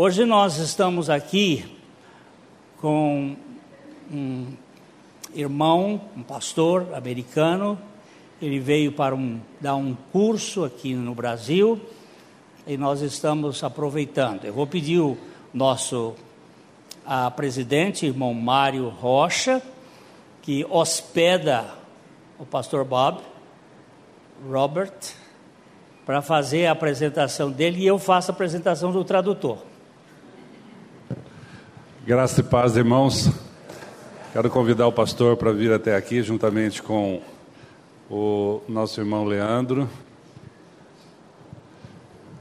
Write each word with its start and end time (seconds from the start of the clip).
Hoje 0.00 0.24
nós 0.24 0.58
estamos 0.58 1.10
aqui 1.10 1.64
com 2.80 3.34
um 4.08 4.46
irmão, 5.34 6.00
um 6.16 6.22
pastor 6.22 6.94
americano. 6.94 7.76
Ele 8.40 8.60
veio 8.60 8.92
para 8.92 9.12
um, 9.16 9.40
dar 9.60 9.74
um 9.74 9.96
curso 10.12 10.64
aqui 10.64 10.94
no 10.94 11.16
Brasil 11.16 11.80
e 12.64 12.76
nós 12.76 13.00
estamos 13.00 13.64
aproveitando. 13.64 14.44
Eu 14.44 14.52
vou 14.52 14.68
pedir 14.68 15.00
o 15.00 15.18
nosso 15.52 16.14
a 17.04 17.28
presidente, 17.32 18.06
irmão 18.06 18.32
Mário 18.32 18.88
Rocha, 18.90 19.60
que 20.42 20.64
hospeda 20.70 21.74
o 22.38 22.46
pastor 22.46 22.84
Bob, 22.84 23.20
Robert, 24.48 24.94
para 26.06 26.22
fazer 26.22 26.66
a 26.66 26.70
apresentação 26.70 27.50
dele 27.50 27.80
e 27.80 27.86
eu 27.88 27.98
faço 27.98 28.30
a 28.30 28.32
apresentação 28.32 28.92
do 28.92 29.02
tradutor. 29.02 29.66
Graça 32.08 32.40
e 32.40 32.42
paz, 32.42 32.74
irmãos. 32.74 33.30
Quero 34.32 34.48
convidar 34.48 34.86
o 34.86 34.92
pastor 34.92 35.36
para 35.36 35.52
vir 35.52 35.70
até 35.70 35.94
aqui, 35.94 36.22
juntamente 36.22 36.82
com 36.82 37.20
o 38.10 38.62
nosso 38.66 38.98
irmão 38.98 39.26
Leandro. 39.26 39.86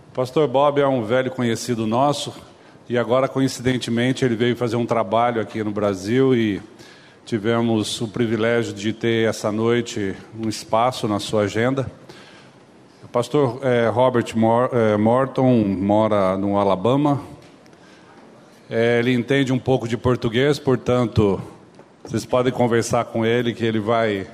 O 0.09 0.15
pastor 0.15 0.47
Bob 0.47 0.79
é 0.79 0.87
um 0.87 1.03
velho 1.03 1.29
conhecido 1.31 1.85
nosso 1.85 2.33
e 2.87 2.97
agora, 2.97 3.27
coincidentemente, 3.27 4.23
ele 4.23 4.37
veio 4.37 4.55
fazer 4.55 4.77
um 4.77 4.85
trabalho 4.85 5.41
aqui 5.41 5.61
no 5.61 5.71
Brasil 5.71 6.33
e 6.33 6.61
tivemos 7.25 7.99
o 7.99 8.07
privilégio 8.07 8.73
de 8.73 8.93
ter 8.93 9.27
essa 9.27 9.51
noite 9.51 10.15
um 10.39 10.47
espaço 10.47 11.09
na 11.09 11.19
sua 11.19 11.41
agenda. 11.41 11.91
O 13.03 13.09
pastor 13.09 13.59
é, 13.61 13.89
Robert 13.89 14.33
Mor 14.33 14.69
é, 14.71 14.95
Morton 14.95 15.65
mora 15.65 16.37
no 16.37 16.57
Alabama, 16.57 17.21
é, 18.69 18.99
ele 18.99 19.13
entende 19.13 19.53
um 19.53 19.59
pouco 19.59 19.87
de 19.87 19.95
português, 19.95 20.59
portanto, 20.59 21.41
vocês 22.03 22.25
podem 22.25 22.51
conversar 22.51 23.05
com 23.05 23.25
ele 23.25 23.53
que 23.53 23.63
ele 23.63 23.79
vai 23.79 24.27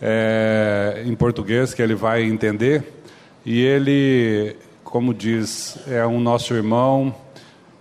é, 0.00 1.02
em 1.04 1.14
português 1.14 1.74
que 1.74 1.82
ele 1.82 1.94
vai 1.94 2.22
entender. 2.22 3.02
E 3.44 3.60
ele, 3.60 4.56
como 4.82 5.12
diz, 5.12 5.78
é 5.86 6.06
um 6.06 6.18
nosso 6.18 6.54
irmão, 6.54 7.14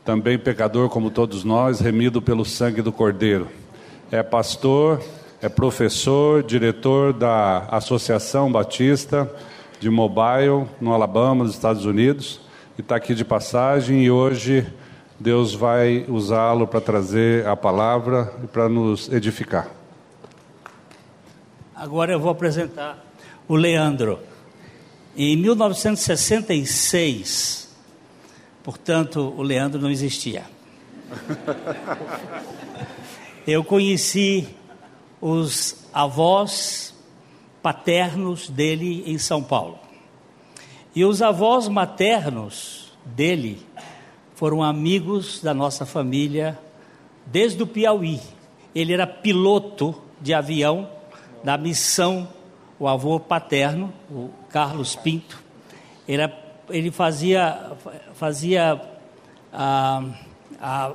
também 0.04 0.38
pecador 0.38 0.90
como 0.90 1.10
todos 1.10 1.46
nós, 1.46 1.80
remido 1.80 2.22
pelo 2.22 2.44
sangue 2.44 2.82
do 2.82 2.92
Cordeiro. 2.92 3.48
É 4.12 4.22
pastor, 4.22 5.02
é 5.42 5.48
professor, 5.48 6.44
diretor 6.44 7.14
da 7.14 7.60
Associação 7.72 8.52
Batista 8.52 9.32
de 9.80 9.90
Mobile 9.90 10.66
no 10.82 10.94
Alabama, 10.94 11.46
nos 11.46 11.54
Estados 11.54 11.86
Unidos 11.86 12.43
e 12.78 12.82
está 12.82 12.96
aqui 12.96 13.14
de 13.14 13.24
passagem 13.24 14.04
e 14.04 14.12
hoje 14.12 14.68
Deus 15.20 15.54
vai 15.54 16.06
usá-lo 16.08 16.66
para 16.68 16.82
trazer 16.82 17.46
a 17.48 17.56
palavra 17.56 18.34
e 18.44 18.48
para 18.48 18.68
nos 18.68 19.08
edificar. 19.12 19.70
Agora 21.76 22.14
eu 22.14 22.20
vou 22.20 22.32
apresentar 22.32 22.98
o 23.48 23.56
Leandro. 23.56 24.20
Em 25.16 25.38
1966, 25.38 27.70
portanto, 28.64 29.32
o 29.38 29.44
Leandro 29.44 29.80
não 29.80 29.92
existia. 29.92 30.46
Eu 33.46 33.62
conheci 33.64 34.48
os 35.20 35.76
avós 35.94 36.96
paternos 37.62 38.50
dele 38.50 39.04
em 39.06 39.18
São 39.18 39.44
Paulo. 39.44 39.78
E 40.96 41.04
os 41.04 41.22
avós 41.24 41.68
maternos 41.68 42.94
dele 43.04 43.60
foram 44.36 44.62
amigos 44.62 45.42
da 45.42 45.54
nossa 45.54 45.86
família 45.86 46.60
desde 47.26 47.64
o 47.64 47.68
Piauí. 47.68 48.20
Ele 48.76 48.94
era 48.94 49.08
piloto 49.08 49.96
de 50.22 50.34
avião 50.34 50.88
da 51.44 51.58
missão, 51.58 52.28
o 52.80 52.88
avô 52.88 53.20
paterno, 53.20 53.92
o 54.10 54.30
Carlos 54.50 54.96
Pinto. 54.96 55.42
Ele, 56.08 56.30
ele 56.70 56.92
fazia, 56.92 57.72
fazia 58.14 58.80
ah, 59.52 60.04
ah, 60.62 60.92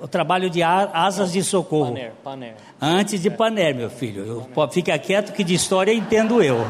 o 0.00 0.06
trabalho 0.06 0.48
de 0.48 0.62
asas 0.62 1.32
de 1.32 1.42
socorro. 1.42 1.94
Paner, 1.94 2.12
Paner. 2.22 2.54
Antes 2.80 3.20
de 3.20 3.30
Paner, 3.30 3.74
meu 3.74 3.90
filho. 3.90 4.48
Fica 4.70 4.96
quieto 4.98 5.32
que 5.32 5.42
de 5.42 5.54
história 5.54 5.92
entendo 5.92 6.40
eu 6.40 6.64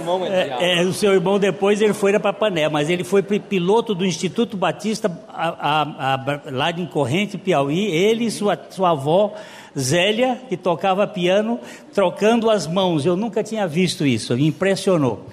irmão 0.00 0.26
é, 0.26 0.56
é, 0.60 0.82
é, 0.82 0.84
o 0.84 0.92
seu 0.92 1.12
irmão 1.12 1.38
depois 1.38 1.80
ele 1.80 1.92
foi 1.92 2.18
para 2.18 2.32
Pané, 2.32 2.68
mas 2.68 2.90
ele 2.90 3.04
foi 3.04 3.22
piloto 3.22 3.94
do 3.94 4.04
Instituto 4.04 4.56
Batista 4.56 5.10
a, 5.28 5.48
a, 5.48 6.14
a, 6.14 6.40
lá 6.50 6.70
em 6.70 6.86
Corrente, 6.86 7.38
Piauí. 7.38 7.86
Ele 7.86 8.24
e 8.24 8.30
sua, 8.30 8.58
sua 8.70 8.90
avó 8.90 9.34
Zélia, 9.78 10.40
que 10.48 10.56
tocava 10.56 11.06
piano, 11.06 11.60
trocando 11.94 12.50
as 12.50 12.66
mãos. 12.66 13.06
Eu 13.06 13.16
nunca 13.16 13.42
tinha 13.42 13.66
visto 13.66 14.04
isso, 14.06 14.34
me 14.34 14.48
impressionou. 14.48 15.26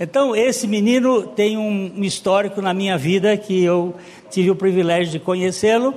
Então, 0.00 0.34
esse 0.34 0.66
menino 0.66 1.22
tem 1.22 1.56
um 1.56 2.02
histórico 2.02 2.60
na 2.60 2.72
minha 2.74 2.96
vida 2.96 3.36
que 3.36 3.62
eu 3.62 3.94
tive 4.30 4.50
o 4.50 4.56
privilégio 4.56 5.12
de 5.12 5.18
conhecê-lo 5.18 5.94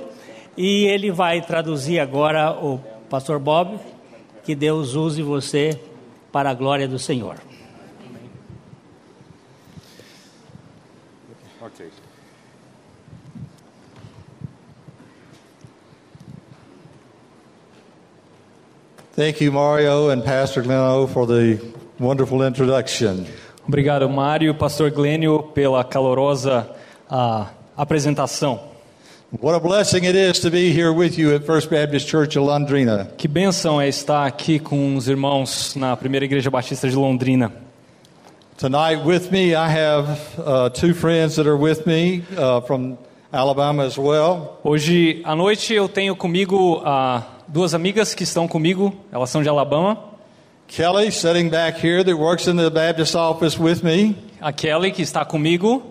e 0.56 0.84
ele 0.86 1.10
vai 1.10 1.40
traduzir 1.40 1.98
agora 1.98 2.52
o 2.52 2.78
pastor 3.08 3.38
Bob. 3.38 3.78
Que 4.44 4.54
Deus 4.54 4.94
use 4.94 5.22
você 5.22 5.80
para 6.30 6.50
a 6.50 6.54
glória 6.54 6.86
do 6.86 6.98
Senhor. 6.98 7.36
Thank 19.16 19.40
you, 19.40 19.50
Mario 19.50 20.10
and 20.10 20.22
Pastor 20.22 20.62
Gleno, 20.62 21.08
for 21.08 21.26
the 21.26 21.58
wonderful 21.98 22.42
introduction. 22.42 23.26
Obrigado, 23.66 24.06
Mário, 24.10 24.52
Pastor 24.52 24.90
Glênio, 24.90 25.42
pela 25.54 25.82
calorosa 25.82 26.68
uh, 27.08 27.46
apresentação. 27.78 28.60
What 29.40 29.54
a 29.54 29.58
blessing 29.58 30.04
it 30.04 30.14
is 30.14 30.38
to 30.40 30.50
be 30.50 30.70
here 30.70 30.92
with 30.92 31.16
you 31.16 31.34
at 31.34 31.46
First 31.46 31.70
Baptist 31.70 32.06
Church 32.06 32.36
of 32.36 32.46
Londrina. 32.46 33.08
Que 33.16 33.26
bênção 33.26 33.80
é 33.80 33.88
estar 33.88 34.26
aqui 34.26 34.58
com 34.58 34.94
os 34.96 35.08
irmãos 35.08 35.74
na 35.74 35.96
Primeira 35.96 36.26
Igreja 36.26 36.50
Batista 36.50 36.86
de 36.86 36.94
Londrina. 36.94 37.50
Tonight 38.58 39.02
with 39.02 39.30
me 39.30 39.54
I 39.54 39.66
have 39.66 40.20
uh, 40.38 40.68
two 40.68 40.92
friends 40.92 41.36
that 41.36 41.48
are 41.48 41.56
with 41.56 41.86
me 41.86 42.22
uh, 42.36 42.60
from 42.60 42.98
Alabama 43.32 43.84
as 43.84 43.98
well. 43.98 44.60
Hoje 44.62 45.20
à 45.24 45.34
noite 45.34 45.74
eu 45.74 45.88
tenho 45.88 46.14
comigo 46.14 46.78
uh, 46.78 47.22
duas 47.48 47.74
amigas 47.74 48.14
que 48.14 48.22
estão 48.22 48.46
comigo, 48.46 48.94
elas 49.10 49.30
são 49.30 49.42
de 49.42 49.48
Alabama. 49.48 49.98
Kelly, 50.68 51.10
sitting 51.10 51.48
back 51.48 51.78
here, 51.84 52.02
that 52.04 52.16
works 52.16 52.46
in 52.46 52.56
the 52.56 52.70
Baptist 52.70 53.14
office 53.16 53.58
with 53.58 53.82
me. 53.82 54.16
A 54.40 54.52
Kelly 54.52 54.92
que 54.92 55.02
está 55.02 55.24
comigo, 55.24 55.82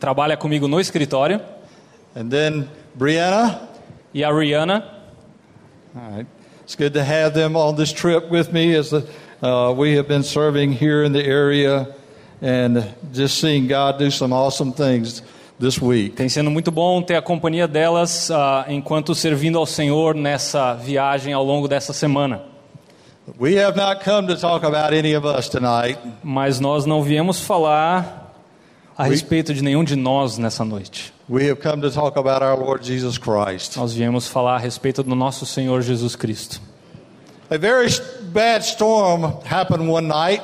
trabalha 0.00 0.36
comigo 0.36 0.66
no 0.66 0.80
escritório. 0.80 1.40
And 2.16 2.30
then 2.30 2.68
Brianna. 2.96 3.68
E 4.14 4.24
a 4.24 4.30
Rihanna. 4.30 4.84
All 5.94 6.10
right. 6.10 6.26
It's 6.62 6.74
good 6.74 6.94
to 6.94 7.04
have 7.04 7.34
them 7.34 7.54
on 7.54 7.76
this 7.76 7.92
trip 7.92 8.30
with 8.30 8.52
me 8.52 8.74
as 8.74 8.90
the, 8.90 9.06
uh, 9.42 9.72
we 9.72 9.96
have 9.96 10.08
been 10.08 10.22
serving 10.22 10.72
here 10.72 11.02
in 11.04 11.12
the 11.12 11.24
area 11.24 11.94
and 12.40 12.94
just 13.12 13.38
seeing 13.38 13.66
God 13.66 13.98
do 13.98 14.10
some 14.10 14.32
awesome 14.32 14.72
things 14.72 15.22
this 15.58 15.80
week. 15.80 16.16
Tem 16.16 16.28
sendo 16.28 16.50
muito 16.50 16.70
bom 16.70 17.02
ter 17.02 17.16
a 17.16 17.22
companhia 17.22 17.66
delas 17.66 18.30
uh, 18.30 18.70
enquanto 18.70 19.14
servindo 19.14 19.58
ao 19.58 19.66
Senhor 19.66 20.14
nessa 20.14 20.74
viagem 20.74 21.32
ao 21.32 21.44
longo 21.44 21.68
dessa 21.68 21.92
semana. 21.92 22.42
We 23.38 23.58
have 23.62 23.76
not 23.76 24.02
come 24.04 24.26
to 24.28 24.40
talk 24.40 24.64
about 24.64 24.94
any 24.94 25.14
of 25.14 25.26
us 25.26 25.48
tonight. 25.48 25.98
Mas 26.22 26.60
nós 26.60 26.86
não 26.86 27.02
viemos 27.02 27.40
falar 27.40 28.32
a 28.96 29.04
respeito 29.04 29.52
de 29.52 29.62
nenhum 29.62 29.84
de 29.84 29.94
nós 29.94 30.38
nessa 30.38 30.64
noite. 30.64 31.12
We 31.28 31.48
have 31.50 31.60
come 31.60 31.82
to 31.82 31.90
talk 31.90 32.18
about 32.18 32.42
our 32.42 32.58
Lord 32.58 32.84
Jesus 32.84 33.18
Christ. 33.18 33.76
Nós 33.76 33.92
viemos 33.92 34.26
falar 34.26 34.56
a 34.56 34.58
respeito 34.58 35.02
do 35.02 35.14
nosso 35.14 35.44
Senhor 35.44 35.82
Jesus 35.82 36.16
Cristo. 36.16 36.60
A 37.50 37.58
very 37.58 37.88
bad 38.32 38.64
storm 38.64 39.34
happened 39.44 39.88
one 39.88 40.08
night. 40.08 40.42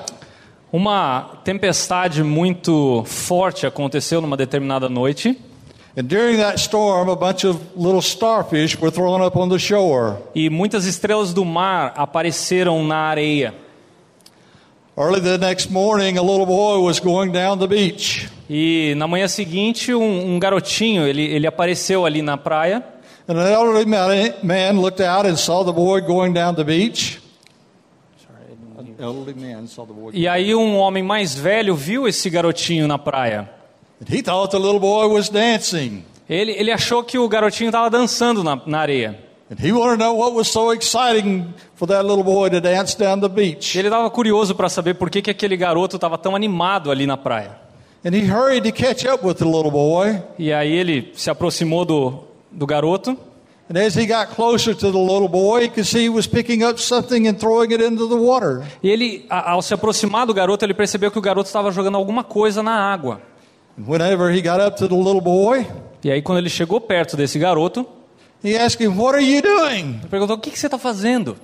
Uma 0.74 1.38
tempestade 1.44 2.24
muito 2.24 3.04
forte 3.06 3.64
aconteceu 3.64 4.20
numa 4.20 4.36
determinada 4.36 4.88
noite. 4.88 5.38
E 10.34 10.50
muitas 10.50 10.84
estrelas 10.84 11.32
do 11.32 11.44
mar 11.44 11.94
apareceram 11.96 12.82
na 12.82 12.96
areia. 12.96 13.54
Early 14.98 15.20
the 15.20 15.38
next 15.38 15.70
morning, 15.70 16.18
a 16.18 16.22
little 16.22 16.44
boy 16.44 16.80
was 16.80 16.98
going 16.98 17.30
down 17.30 17.56
the 17.56 17.68
beach. 17.68 18.28
E 18.50 18.94
na 18.96 19.06
manhã 19.06 19.28
seguinte, 19.28 19.94
um, 19.94 20.34
um 20.34 20.40
garotinho 20.40 21.06
ele, 21.06 21.22
ele 21.22 21.46
apareceu 21.46 22.04
ali 22.04 22.20
na 22.20 22.36
praia. 22.36 22.82
And 23.28 23.38
an 23.38 23.46
elderly 23.46 23.86
man 23.86 24.80
looked 24.80 25.00
out 25.00 25.24
and 25.24 25.36
saw 25.36 25.62
the 25.62 25.72
boy 25.72 26.00
going 26.00 26.32
down 26.32 26.56
the 26.56 26.64
beach. 26.64 27.20
elderly 28.26 28.56
man 28.56 28.74
saw 28.74 28.82
the 28.82 28.82
boy. 28.82 28.83
E 30.14 30.28
aí 30.28 30.54
um 30.54 30.76
homem 30.76 31.02
mais 31.02 31.34
velho 31.34 31.74
viu 31.74 32.06
esse 32.06 32.28
garotinho 32.30 32.86
na 32.86 32.98
praia. 32.98 33.50
Ele, 36.28 36.52
ele 36.52 36.72
achou 36.72 37.02
que 37.04 37.18
o 37.18 37.28
garotinho 37.28 37.68
estava 37.68 37.90
dançando 37.90 38.42
na, 38.42 38.60
na 38.66 38.78
areia. 38.80 39.18
Ele 43.78 43.88
estava 43.88 44.10
curioso 44.10 44.54
para 44.54 44.68
saber 44.68 44.94
por 44.94 45.10
que, 45.10 45.20
que 45.20 45.30
aquele 45.30 45.56
garoto 45.56 45.96
estava 45.96 46.16
tão 46.16 46.34
animado 46.34 46.90
ali 46.90 47.06
na 47.06 47.16
praia. 47.16 47.58
E 50.38 50.52
aí 50.52 50.72
ele 50.72 51.12
se 51.14 51.30
aproximou 51.30 51.84
do, 51.84 52.24
do 52.50 52.66
garoto. 52.66 53.16
And 53.68 53.78
as 53.78 53.94
he 53.94 54.06
got 54.06 54.28
closer 54.34 54.74
to 54.74 54.92
the 54.92 54.98
little 54.98 55.28
boy, 55.28 55.62
he 55.62 55.68
could 55.68 55.86
see 55.86 56.02
he 56.02 56.08
was 56.10 56.26
picking 56.26 56.62
up 56.62 56.78
something 56.78 57.26
and 57.26 57.38
throwing 57.38 57.72
it 57.72 57.82
into 57.82 58.06
the 58.06 58.16
water. 58.16 58.62
E 58.82 58.90
ele, 58.90 59.24
ao 59.30 59.62
se 59.62 59.72
aproximar 59.72 60.26
do 60.26 60.34
garoto, 60.34 60.64
ele 60.64 60.74
percebeu 60.74 61.10
que 61.10 61.18
o 61.18 61.22
garoto 61.22 61.46
estava 61.46 61.70
jogando 61.70 61.96
alguma 61.96 62.22
coisa 62.22 62.62
na 62.62 62.74
água. 62.74 63.22
And 63.78 63.86
whenever 63.88 64.30
he 64.30 64.42
got 64.42 64.60
up 64.60 64.76
to 64.78 64.86
the 64.88 64.94
little 64.94 65.20
boy, 65.22 65.66
E 66.04 66.10
aí 66.10 66.20
quando 66.20 66.38
ele 66.38 66.50
chegou 66.50 66.78
perto 66.78 67.16
desse 67.16 67.38
garoto, 67.38 67.86
he 68.44 68.54
asked 68.54 68.84
him, 68.84 68.98
What 68.98 69.16
are 69.16 69.24
you 69.24 69.40
doing? 69.40 69.98
ele 70.00 70.08
perguntou: 70.10 70.36
O 70.36 70.38
que, 70.38 70.50
que 70.50 70.58
você 70.58 70.66
está 70.66 70.76
fazendo? 70.78 71.34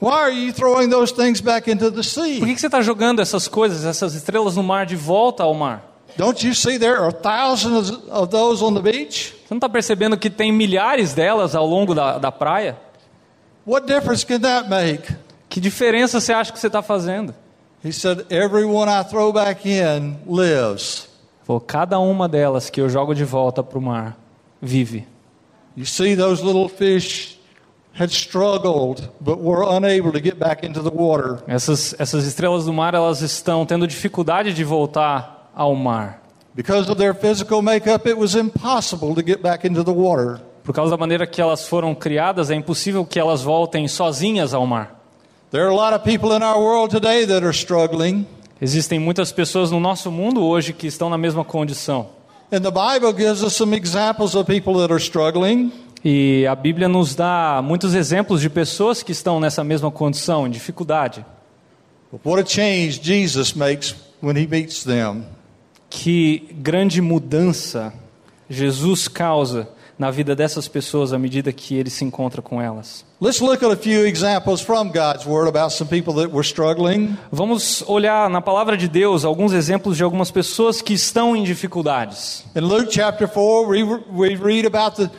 Why 0.00 0.10
are 0.10 0.32
you 0.32 0.52
throwing 0.52 0.90
those 0.90 1.12
things 1.14 1.40
back 1.40 1.70
into 1.70 1.90
the 1.90 1.96
Por 1.96 2.04
sea? 2.04 2.40
que, 2.40 2.54
que 2.54 2.60
você 2.60 2.66
está 2.66 2.80
jogando 2.82 3.20
essas 3.22 3.46
coisas, 3.46 3.84
essas 3.84 4.14
estrelas 4.14 4.56
no 4.56 4.62
mar 4.64 4.84
de 4.84 4.96
volta 4.96 5.44
ao 5.44 5.54
mar? 5.54 5.84
Don't 6.16 6.44
you 6.44 6.54
see 6.54 6.76
there 6.78 6.98
are 6.98 7.12
thousands 7.12 7.90
of 8.10 8.28
those 8.32 8.64
on 8.64 8.74
the 8.74 8.80
beach? 8.82 9.34
Você 9.48 9.54
não 9.54 9.58
está 9.60 9.68
percebendo 9.70 10.18
que 10.18 10.28
tem 10.28 10.52
milhares 10.52 11.14
delas 11.14 11.54
ao 11.54 11.66
longo 11.66 11.94
da, 11.94 12.18
da 12.18 12.30
praia? 12.30 12.76
What 13.66 13.86
difference 13.86 14.26
can 14.26 14.40
that 14.40 14.68
make? 14.68 15.10
Que 15.48 15.58
diferença 15.58 16.20
você 16.20 16.34
acha 16.34 16.52
que 16.52 16.58
você 16.58 16.66
está 16.66 16.82
fazendo? 16.82 17.34
He 17.82 17.90
said, 17.90 18.26
Everyone 18.30 18.90
I 18.90 19.02
throw 19.04 19.32
back 19.32 19.66
in 19.66 20.18
lives. 20.26 21.08
Falou, 21.44 21.62
cada 21.62 21.98
uma 21.98 22.28
delas 22.28 22.68
que 22.68 22.78
eu 22.78 22.90
jogo 22.90 23.14
de 23.14 23.24
volta 23.24 23.62
para 23.62 23.78
o 23.78 23.80
mar 23.80 24.18
vive. 24.60 25.08
You 25.74 25.86
see, 25.86 26.14
those 26.14 26.44
little 26.44 26.68
fish 26.68 27.38
had 27.98 28.10
struggled, 28.10 29.08
but 29.18 29.38
were 29.38 29.64
unable 29.64 30.12
to 30.12 30.22
get 30.22 30.38
back 30.38 30.66
into 30.66 30.82
the 30.82 30.94
water. 30.94 31.42
Essas, 31.48 31.94
essas 31.98 32.26
estrelas 32.26 32.66
do 32.66 32.72
mar 32.74 32.92
elas 32.92 33.22
estão 33.22 33.64
tendo 33.64 33.86
dificuldade 33.86 34.52
de 34.52 34.62
voltar 34.62 35.50
ao 35.54 35.74
mar. 35.74 36.27
Because 36.58 36.90
of 36.90 36.98
their 36.98 37.14
physical 37.14 37.62
makeup, 37.62 38.04
it 38.04 38.18
was 38.18 38.34
impossible 38.34 39.14
to 39.14 39.22
get 39.22 39.40
back 39.40 39.64
into 39.64 39.84
the 39.84 39.92
water. 39.92 40.40
Por 40.64 40.74
causa 40.74 40.90
da 40.90 40.96
maneira 40.96 41.24
que 41.24 41.40
elas 41.40 41.68
foram 41.68 41.94
criadas, 41.94 42.50
é 42.50 42.56
impossível 42.56 43.06
que 43.06 43.16
elas 43.16 43.42
voltem 43.42 43.86
sozinhas 43.86 44.52
ao 44.52 44.66
mar. 44.66 45.00
There 45.52 45.62
are 45.62 45.70
a 45.70 45.72
lot 45.72 45.94
of 45.94 46.02
people 46.02 46.32
in 46.34 46.42
our 46.42 46.58
world 46.60 46.90
today 46.92 47.24
that 47.26 47.44
are 47.44 47.52
struggling. 47.52 48.26
Existem 48.60 48.98
muitas 48.98 49.30
pessoas 49.30 49.70
no 49.70 49.78
nosso 49.78 50.10
mundo 50.10 50.42
hoje 50.42 50.72
que 50.72 50.88
estão 50.88 51.08
na 51.08 51.16
mesma 51.16 51.44
condição. 51.44 52.08
And 52.50 52.62
the 52.62 52.72
Bible 52.72 53.12
gives 53.12 53.40
us 53.44 53.54
some 53.54 53.72
examples 53.72 54.34
of 54.34 54.44
people 54.44 54.74
that 54.80 54.92
are 54.92 55.00
struggling. 55.00 55.70
E 56.04 56.44
a 56.44 56.56
Bíblia 56.56 56.88
nos 56.88 57.14
dá 57.14 57.62
muitos 57.62 57.94
exemplos 57.94 58.40
de 58.40 58.50
pessoas 58.50 59.00
que 59.00 59.12
estão 59.12 59.38
nessa 59.38 59.62
mesma 59.62 59.92
condição, 59.92 60.44
em 60.44 60.50
dificuldade. 60.50 61.24
But 62.10 62.20
what 62.26 62.42
a 62.42 62.44
change 62.44 63.00
Jesus 63.00 63.54
makes 63.54 63.94
when 64.20 64.36
he 64.36 64.48
meets 64.48 64.82
them. 64.82 65.37
Que 65.90 66.48
grande 66.52 67.00
mudança 67.00 67.92
Jesus 68.48 69.08
causa 69.08 69.68
na 69.98 70.10
vida 70.12 70.34
dessas 70.36 70.68
pessoas 70.68 71.12
à 71.12 71.18
medida 71.18 71.52
que 71.52 71.74
ele 71.74 71.90
se 71.90 72.04
encontra 72.04 72.40
com 72.40 72.62
elas. 72.62 73.04
Let's 73.20 73.40
look 73.40 73.64
at 73.64 73.72
a 73.72 73.76
few 73.76 74.06
examples 74.06 74.60
from 74.60 74.92
God's 74.92 75.26
Word 75.26 75.48
about 75.48 75.74
some 75.74 75.90
people 75.90 76.14
that 76.14 76.32
were 76.32 76.46
struggling. 76.46 77.16
Vamos 77.32 77.82
olhar 77.88 78.30
na 78.30 78.40
palavra 78.40 78.76
de 78.76 78.86
Deus 78.86 79.24
alguns 79.24 79.52
exemplos 79.52 79.96
de 79.96 80.04
algumas 80.04 80.30
pessoas 80.30 80.80
que 80.80 80.94
estão 80.94 81.34
em 81.34 81.42
dificuldades. 81.42 82.44
In 82.54 82.60
Luke 82.60 82.92
chapter 82.92 83.26
4, 83.26 83.68
we, 83.68 83.82
we 83.82 84.36
read 84.36 84.66
about 84.66 84.96
the 84.96 85.10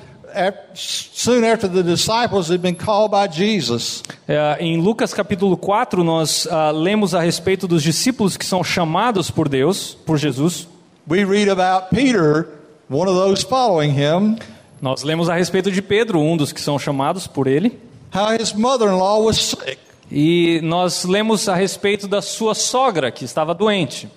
soon 0.74 1.44
after 1.44 1.68
the 1.70 1.84
disciples 1.84 2.50
had 2.50 2.60
been 2.62 2.76
called 2.76 3.12
by 3.12 3.28
Jesus. 3.32 4.04
É, 4.28 4.58
em 4.60 4.78
Lucas 4.82 5.14
capítulo 5.14 5.58
4, 5.58 6.04
nós 6.04 6.48
ah, 6.50 6.72
lemos 6.72 7.14
a 7.16 7.22
respeito 7.22 7.68
dos 7.68 7.84
discípulos 7.84 8.38
que 8.38 8.46
são 8.46 8.64
chamados 8.64 9.30
por 9.32 9.48
Deus, 9.50 9.98
por 10.06 10.18
Jesus. 10.18 10.68
We 11.10 11.24
read 11.26 11.50
about 11.50 11.90
Peter, 11.90 12.48
one 12.90 13.10
of 13.10 13.18
those 13.18 13.44
following 13.44 13.92
him, 13.92 14.38
Nós 14.82 15.04
lemos 15.04 15.28
a 15.30 15.36
respeito 15.36 15.72
de 15.72 15.82
Pedro, 15.82 16.20
um 16.20 16.38
dos 16.38 16.52
que 16.54 16.62
são 16.62 16.80
chamados 16.80 17.28
por 17.28 17.48
ele. 17.48 17.78
how 18.14 18.32
his 18.34 18.54
mother-in-law 18.54 19.24
was 19.24 19.38
sick. 19.38 19.78
E 20.12 20.60
nós 20.64 21.04
lemos 21.04 21.48
a 21.48 21.54
respeito 21.56 22.08
da 22.08 22.22
sua 22.22 22.56
sogra, 22.56 23.12
que 23.12 23.26
estava 23.26 23.54
doente. 23.54 24.10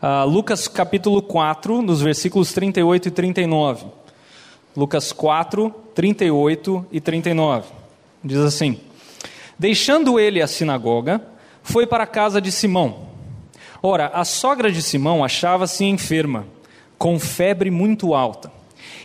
Ah, 0.00 0.24
Lucas 0.24 0.68
capítulo 0.68 1.22
4, 1.22 1.80
nos 1.80 2.02
versículos 2.02 2.52
38 2.52 3.08
e 3.08 3.10
39. 3.10 3.86
Lucas 4.76 5.10
4, 5.10 5.74
38 5.94 6.86
e 6.92 7.00
39. 7.00 7.68
Diz 8.22 8.38
assim: 8.38 8.78
Deixando 9.58 10.20
ele 10.20 10.42
a 10.42 10.46
sinagoga, 10.46 11.22
foi 11.62 11.86
para 11.86 12.04
a 12.04 12.06
casa 12.06 12.42
de 12.42 12.52
Simão. 12.52 13.06
Ora, 13.82 14.08
a 14.08 14.22
sogra 14.22 14.70
de 14.70 14.82
Simão 14.82 15.24
achava-se 15.24 15.84
enferma, 15.84 16.46
com 16.98 17.18
febre 17.18 17.70
muito 17.70 18.14
alta, 18.14 18.52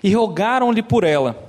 e 0.04 0.14
rogaram-lhe 0.14 0.84
por 0.84 1.06
ela. 1.06 1.42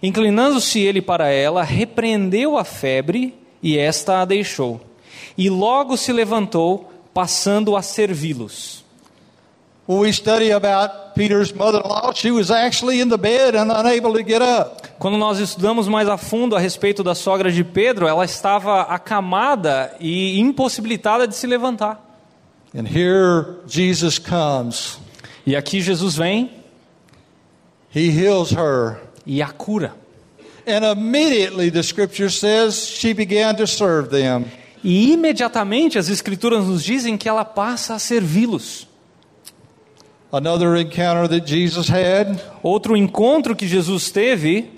Inclinando-se 0.00 0.78
ele 0.78 1.02
para 1.02 1.28
ela, 1.28 1.64
repreendeu 1.64 2.56
a 2.56 2.62
febre 2.62 3.34
e 3.60 3.76
esta 3.76 4.20
a 4.20 4.24
deixou. 4.24 4.80
E 5.36 5.50
logo 5.50 5.96
se 5.96 6.12
levantou, 6.12 6.89
passando 7.12 7.76
a 7.76 7.82
servi-los. 7.82 8.84
Quando 14.98 15.18
nós 15.18 15.38
estudamos 15.40 15.88
mais 15.88 16.08
a 16.08 16.16
fundo 16.16 16.54
a 16.54 16.60
respeito 16.60 17.02
da 17.02 17.14
sogra 17.14 17.50
de 17.50 17.64
Pedro, 17.64 18.06
ela 18.06 18.24
estava 18.24 18.82
acamada 18.82 19.94
e 19.98 20.38
impossibilitada 20.38 21.26
de 21.26 21.34
se 21.34 21.46
levantar. 21.46 22.06
And 22.72 22.86
here 22.86 23.58
Jesus 23.66 24.18
comes. 24.18 24.98
E 25.44 25.56
aqui 25.56 25.80
Jesus 25.80 26.16
vem 26.16 26.52
He 27.92 28.10
heals 28.10 28.52
her. 28.52 29.00
e 29.26 29.42
a 29.42 29.48
cura. 29.48 29.92
And 30.66 30.84
immediately 30.84 31.70
the 31.70 31.82
scripture 31.82 32.30
says 32.30 32.86
she 32.86 33.12
began 33.12 33.56
to 33.56 33.66
serve 33.66 34.10
them. 34.10 34.44
E 34.82 35.12
imediatamente 35.12 35.98
as 35.98 36.08
escrituras 36.08 36.66
nos 36.66 36.82
dizem 36.82 37.16
que 37.16 37.28
ela 37.28 37.44
passa 37.44 37.94
a 37.94 37.98
servi-los. 37.98 38.88
Another 40.32 40.76
encounter 40.76 41.28
that 41.28 41.44
Jesus 41.44 41.88
had 41.90 42.40
Outro 42.62 42.96
encontro 42.96 43.56
que 43.56 43.66
Jesus 43.66 44.10
teve 44.10 44.70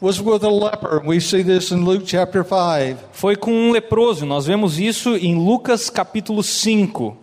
was 0.00 0.20
with 0.20 0.44
a 0.44 0.50
leper. 0.50 1.00
We 1.06 1.20
see 1.20 1.42
this 1.44 1.70
in 1.70 1.84
Luke 1.84 2.04
chapter 2.06 2.44
5. 2.44 2.98
foi 3.12 3.36
com 3.36 3.52
um 3.52 3.70
leproso. 3.70 4.26
Nós 4.26 4.46
vemos 4.46 4.78
isso 4.78 5.16
em 5.16 5.36
Lucas 5.36 5.88
capítulo 5.88 6.42
5. 6.42 7.16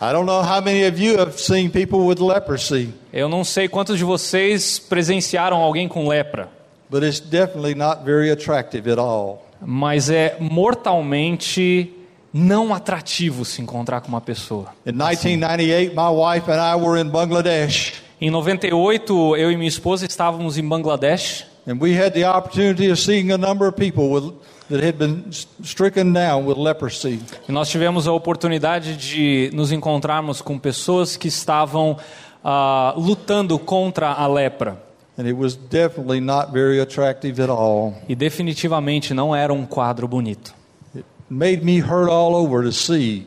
I 0.00 0.12
don't 0.12 0.26
know 0.26 0.40
how 0.40 0.62
many 0.62 0.86
of 0.86 1.00
you 1.00 1.20
have 1.20 1.40
seen 1.40 1.68
people 1.68 2.06
with 2.06 2.20
leprosy, 2.20 2.94
Eu 3.12 3.28
não 3.28 3.42
sei 3.42 3.68
quantos 3.68 3.98
de 3.98 4.04
vocês 4.04 4.78
presenciaram 4.78 5.56
alguém 5.58 5.88
com 5.88 6.06
lepra, 6.08 6.48
but 6.88 7.02
it's 7.02 7.18
definitely 7.20 7.74
not 7.74 8.04
very 8.04 8.30
attractive 8.30 8.88
at 8.90 8.98
all. 8.98 9.47
Mas 9.60 10.10
é 10.10 10.36
mortalmente 10.40 11.92
não 12.32 12.74
atrativo 12.74 13.44
se 13.44 13.62
encontrar 13.62 14.00
com 14.00 14.08
uma 14.08 14.20
pessoa. 14.20 14.68
In 14.86 14.92
1998, 14.92 15.94
my 15.94 16.08
wife 16.10 16.50
and 16.50 16.60
I 16.60 16.74
were 16.76 17.00
in 17.00 17.08
Bangladesh, 17.08 18.02
Em 18.20 18.30
98, 18.30 19.36
eu 19.36 19.52
e 19.52 19.56
minha 19.56 19.68
esposa 19.68 20.04
estávamos 20.04 20.58
em 20.58 20.68
Bangladesh 20.68 21.46
and 21.68 21.78
we 21.80 21.92
had 21.96 22.12
the 22.14 22.24
opportunity 22.28 22.90
of 22.90 22.98
seeing 23.00 23.30
a 23.30 23.38
number 23.38 23.68
of 23.68 23.76
people 23.76 24.08
with, 24.10 24.32
that 24.68 24.84
had 24.84 24.98
been 24.98 25.24
stricken 25.62 26.12
down 26.12 26.44
with 26.44 26.56
leprosy. 26.58 27.20
e 27.48 27.52
nós 27.52 27.68
tivemos 27.68 28.08
a 28.08 28.12
oportunidade 28.12 28.96
de 28.96 29.50
nos 29.54 29.70
encontrarmos 29.70 30.40
com 30.42 30.58
pessoas 30.58 31.16
que 31.16 31.28
estavam 31.28 31.96
ah, 32.42 32.92
lutando 32.96 33.58
contra 33.58 34.08
a 34.08 34.26
lepra. 34.26 34.82
And 35.18 35.26
it 35.26 35.36
was 35.36 35.56
definitely 35.56 36.20
not 36.20 36.52
very 36.52 36.80
attractive 36.80 37.40
at 37.42 37.50
all. 37.50 38.00
E 38.08 38.14
definitivamente 38.14 39.12
não 39.12 39.34
era 39.34 39.52
um 39.52 39.66
quadro 39.66 40.06
bonito. 40.06 40.54
It 40.94 41.04
made 41.28 41.64
me 41.64 41.80
hurt 41.80 42.08
all 42.08 42.36
over 42.36 42.62
to 42.62 42.70
see 42.70 43.26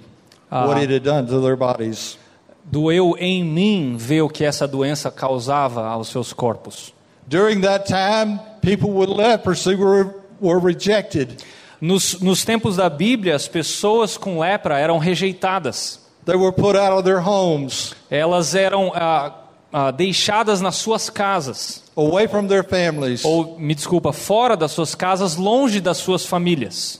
what 0.49 0.81
it 0.81 0.89
had 0.89 1.03
done 1.03 1.27
to 1.27 1.41
their 1.41 1.57
bodies. 1.57 2.17
Doeu 2.63 3.17
em 3.17 3.43
mim 3.43 3.97
ver 3.97 4.21
o 4.21 4.29
que 4.29 4.45
essa 4.45 4.65
doença 4.65 5.11
causava 5.11 5.85
aos 5.85 6.07
seus 6.07 6.31
corpos. 6.31 6.93
During 7.27 7.61
that 7.61 7.85
time, 7.87 8.39
people 8.61 8.91
with 8.91 9.09
leprosy 9.09 9.75
were, 9.75 10.15
were 10.39 10.59
rejected. 10.59 11.43
Nos, 11.81 12.21
nos 12.21 12.45
tempos 12.45 12.77
da 12.77 12.89
Bíblia, 12.89 13.35
as 13.35 13.47
pessoas 13.47 14.15
com 14.15 14.39
lepra 14.39 14.79
eram 14.79 14.97
rejeitadas. 14.97 15.99
They 16.25 16.37
were 16.37 16.53
put 16.53 16.77
out 16.77 16.93
of 16.93 17.03
their 17.03 17.19
homes, 17.19 17.95
Elas 18.09 18.53
eram 18.53 18.91
ah, 18.93 19.40
ah, 19.71 19.91
deixadas 19.91 20.61
nas 20.61 20.75
suas 20.75 21.09
casas. 21.09 21.83
away 21.95 22.27
from 22.27 22.47
their 22.47 22.63
families. 22.63 23.23
Ou, 23.25 23.57
me 23.59 23.73
desculpa, 23.75 24.11
fora 24.13 24.55
das 24.57 24.71
suas 24.71 24.95
casas, 24.95 25.35
longe 25.35 25.79
das 25.81 25.97
suas 25.97 26.25
famílias. 26.25 26.99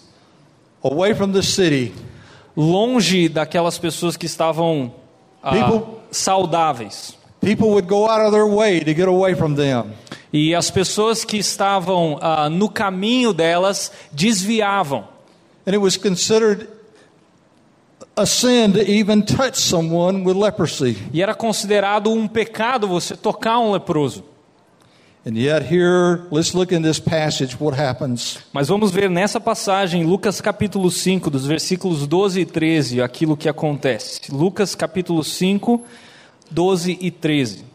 away 0.83 1.13
from 1.13 1.31
the 1.31 1.41
city. 1.43 1.93
longe 2.55 3.29
daquelas 3.29 3.77
pessoas 3.77 4.17
que 4.17 4.25
estavam 4.25 4.91
ah, 5.41 5.51
People- 5.51 6.01
saudáveis. 6.11 7.17
People 7.39 7.69
would 7.71 7.87
go 7.87 8.07
out 8.07 8.21
of 8.25 8.31
their 8.31 8.45
way 8.45 8.79
to 8.81 8.93
get 8.93 9.07
away 9.07 9.33
from 9.35 9.55
them. 9.55 9.93
E 10.31 10.53
as 10.53 10.69
pessoas 10.69 11.25
que 11.25 11.37
estavam 11.37 12.17
ah, 12.21 12.49
no 12.49 12.69
caminho 12.69 13.33
delas 13.33 13.91
desviavam. 14.11 15.05
And 15.65 15.73
it 15.75 15.79
was 15.79 15.97
considered 15.97 16.67
a 18.15 18.25
sin 18.25 18.73
to 18.73 18.81
even 18.81 19.21
touch 19.21 19.55
someone 19.55 20.23
with 20.23 20.35
leprosy. 20.35 20.97
E 21.13 21.21
era 21.21 21.33
considerado 21.33 22.11
um 22.11 22.27
pecado 22.27 22.87
você 22.87 23.15
tocar 23.15 23.59
um 23.59 23.71
leproso. 23.71 24.23
And 25.23 25.37
yet, 25.37 25.71
here, 25.71 26.23
let's 26.31 26.53
look 26.55 26.73
in 26.73 26.81
this 26.81 26.99
passage 26.99 27.55
what 27.59 27.79
happens. 27.79 28.39
Mas 28.51 28.69
vamos 28.69 28.91
ver 28.91 29.07
nessa 29.07 29.39
passagem, 29.39 30.03
Lucas 30.03 30.41
capítulo 30.41 30.89
5, 30.89 31.29
dos 31.29 31.45
versículos 31.45 32.07
12 32.07 32.39
e 32.41 32.45
13, 32.45 33.01
aquilo 33.03 33.37
que 33.37 33.47
acontece. 33.47 34.19
Lucas 34.31 34.73
capítulo 34.73 35.23
5, 35.23 35.83
12 36.49 36.97
e 36.99 37.11
13. 37.11 37.65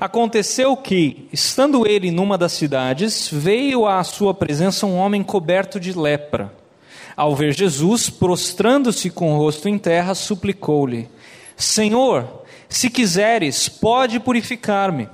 Aconteceu 0.00 0.76
que, 0.76 1.28
estando 1.32 1.86
ele 1.86 2.10
numa 2.10 2.36
das 2.36 2.52
cidades, 2.52 3.28
veio 3.30 3.86
à 3.86 4.02
sua 4.02 4.34
presença 4.34 4.84
um 4.84 4.96
homem 4.96 5.22
coberto 5.22 5.78
de 5.78 5.96
lepra. 5.96 6.52
Ao 7.16 7.34
ver 7.36 7.52
Jesus, 7.54 8.08
prostrando-se 8.08 9.10
com 9.10 9.34
o 9.34 9.38
rosto 9.38 9.68
em 9.68 9.78
terra, 9.78 10.14
suplicou-lhe: 10.14 11.08
Senhor, 11.56 12.42
se 12.68 12.88
quiseres, 12.88 13.68
pode 13.68 14.18
purificar-me. 14.18 15.08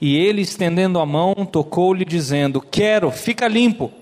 E 0.00 0.16
ele, 0.16 0.42
estendendo 0.42 0.98
a 0.98 1.06
mão, 1.06 1.34
tocou-lhe, 1.50 2.04
dizendo: 2.04 2.60
Quero, 2.60 3.10
fica 3.10 3.46
limpo. 3.46 3.92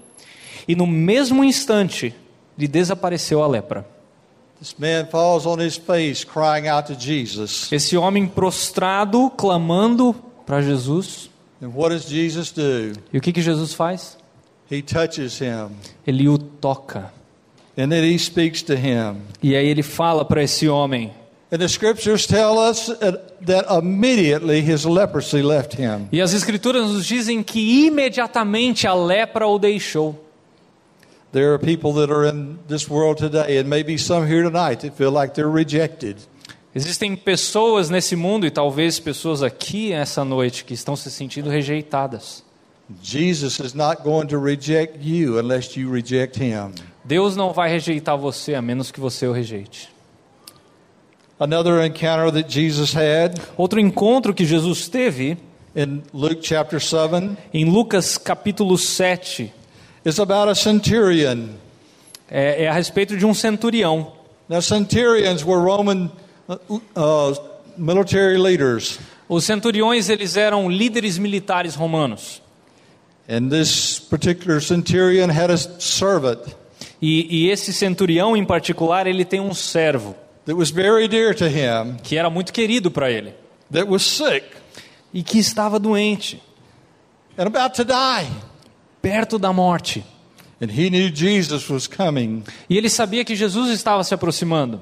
E 0.67 0.77
no 0.77 0.87
mesmo 0.87 1.43
instante 1.45 2.15
lhe 2.57 2.69
desapareceu 2.69 3.43
a 3.43 3.47
lepra. 3.47 3.87
This 4.59 4.75
man 4.77 5.07
falls 5.07 5.47
on 5.47 5.61
his 5.61 5.77
face, 5.77 6.27
crying 6.27 6.67
out 6.67 6.93
to 6.93 6.99
Jesus. 6.99 7.71
Esse 7.71 7.97
homem 7.97 8.27
prostrado, 8.27 9.31
clamando 9.31 10.15
para 10.45 10.61
Jesus. 10.61 11.31
And 11.63 11.69
what 11.69 11.91
does 11.91 12.09
Jesus 12.09 12.51
do? 12.51 12.93
E 13.13 13.19
o 13.19 13.21
que, 13.21 13.33
que 13.33 13.41
Jesus 13.41 13.73
faz? 13.73 14.17
He 14.71 14.83
touches 14.83 15.41
him. 15.41 15.71
Ele 16.07 16.29
o 16.29 16.37
toca. 16.39 17.13
And 17.79 17.93
then 17.93 18.03
he 18.03 18.19
speaks 18.19 18.61
to 18.65 18.75
him. 18.75 19.23
E 19.41 19.55
aí 19.55 19.69
ele 19.69 19.85
fala 19.85 20.25
para 20.25 20.43
esse 20.43 20.69
homem. 20.69 21.13
And 21.53 21.59
the 21.59 21.69
scriptures 21.69 22.27
tell 22.27 22.59
us 22.59 22.89
that 22.99 23.47
that 23.47 23.67
immediately 23.71 24.61
his 24.61 24.85
leprosy 24.85 25.43
left 25.43 25.77
him. 25.81 26.09
E 26.11 26.21
as 26.21 26.35
escrituras 26.35 26.91
nos 26.91 27.07
dizem 27.07 27.41
que 27.41 27.87
imediatamente 27.87 28.89
a 28.89 28.95
lepra 28.95 29.47
o 29.47 29.61
deixou. 29.61 30.19
There 31.31 31.53
are 31.53 31.59
people 31.59 31.93
that 31.95 32.11
are 32.11 32.27
in 32.27 32.59
this 32.67 32.89
world 32.89 33.19
today, 33.19 33.59
and 33.59 33.69
maybe 33.69 33.97
some 33.97 34.27
here 34.27 34.43
tonight, 34.43 34.81
that 34.81 34.97
feel 34.97 35.13
like 35.13 35.35
they're 35.35 35.49
rejected. 35.49 36.17
Existem 36.75 37.15
pessoas 37.15 37.91
nesse 37.91 38.17
mundo 38.17 38.47
e 38.47 38.51
talvez 38.51 38.99
pessoas 38.99 39.43
aqui 39.43 39.93
essa 39.93 40.25
noite 40.25 40.65
que 40.65 40.75
estão 40.75 40.97
se 40.97 41.11
sentindo 41.11 41.49
rejeitadas. 41.49 42.43
Jesus 43.03 43.61
is 43.61 43.75
not 43.75 44.03
going 44.03 44.27
to 44.29 44.39
reject 44.39 44.99
you 45.03 45.39
unless 45.39 45.77
you 45.77 45.91
reject 45.91 46.39
him. 46.39 46.73
Deus 47.09 47.35
não 47.35 47.55
vai 47.55 47.71
rejeitar 47.71 48.19
você 48.19 48.55
a 48.55 48.61
menos 48.61 48.91
que 48.91 49.01
você 49.01 49.27
o 49.27 49.33
rejeite. 49.33 49.89
Another 51.41 51.83
encounter 51.83 52.31
that 52.31 52.53
Jesus 52.53 52.95
had 52.95 53.41
Outro 53.57 53.81
encontro 53.81 54.35
que 54.35 54.45
Jesus 54.45 54.89
teve 54.89 55.39
in 55.75 56.03
Luke 56.13 56.41
chapter 56.43 56.79
7 56.79 57.35
em 57.55 57.65
Lucas 57.65 58.19
capítulo 58.19 58.77
7 58.77 59.51
is 60.05 60.21
about 60.21 60.51
a 60.51 60.55
centurion. 60.55 61.49
é, 62.31 62.65
é 62.65 62.69
a 62.69 62.75
respeito 62.75 63.17
de 63.17 63.25
um 63.25 63.33
centurião. 63.33 64.13
Now, 64.47 64.61
centurions 64.61 65.43
were 65.43 65.63
Roman 65.63 66.11
uh, 66.47 66.75
uh, 66.95 67.35
military 67.79 68.37
leaders. 68.37 68.99
Os 69.31 69.45
centuriões 69.45 70.11
eles 70.11 70.37
eram 70.37 70.69
líderes 70.69 71.17
militares 71.17 71.75
romanos. 71.75 72.43
And 73.27 73.49
this 73.49 73.99
particular 73.99 74.61
centurion 74.61 75.31
had 75.31 75.51
a 75.51 75.57
servant 75.57 76.41
E, 77.01 77.45
e 77.45 77.51
esse 77.51 77.73
centurião 77.73 78.37
em 78.37 78.45
particular 78.45 79.07
ele 79.07 79.25
tem 79.25 79.41
um 79.41 79.55
servo 79.55 80.17
that 80.45 80.59
was 80.59 80.71
very 80.71 81.07
dear 81.07 81.35
to 81.35 81.45
him 81.45 81.97
que 82.03 82.17
era 82.17 82.29
muito 82.29 82.53
querido 82.53 82.91
para 82.91 83.11
ele 83.11 83.35
that 83.71 83.89
was 83.89 84.03
sick 84.03 84.45
e 85.13 85.23
que 85.23 85.39
estava 85.39 85.79
doente, 85.79 86.43
and 87.39 87.47
about 87.47 87.75
to 87.75 87.85
die. 87.85 88.29
perto 89.01 89.39
da 89.39 89.53
morte. 89.53 90.05
And 90.61 90.67
he 90.71 90.91
knew 90.91 91.09
Jesus 91.09 91.69
was 91.71 91.87
coming. 91.87 92.43
E 92.69 92.77
ele 92.77 92.91
sabia 92.91 93.25
que 93.25 93.37
Jesus 93.37 93.71
estava 93.71 94.03
se 94.03 94.13
aproximando. 94.13 94.81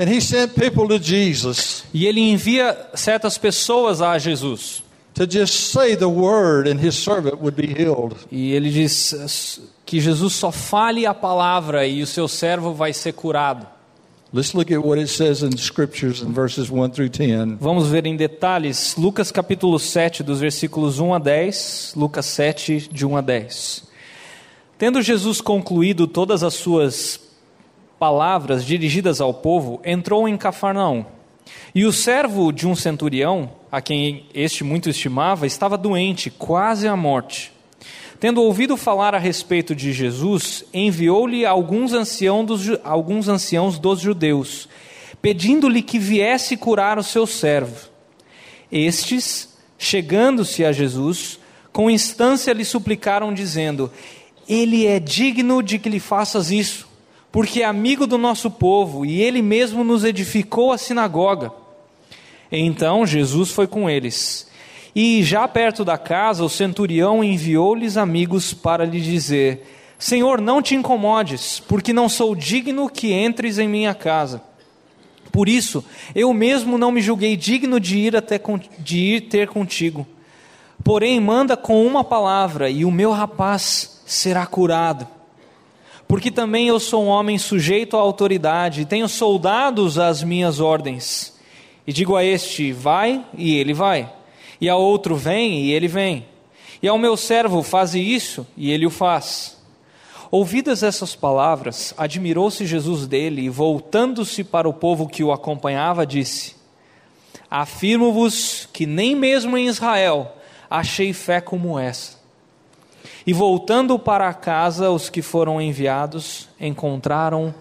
And 0.00 0.08
he 0.08 0.20
sent 0.20 0.54
people 0.54 0.88
to 0.88 0.98
Jesus 0.98 1.84
E 1.92 2.06
ele 2.06 2.20
envia 2.20 2.76
certas 2.94 3.36
pessoas 3.36 4.00
a 4.00 4.18
Jesus. 4.18 4.82
to 5.14 5.26
just 5.26 5.72
say 5.72 5.96
the 5.96 6.08
word, 6.08 6.68
and 6.68 6.80
his 6.80 6.94
servant 6.96 7.40
would 7.40 7.56
be 7.56 7.66
healed. 7.66 8.16
E 8.30 8.52
ele 8.52 8.70
diz 8.70 9.60
que 9.88 10.00
Jesus 10.00 10.34
só 10.34 10.52
fale 10.52 11.06
a 11.06 11.14
palavra 11.14 11.86
e 11.86 12.02
o 12.02 12.06
seu 12.06 12.28
servo 12.28 12.74
vai 12.74 12.92
ser 12.92 13.14
curado. 13.14 13.66
Let's 14.30 14.52
look 14.52 14.70
at 14.70 14.84
what 14.84 15.00
it 15.00 15.08
says 15.08 15.42
in 15.42 15.48
the 15.48 15.56
scriptures 15.56 16.20
in 16.20 16.30
verses 16.30 16.68
1 16.70 16.90
through 16.90 17.08
10. 17.08 17.56
Vamos 17.58 17.88
ver 17.88 18.04
em 18.04 18.14
detalhes 18.14 18.96
Lucas 18.98 19.32
capítulo 19.32 19.78
7, 19.78 20.22
dos 20.22 20.40
versículos 20.40 21.00
1 21.00 21.14
a 21.14 21.18
10, 21.18 21.94
Lucas 21.96 22.26
7, 22.26 22.90
de 22.92 23.06
1 23.06 23.16
a 23.16 23.20
10. 23.22 23.84
Tendo 24.76 25.00
Jesus 25.00 25.40
concluído 25.40 26.06
todas 26.06 26.42
as 26.42 26.52
suas 26.52 27.18
palavras 27.98 28.66
dirigidas 28.66 29.22
ao 29.22 29.32
povo, 29.32 29.80
entrou 29.82 30.28
em 30.28 30.36
Cafarnaum. 30.36 31.06
E 31.74 31.86
o 31.86 31.92
servo 31.94 32.52
de 32.52 32.68
um 32.68 32.74
centurião, 32.74 33.52
a 33.72 33.80
quem 33.80 34.26
este 34.34 34.62
muito 34.62 34.90
estimava, 34.90 35.46
estava 35.46 35.78
doente, 35.78 36.28
quase 36.30 36.86
à 36.86 36.94
morte. 36.94 37.56
Tendo 38.20 38.42
ouvido 38.42 38.76
falar 38.76 39.14
a 39.14 39.18
respeito 39.18 39.76
de 39.76 39.92
Jesus, 39.92 40.64
enviou-lhe 40.74 41.46
alguns, 41.46 41.92
dos 42.44 42.68
alguns 42.82 43.28
anciãos 43.28 43.78
dos 43.78 44.00
judeus, 44.00 44.68
pedindo-lhe 45.22 45.82
que 45.82 46.00
viesse 46.00 46.56
curar 46.56 46.98
o 46.98 47.02
seu 47.02 47.26
servo. 47.28 47.88
Estes, 48.72 49.56
chegando-se 49.78 50.64
a 50.64 50.72
Jesus, 50.72 51.38
com 51.72 51.88
instância 51.88 52.52
lhe 52.52 52.64
suplicaram, 52.64 53.32
dizendo: 53.32 53.88
Ele 54.48 54.84
é 54.84 54.98
digno 54.98 55.62
de 55.62 55.78
que 55.78 55.88
lhe 55.88 56.00
faças 56.00 56.50
isso, 56.50 56.88
porque 57.30 57.62
é 57.62 57.66
amigo 57.66 58.04
do 58.04 58.18
nosso 58.18 58.50
povo 58.50 59.06
e 59.06 59.22
ele 59.22 59.42
mesmo 59.42 59.84
nos 59.84 60.02
edificou 60.02 60.72
a 60.72 60.78
sinagoga. 60.78 61.52
Então 62.50 63.06
Jesus 63.06 63.52
foi 63.52 63.68
com 63.68 63.88
eles. 63.88 64.48
E 64.94 65.22
já 65.22 65.46
perto 65.46 65.84
da 65.84 65.98
casa, 65.98 66.44
o 66.44 66.48
centurião 66.48 67.22
enviou-lhes 67.22 67.96
amigos 67.96 68.52
para 68.54 68.84
lhe 68.84 69.00
dizer: 69.00 69.66
Senhor, 69.98 70.40
não 70.40 70.62
te 70.62 70.74
incomodes, 70.74 71.60
porque 71.60 71.92
não 71.92 72.08
sou 72.08 72.34
digno 72.34 72.88
que 72.88 73.12
entres 73.12 73.58
em 73.58 73.68
minha 73.68 73.94
casa. 73.94 74.42
Por 75.30 75.48
isso, 75.48 75.84
eu 76.14 76.32
mesmo 76.32 76.78
não 76.78 76.90
me 76.90 77.00
julguei 77.00 77.36
digno 77.36 77.78
de 77.78 77.98
ir 77.98 78.16
até 78.16 78.40
de 78.78 78.98
ir 78.98 79.20
ter 79.22 79.48
contigo. 79.48 80.06
Porém, 80.82 81.20
manda 81.20 81.56
com 81.56 81.84
uma 81.84 82.02
palavra 82.02 82.70
e 82.70 82.84
o 82.84 82.90
meu 82.90 83.12
rapaz 83.12 84.02
será 84.06 84.46
curado. 84.46 85.06
Porque 86.06 86.30
também 86.30 86.68
eu 86.68 86.80
sou 86.80 87.04
um 87.04 87.08
homem 87.08 87.36
sujeito 87.36 87.94
à 87.94 88.00
autoridade, 88.00 88.80
e 88.80 88.86
tenho 88.86 89.06
soldados 89.06 89.98
às 89.98 90.22
minhas 90.22 90.58
ordens. 90.58 91.36
E 91.86 91.92
digo 91.92 92.16
a 92.16 92.24
este: 92.24 92.72
vai, 92.72 93.22
e 93.36 93.54
ele 93.54 93.74
vai. 93.74 94.10
E 94.60 94.68
a 94.68 94.76
outro: 94.76 95.16
vem, 95.16 95.64
e 95.64 95.72
ele 95.72 95.88
vem. 95.88 96.26
E 96.82 96.88
ao 96.88 96.98
meu 96.98 97.16
servo: 97.16 97.62
faze 97.62 98.00
isso, 98.00 98.46
e 98.56 98.70
ele 98.70 98.86
o 98.86 98.90
faz. 98.90 99.56
Ouvidas 100.30 100.82
essas 100.82 101.16
palavras, 101.16 101.94
admirou-se 101.96 102.66
Jesus 102.66 103.06
dele 103.06 103.42
e, 103.42 103.48
voltando-se 103.48 104.44
para 104.44 104.68
o 104.68 104.74
povo 104.74 105.08
que 105.08 105.24
o 105.24 105.32
acompanhava, 105.32 106.06
disse: 106.06 106.54
Afirmo-vos 107.50 108.68
que 108.72 108.84
nem 108.84 109.16
mesmo 109.16 109.56
em 109.56 109.68
Israel 109.68 110.36
achei 110.70 111.12
fé 111.12 111.40
como 111.40 111.78
essa. 111.78 112.18
E 113.26 113.32
voltando 113.32 113.98
para 113.98 114.32
casa, 114.34 114.90
os 114.90 115.08
que 115.08 115.22
foram 115.22 115.60
enviados 115.60 116.48
encontraram 116.60 117.54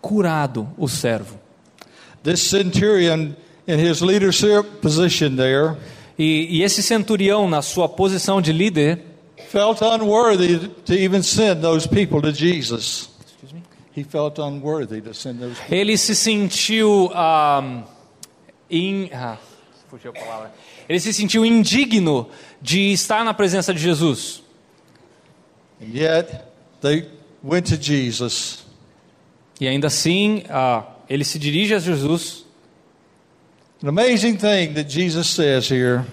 curado 0.00 0.68
o 0.76 0.88
servo. 0.88 1.38
This 2.22 2.42
centurion, 2.48 3.34
in 3.66 3.78
his 3.78 4.00
leadership 4.00 4.80
position 4.80 5.36
there, 5.36 5.76
E, 6.18 6.58
e 6.58 6.62
esse 6.62 6.82
centurião, 6.82 7.48
na 7.48 7.62
sua 7.62 7.88
posição 7.88 8.40
de 8.40 8.52
líder, 8.52 9.00
felt 9.48 9.80
unworthy 9.82 10.68
to 10.84 10.94
even 10.94 11.22
send 11.22 11.60
those 11.60 11.88
people 11.88 12.20
to 12.20 12.32
Jesus. 12.32 13.10
He 13.96 14.02
felt 14.02 14.38
unworthy 14.38 15.00
to 15.00 15.14
send 15.14 15.40
those 15.40 15.54
people. 15.54 15.76
ele 15.76 15.96
se 15.96 16.14
sentiu. 16.14 17.10
ah, 17.14 17.84
in, 18.70 19.08
ah, 19.12 19.38
fugiu 19.88 20.10
a 20.10 20.12
palavra. 20.12 20.52
Ele 20.88 21.00
se 21.00 21.12
sentiu 21.12 21.46
indigno 21.46 22.28
de 22.60 22.92
estar 22.92 23.24
na 23.24 23.32
presença 23.32 23.72
de 23.72 23.80
Jesus. 23.80 24.42
And 25.80 25.94
yet, 25.94 26.44
they 26.80 27.08
went 27.42 27.68
to 27.68 27.80
Jesus. 27.80 28.64
E 29.60 29.68
ainda 29.68 29.86
assim, 29.86 30.42
ah, 30.48 30.84
ele 31.08 31.24
se 31.24 31.38
dirige 31.38 31.74
a 31.74 31.78
Jesus. 31.78 32.43
An 33.84 33.88
amazing 33.88 34.38
thing 34.38 34.72
that 34.76 34.88
Jesus 34.88 35.28
says 35.28 35.68
here. 35.68 36.06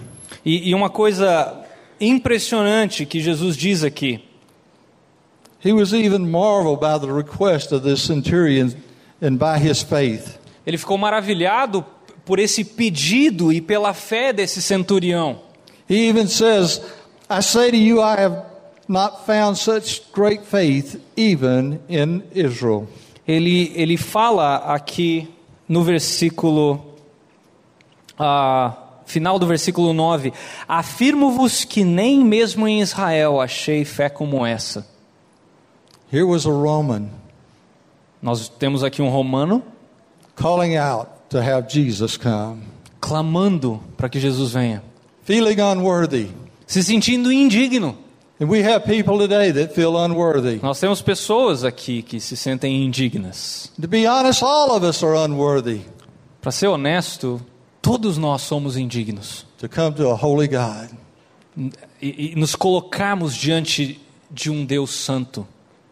E, 0.44 0.68
e 0.68 0.74
uma 0.74 0.90
coisa 0.90 1.64
impressionante 1.98 3.06
que 3.06 3.18
Jesus 3.18 3.56
diz 3.56 3.82
aqui. 3.82 4.22
He 5.64 5.72
was 5.72 5.94
even 5.94 6.30
marveled 6.30 6.80
by 6.80 6.98
the 6.98 7.10
request 7.10 7.72
of 7.72 7.82
this 7.82 8.02
centurion 8.02 8.74
and 9.22 9.38
by 9.38 9.58
his 9.58 9.82
faith. 9.82 10.38
Ele 10.66 10.76
ficou 10.76 10.98
maravilhado 10.98 11.82
por 12.26 12.38
esse 12.38 12.62
pedido 12.62 13.50
e 13.50 13.62
pela 13.62 13.94
fé 13.94 14.34
desse 14.34 14.60
centurião. 14.60 15.40
He 15.88 16.10
even 16.10 16.28
says, 16.28 16.78
I 17.30 17.40
say 17.40 17.70
to 17.70 17.76
you, 17.78 18.02
I 18.02 18.20
have 18.20 18.44
not 18.86 19.24
found 19.24 19.56
such 19.56 20.02
great 20.12 20.44
faith 20.44 21.00
even 21.16 21.80
in 21.88 22.22
Israel. 22.34 22.86
Ele, 23.26 23.72
ele 23.74 23.96
fala 23.96 24.56
aqui 24.56 25.26
no 25.66 25.82
versículo. 25.82 26.91
Ah, 28.22 28.76
final 29.04 29.38
do 29.38 29.46
versículo 29.46 29.92
9: 29.92 30.32
Afirmo-vos 30.68 31.64
que 31.64 31.84
nem 31.84 32.24
mesmo 32.24 32.66
em 32.68 32.80
Israel 32.80 33.40
achei 33.40 33.84
fé 33.84 34.08
como 34.08 34.46
essa. 34.46 34.86
Here 36.12 36.24
was 36.24 36.46
a 36.46 36.50
Roman 36.50 37.08
Nós 38.20 38.48
temos 38.48 38.84
aqui 38.84 39.02
um 39.02 39.08
romano 39.08 39.62
calling 40.36 40.76
out 40.76 41.08
to 41.30 41.38
have 41.38 41.66
Jesus 41.68 42.16
come, 42.16 42.62
clamando 43.00 43.82
para 43.96 44.08
que 44.08 44.20
Jesus 44.20 44.52
venha, 44.52 44.82
feeling 45.24 45.60
unworthy. 45.60 46.28
se 46.66 46.82
sentindo 46.82 47.32
indigno. 47.32 47.96
And 48.40 48.48
we 48.48 48.60
have 48.60 48.84
people 48.86 49.18
today 49.18 49.52
that 49.52 49.74
feel 49.74 49.96
unworthy. 49.96 50.58
Nós 50.62 50.80
temos 50.80 51.00
pessoas 51.00 51.64
aqui 51.64 52.02
que 52.02 52.18
se 52.18 52.36
sentem 52.36 52.84
indignas. 52.84 53.70
To 53.80 53.88
be 53.88 54.06
honest, 54.06 54.42
all 54.42 54.72
of 54.72 54.84
us 54.84 55.02
are 55.02 55.16
unworthy 55.16 55.80
Para 56.40 56.50
ser 56.50 56.66
honesto, 56.66 57.40
todos 57.92 58.16
nós 58.18 58.42
somos 58.42 58.76
indignos. 58.76 59.46
to 59.58 59.68
come 59.68 59.94
to 59.94 60.08
a 60.08 60.14
holy 60.14 60.48
God. 60.48 60.90
E, 62.00 62.32
e 62.32 62.36
nos 62.36 62.54
colocarmos 62.56 63.34
diante 63.34 64.00
de 64.30 64.50
um 64.50 64.64
Deus 64.64 64.90
santo. 64.90 65.46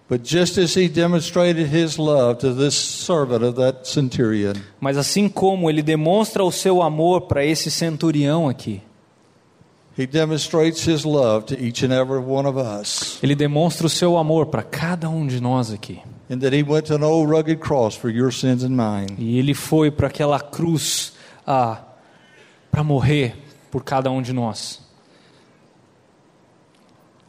But 0.09 0.23
just 0.25 0.59
as 0.59 0.75
he 0.75 0.89
demonstrated 0.89 1.73
his 1.73 1.97
love 1.97 2.41
to 2.41 2.53
this 2.53 2.75
servant 2.75 3.45
of 3.45 3.55
that 3.61 3.89
centurion, 3.89 4.55
Mas 4.81 4.97
assim 4.97 5.29
como 5.29 5.71
ele 5.71 5.83
demonstra 5.83 6.43
o 6.43 6.51
seu 6.51 6.83
amor 6.83 7.23
para 7.23 7.45
esse 7.45 7.71
centurião 7.71 8.49
aqui, 8.49 8.81
he 9.97 10.07
demonstrates 10.07 10.85
his 10.85 11.05
love 11.05 11.45
to 11.47 11.55
each 11.55 11.85
and 11.85 11.93
every 11.93 12.19
one 12.19 12.49
of 12.49 12.59
us. 12.59 13.19
ele 13.23 13.37
demonstra 13.37 13.87
o 13.87 13.91
seu 13.91 14.17
amor 14.17 14.47
para 14.47 14.65
cada 14.65 15.09
um 15.09 15.27
de 15.27 15.41
nós 15.41 15.71
aqui. 15.71 16.01
And 16.29 16.39
that 16.39 16.57
he 16.57 16.63
went 16.65 16.87
to 16.87 16.95
an 16.95 17.05
old 17.05 17.31
rugged 17.31 17.61
cross 17.61 17.95
for 17.95 18.11
your 18.11 18.33
sins 18.33 18.65
and 18.65 18.71
mine. 18.71 19.15
E 19.19 19.39
ele 19.39 19.55
foi 19.55 19.91
para 19.93 20.09
aquela 20.09 20.41
cruz 20.41 21.13
ah, 21.47 21.83
para 22.71 22.83
morrer 22.83 23.37
por 23.71 23.85
cada 23.85 24.11
um 24.11 24.23
de 24.23 24.33
nós. 24.33 24.81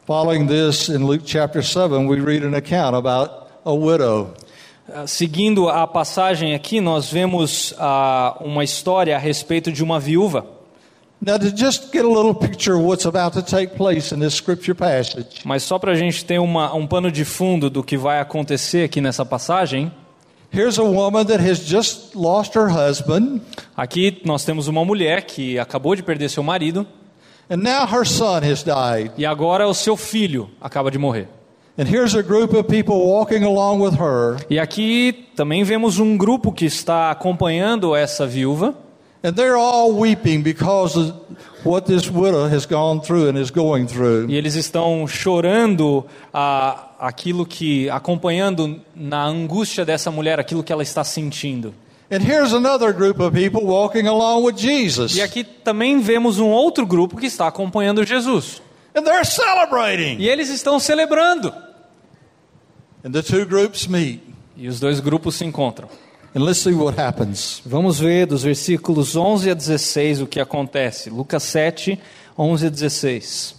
Following 0.06 0.48
this, 0.48 0.90
in 0.90 1.06
Luke 1.06 1.24
chapter 1.26 1.64
7, 1.64 2.08
we 2.08 2.20
read 2.20 2.44
an 2.44 2.56
account 2.56 2.96
about 2.96 3.48
a 3.64 3.72
widow. 3.72 4.34
Ah, 4.94 5.08
Seguindo 5.08 5.70
a 5.70 5.88
passagem 5.88 6.54
aqui, 6.54 6.82
nós 6.82 7.10
vemos 7.10 7.74
ah, 7.78 8.36
uma 8.42 8.64
história 8.64 9.16
a 9.16 9.20
respeito 9.20 9.72
de 9.72 9.84
uma 9.84 10.00
viúva. 10.00 10.46
Mas 15.46 15.64
só 15.64 15.78
para 15.78 15.92
a 15.92 15.96
gente 15.96 16.26
ter 16.26 16.40
uma, 16.40 16.74
um 16.74 16.88
pano 16.88 17.12
de 17.12 17.24
fundo 17.24 17.70
do 17.70 17.84
que 17.84 17.96
vai 17.96 18.20
acontecer 18.20 18.86
aqui 18.86 19.00
nessa 19.00 19.24
passagem, 19.24 19.92
aqui 23.78 24.22
nós 24.26 24.44
temos 24.44 24.68
uma 24.68 24.84
mulher 24.84 25.24
que 25.24 25.58
acabou 25.58 25.96
de 25.96 26.04
perder 26.04 26.30
seu 26.30 26.44
marido 26.44 26.86
and 27.50 27.58
now 27.58 27.86
her 27.86 28.06
son 28.06 28.42
has 28.44 28.64
died. 28.64 29.12
e 29.18 29.26
agora 29.26 29.68
o 29.68 29.74
seu 29.74 29.96
filho 29.98 30.50
acaba 30.60 30.92
de 30.92 30.98
morrer. 30.98 31.28
And 31.78 31.86
here's 31.86 32.14
a 32.16 32.22
group 32.22 32.54
of 32.54 32.66
people 32.66 32.96
walking 32.96 33.44
along 33.44 33.82
with 33.82 33.94
her, 33.98 34.46
E 34.50 34.60
aqui 34.60 35.28
também 35.36 35.64
vemos 35.64 36.00
um 36.00 36.18
grupo 36.18 36.52
que 36.52 36.66
está 36.66 37.12
acompanhando 37.12 37.96
essa 37.96 38.28
viúva 38.28 38.76
and 39.24 39.34
they're 39.34 39.56
all 39.56 39.94
weeping 39.94 40.42
because 40.42 40.98
of 41.00 41.14
what 41.64 41.86
this 41.88 42.10
widow 42.10 42.48
has 42.48 42.66
gone 42.66 43.00
through 43.02 43.30
and 43.30 43.40
is 43.40 43.50
going 43.52 43.86
through. 43.86 44.30
e 44.30 44.36
eles 44.36 44.56
estão 44.56 45.08
chorando 45.08 46.06
a, 46.34 46.91
aquilo 47.02 47.46
que 47.48 47.90
acompanhando 47.90 48.80
na 48.96 49.26
angústia 49.26 49.84
dessa 49.84 50.12
mulher 50.12 50.40
aquilo 50.40 50.64
que 50.64 50.72
ela 50.72 50.84
está 50.84 51.04
sentindo. 51.04 51.74
And 52.12 52.20
here's 52.22 52.54
another 52.54 52.94
group 52.94 53.20
of 53.20 53.32
people 53.36 53.62
walking 53.64 54.06
along 54.06 54.44
with 54.44 54.58
Jesus, 54.58 55.16
E 55.16 55.22
aqui 55.22 55.44
também 55.44 56.00
vemos 56.00 56.38
um 56.40 56.48
outro 56.50 56.86
grupo 56.86 57.18
que 57.18 57.26
está 57.26 57.48
acompanhando 57.48 58.06
Jesus. 58.06 58.62
and 58.94 59.04
they're 59.04 59.26
celebrating. 59.26 60.18
E 60.20 60.30
eles 60.30 60.50
estão 60.50 60.80
celebrando. 60.80 61.52
And 63.04 63.12
the 63.12 63.24
two 63.24 63.46
groups 63.46 63.88
meet. 63.88 64.22
E 64.56 64.68
os 64.68 64.80
dois 64.80 65.00
grupos 65.00 65.36
se 65.36 65.46
encontram. 65.46 65.88
And 66.36 66.44
let's 66.44 66.60
see 66.60 66.74
what 66.74 67.00
happens. 67.00 67.62
Vamos 67.66 68.00
ver 68.00 68.26
dos 68.28 68.44
versículos 68.44 69.16
11 69.16 69.50
a 69.50 69.54
16 69.54 70.22
o 70.22 70.28
que 70.28 70.40
acontece. 70.40 71.10
Lucas 71.10 71.44
7, 71.44 71.98
11 72.38 72.68
a 72.68 72.70
16. 72.70 73.56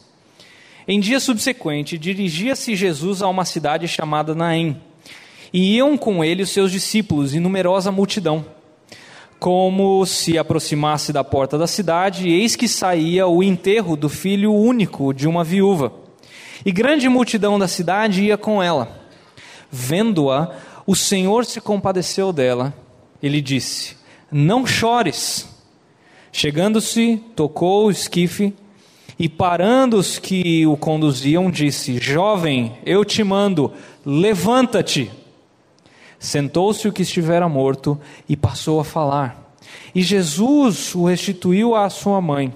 Em 0.86 0.98
dia 0.98 1.20
subsequente, 1.20 1.96
dirigia-se 1.96 2.74
Jesus 2.74 3.22
a 3.22 3.28
uma 3.28 3.44
cidade 3.44 3.86
chamada 3.86 4.34
Naim. 4.34 4.80
E 5.52 5.76
iam 5.76 5.96
com 5.96 6.24
ele 6.24 6.42
os 6.42 6.50
seus 6.50 6.72
discípulos 6.72 7.34
e 7.34 7.40
numerosa 7.40 7.92
multidão. 7.92 8.44
Como 9.38 10.04
se 10.06 10.36
aproximasse 10.36 11.12
da 11.12 11.22
porta 11.22 11.56
da 11.56 11.66
cidade, 11.66 12.28
eis 12.28 12.56
que 12.56 12.66
saía 12.66 13.28
o 13.28 13.42
enterro 13.42 13.96
do 13.96 14.08
filho 14.08 14.52
único 14.52 15.12
de 15.12 15.28
uma 15.28 15.44
viúva. 15.44 15.92
E 16.64 16.72
grande 16.72 17.08
multidão 17.08 17.58
da 17.58 17.68
cidade 17.68 18.24
ia 18.24 18.36
com 18.36 18.62
ela. 18.62 19.00
Vendo-a, 19.70 20.50
o 20.86 20.96
Senhor 20.96 21.44
se 21.44 21.60
compadeceu 21.60 22.32
dela. 22.32 22.74
Ele 23.22 23.40
disse: 23.40 23.96
Não 24.30 24.66
chores. 24.66 25.48
Chegando-se, 26.32 27.22
tocou 27.36 27.86
o 27.86 27.90
esquife 27.90 28.54
e, 29.22 29.28
parando 29.28 29.98
os 29.98 30.18
que 30.18 30.66
o 30.66 30.76
conduziam, 30.76 31.48
disse: 31.48 31.96
Jovem, 31.98 32.76
eu 32.84 33.04
te 33.04 33.22
mando, 33.22 33.72
levanta-te. 34.04 35.12
Sentou-se 36.18 36.88
o 36.88 36.92
que 36.92 37.02
estivera 37.02 37.48
morto 37.48 38.00
e 38.28 38.36
passou 38.36 38.80
a 38.80 38.84
falar. 38.84 39.54
E 39.94 40.02
Jesus 40.02 40.92
o 40.96 41.04
restituiu 41.04 41.76
à 41.76 41.88
sua 41.88 42.20
mãe. 42.20 42.52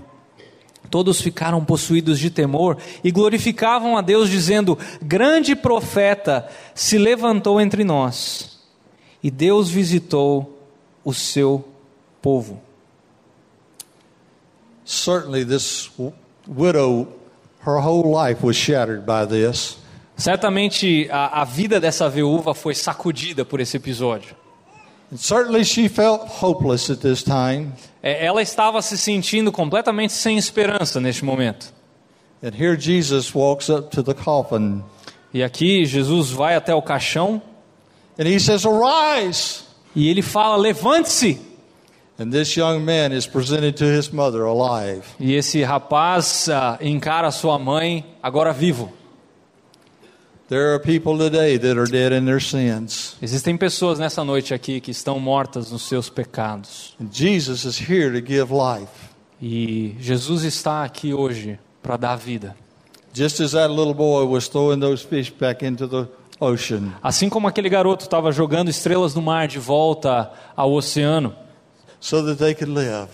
Todos 0.90 1.20
ficaram 1.20 1.64
possuídos 1.64 2.18
de 2.18 2.30
temor 2.30 2.78
e 3.04 3.12
glorificavam 3.12 3.96
a 3.96 4.00
Deus, 4.00 4.28
dizendo: 4.28 4.76
Grande 5.00 5.54
profeta 5.54 6.48
se 6.74 6.98
levantou 6.98 7.60
entre 7.60 7.84
nós, 7.84 8.58
e 9.22 9.30
Deus 9.30 9.70
visitou 9.70 10.58
o 11.04 11.14
seu 11.14 11.64
povo. 12.20 12.60
Certainly, 14.84 15.44
this 15.44 15.88
widow, 16.46 17.08
her 17.64 17.80
whole 17.80 18.10
life 18.10 18.44
was 18.44 18.56
shattered 18.56 19.04
by 19.04 19.26
this. 19.26 19.78
Certamente 20.16 21.08
a, 21.10 21.42
a 21.42 21.44
vida 21.44 21.78
dessa 21.78 22.08
viúva 22.08 22.54
foi 22.54 22.74
sacudida 22.74 23.44
por 23.44 23.60
esse 23.60 23.76
episódio. 23.76 24.34
And 25.10 25.18
certainly, 25.18 25.64
she 25.64 25.88
felt 25.88 26.26
hopeless 26.26 26.90
at 26.90 26.98
this 27.00 27.22
time. 27.22 27.72
É, 28.02 28.24
Ela 28.24 28.42
estava 28.42 28.82
se 28.82 28.98
sentindo 28.98 29.52
completamente 29.52 30.12
sem 30.12 30.36
esperança 30.36 31.00
neste 31.00 31.24
momento. 31.24 31.72
And 32.42 32.52
here 32.54 32.76
Jesus 32.78 33.34
walks 33.34 33.68
up 33.68 33.90
to 33.90 34.02
the 34.02 34.14
coffin 34.14 34.82
E 35.32 35.42
aqui 35.42 35.84
Jesus 35.84 36.30
vai 36.30 36.54
até 36.54 36.74
o 36.74 36.82
caixão 36.82 37.40
and 38.18 38.24
he 38.26 38.38
says, 38.40 38.64
Arise! 38.66 39.64
e 39.94 40.08
ele 40.08 40.22
fala: 40.22 40.56
Levante-se! 40.56 41.40
E 45.20 45.34
esse 45.34 45.62
rapaz 45.62 46.48
ah, 46.48 46.78
encara 46.80 47.30
sua 47.30 47.58
mãe, 47.58 48.04
agora 48.22 48.52
vivo. 48.52 48.92
There 50.48 50.72
are 50.72 50.78
people 50.78 51.18
today 51.18 51.58
that 51.58 51.76
are 51.76 51.90
dead 51.90 52.12
in 52.12 52.24
their 52.24 52.40
sins. 52.40 53.16
Existem 53.20 53.56
pessoas 53.56 53.98
nessa 53.98 54.24
noite 54.24 54.54
aqui 54.54 54.80
que 54.80 54.92
estão 54.92 55.18
mortas 55.18 55.72
nos 55.72 55.82
seus 55.82 56.08
pecados. 56.08 56.94
And 57.00 57.08
Jesus 57.12 57.64
is 57.64 57.76
here 57.76 58.12
to 58.12 58.24
give 58.24 58.52
life. 58.52 58.92
E 59.42 59.96
Jesus 59.98 60.44
está 60.44 60.84
aqui 60.84 61.12
hoje 61.12 61.58
para 61.82 61.96
dar 61.96 62.16
vida. 62.16 62.54
Just 63.12 63.40
as 63.40 63.52
that 63.52 63.72
little 63.72 63.92
boy 63.92 64.24
was 64.24 64.46
throwing 64.46 64.78
those 64.78 65.04
fish 65.04 65.30
back 65.30 65.64
into 65.64 65.88
the 65.88 66.06
ocean, 66.38 66.92
Assim 67.02 67.28
como 67.28 67.48
aquele 67.48 67.68
garoto 67.68 68.04
estava 68.04 68.30
jogando 68.30 68.68
estrelas 68.68 69.12
do 69.14 69.20
mar 69.20 69.48
de 69.48 69.58
volta 69.58 70.30
ao 70.54 70.72
oceano, 70.72 71.34
so 72.00 72.24
that 72.24 72.36
they 72.36 72.54
could 72.54 72.72
live. 72.72 73.08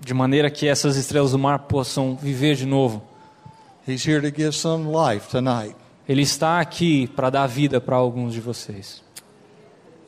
de 0.00 0.14
maneira 0.14 0.50
que 0.50 0.66
essas 0.66 0.96
estrelas 0.96 1.32
do 1.32 1.38
mar 1.38 1.60
possam 1.60 2.16
viver 2.16 2.56
de 2.56 2.64
novo. 2.64 3.02
He's 3.86 4.06
here 4.06 4.20
to 4.20 4.34
give 4.34 4.52
some 4.52 4.88
life 4.90 5.28
tonight. 5.28 5.76
Ele 6.08 6.22
está 6.22 6.58
aqui 6.58 7.06
para 7.08 7.30
dar 7.30 7.46
vida 7.46 7.80
para 7.80 7.96
alguns 7.96 8.32
de 8.32 8.40
vocês. 8.40 9.02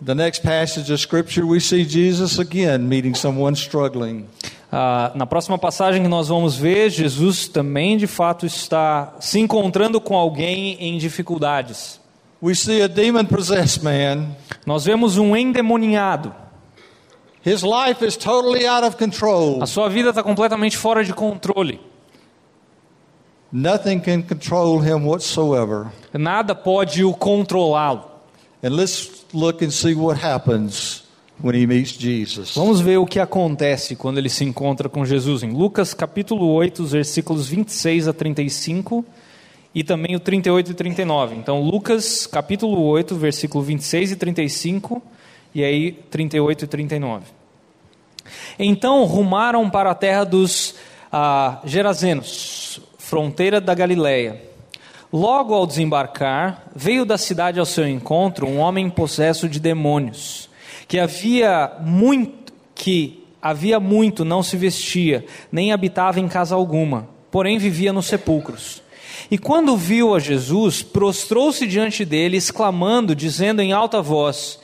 The 0.04 0.14
next 0.14 0.42
passage 0.42 0.92
of 0.92 1.00
Scripture, 1.00 1.46
we 1.46 1.60
see 1.60 1.84
Jesus 1.84 2.40
again 2.40 2.78
meeting 2.78 3.14
someone 3.14 3.54
struggling. 3.54 4.26
Ah, 4.70 5.12
na 5.14 5.26
próxima 5.26 5.58
passagem 5.58 6.02
que 6.02 6.08
nós 6.08 6.28
vamos 6.28 6.56
ver, 6.56 6.90
Jesus 6.90 7.46
também 7.46 7.96
de 7.96 8.06
fato 8.06 8.46
está 8.46 9.14
se 9.20 9.38
encontrando 9.38 10.00
com 10.00 10.16
alguém 10.16 10.76
em 10.80 10.98
dificuldades. 10.98 12.00
We 12.42 12.54
see 12.54 12.82
a 12.82 12.88
demon 12.88 13.26
possessed 13.26 13.84
man. 13.84 14.34
Nós 14.66 14.84
vemos 14.84 15.18
um 15.18 15.36
endemoniado. 15.36 16.34
His 17.44 17.62
life 17.62 18.04
is 18.06 18.16
totally 18.16 18.66
out 18.66 18.86
of 18.86 18.96
control. 18.96 19.62
A 19.62 19.66
sua 19.66 19.88
vida 19.88 20.10
está 20.10 20.22
completamente 20.22 20.76
fora 20.76 21.04
de 21.04 21.12
controle. 21.12 21.80
Nothing 23.52 24.00
can 24.00 24.22
control 24.22 24.80
him 24.80 25.06
whatsoever. 25.06 25.88
Nada 26.14 26.54
pode 26.54 27.04
o 27.04 27.12
controlá-lo. 27.12 28.04
And 28.62 28.70
let's 28.70 29.26
look 29.34 29.62
and 29.64 29.70
see 29.70 29.94
what 29.94 30.24
happens 30.24 31.02
when 31.42 31.60
he 31.60 31.66
meets 31.66 31.98
Jesus. 31.98 32.54
Vamos 32.54 32.80
ver 32.80 32.98
o 32.98 33.04
que 33.04 33.18
acontece 33.18 33.96
quando 33.96 34.18
ele 34.18 34.28
se 34.28 34.44
encontra 34.44 34.88
com 34.88 35.04
Jesus 35.04 35.42
em 35.42 35.50
Lucas 35.50 35.92
capítulo 35.92 36.46
8, 36.52 36.84
os 36.84 36.92
versículos 36.92 37.48
26 37.48 38.06
a 38.06 38.12
35 38.12 39.04
e 39.74 39.82
também 39.82 40.14
o 40.14 40.20
38 40.20 40.70
e 40.70 40.74
39. 40.74 41.34
Então, 41.34 41.60
Lucas 41.60 42.26
capítulo 42.26 42.80
8, 42.82 43.16
versículo 43.16 43.64
26 43.64 44.12
e 44.12 44.16
35 44.16 45.02
e 45.54 45.62
aí 45.64 45.92
38 45.92 46.64
e 46.64 46.68
39. 46.68 47.24
Então 48.58 49.04
rumaram 49.04 49.68
para 49.68 49.90
a 49.90 49.94
terra 49.94 50.24
dos 50.24 50.74
ah, 51.10 51.60
Gerazenos, 51.64 52.80
fronteira 52.98 53.60
da 53.60 53.74
Galileia. 53.74 54.40
Logo 55.12 55.54
ao 55.54 55.66
desembarcar, 55.66 56.64
veio 56.74 57.04
da 57.04 57.18
cidade 57.18 57.60
ao 57.60 57.66
seu 57.66 57.86
encontro 57.86 58.46
um 58.46 58.58
homem 58.58 58.88
possesso 58.88 59.46
de 59.48 59.60
demônios, 59.60 60.48
que 60.88 60.98
havia 60.98 61.72
muito 61.80 62.42
que 62.74 63.22
havia 63.40 63.78
muito 63.78 64.24
não 64.24 64.42
se 64.42 64.56
vestia, 64.56 65.24
nem 65.50 65.72
habitava 65.72 66.18
em 66.18 66.28
casa 66.28 66.54
alguma, 66.54 67.08
porém 67.30 67.58
vivia 67.58 67.92
nos 67.92 68.06
sepulcros. 68.06 68.82
E 69.30 69.36
quando 69.36 69.76
viu 69.76 70.14
a 70.14 70.18
Jesus, 70.18 70.82
prostrou-se 70.82 71.66
diante 71.66 72.04
dele, 72.04 72.36
exclamando, 72.36 73.14
dizendo 73.14 73.60
em 73.60 73.72
alta 73.72 74.00
voz: 74.00 74.58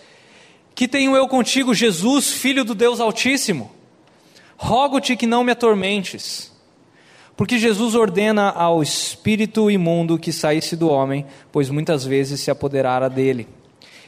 Que 0.78 0.86
tenho 0.86 1.16
eu 1.16 1.26
contigo, 1.26 1.74
Jesus, 1.74 2.30
filho 2.30 2.64
do 2.64 2.72
Deus 2.72 3.00
Altíssimo? 3.00 3.68
Rogo-te 4.56 5.16
que 5.16 5.26
não 5.26 5.42
me 5.42 5.50
atormentes. 5.50 6.52
Porque 7.36 7.58
Jesus 7.58 7.96
ordena 7.96 8.50
ao 8.50 8.80
espírito 8.80 9.68
imundo 9.72 10.20
que 10.20 10.30
saísse 10.30 10.76
do 10.76 10.88
homem, 10.88 11.26
pois 11.50 11.68
muitas 11.68 12.04
vezes 12.04 12.40
se 12.40 12.48
apoderara 12.48 13.10
dele. 13.10 13.48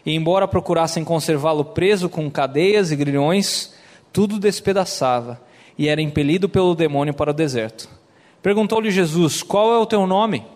E 0.06 0.14
embora 0.14 0.46
procurassem 0.46 1.02
conservá-lo 1.02 1.64
preso 1.64 2.08
com 2.08 2.30
cadeias 2.30 2.92
e 2.92 2.96
grilhões, 2.96 3.74
tudo 4.12 4.38
despedaçava, 4.38 5.42
e 5.76 5.88
era 5.88 6.00
impelido 6.00 6.48
pelo 6.48 6.76
demônio 6.76 7.12
para 7.12 7.32
o 7.32 7.34
deserto. 7.34 7.88
Perguntou-lhe 8.40 8.92
Jesus: 8.92 9.42
Qual 9.42 9.74
é 9.74 9.78
o 9.78 9.86
teu 9.86 10.06
nome? 10.06 10.46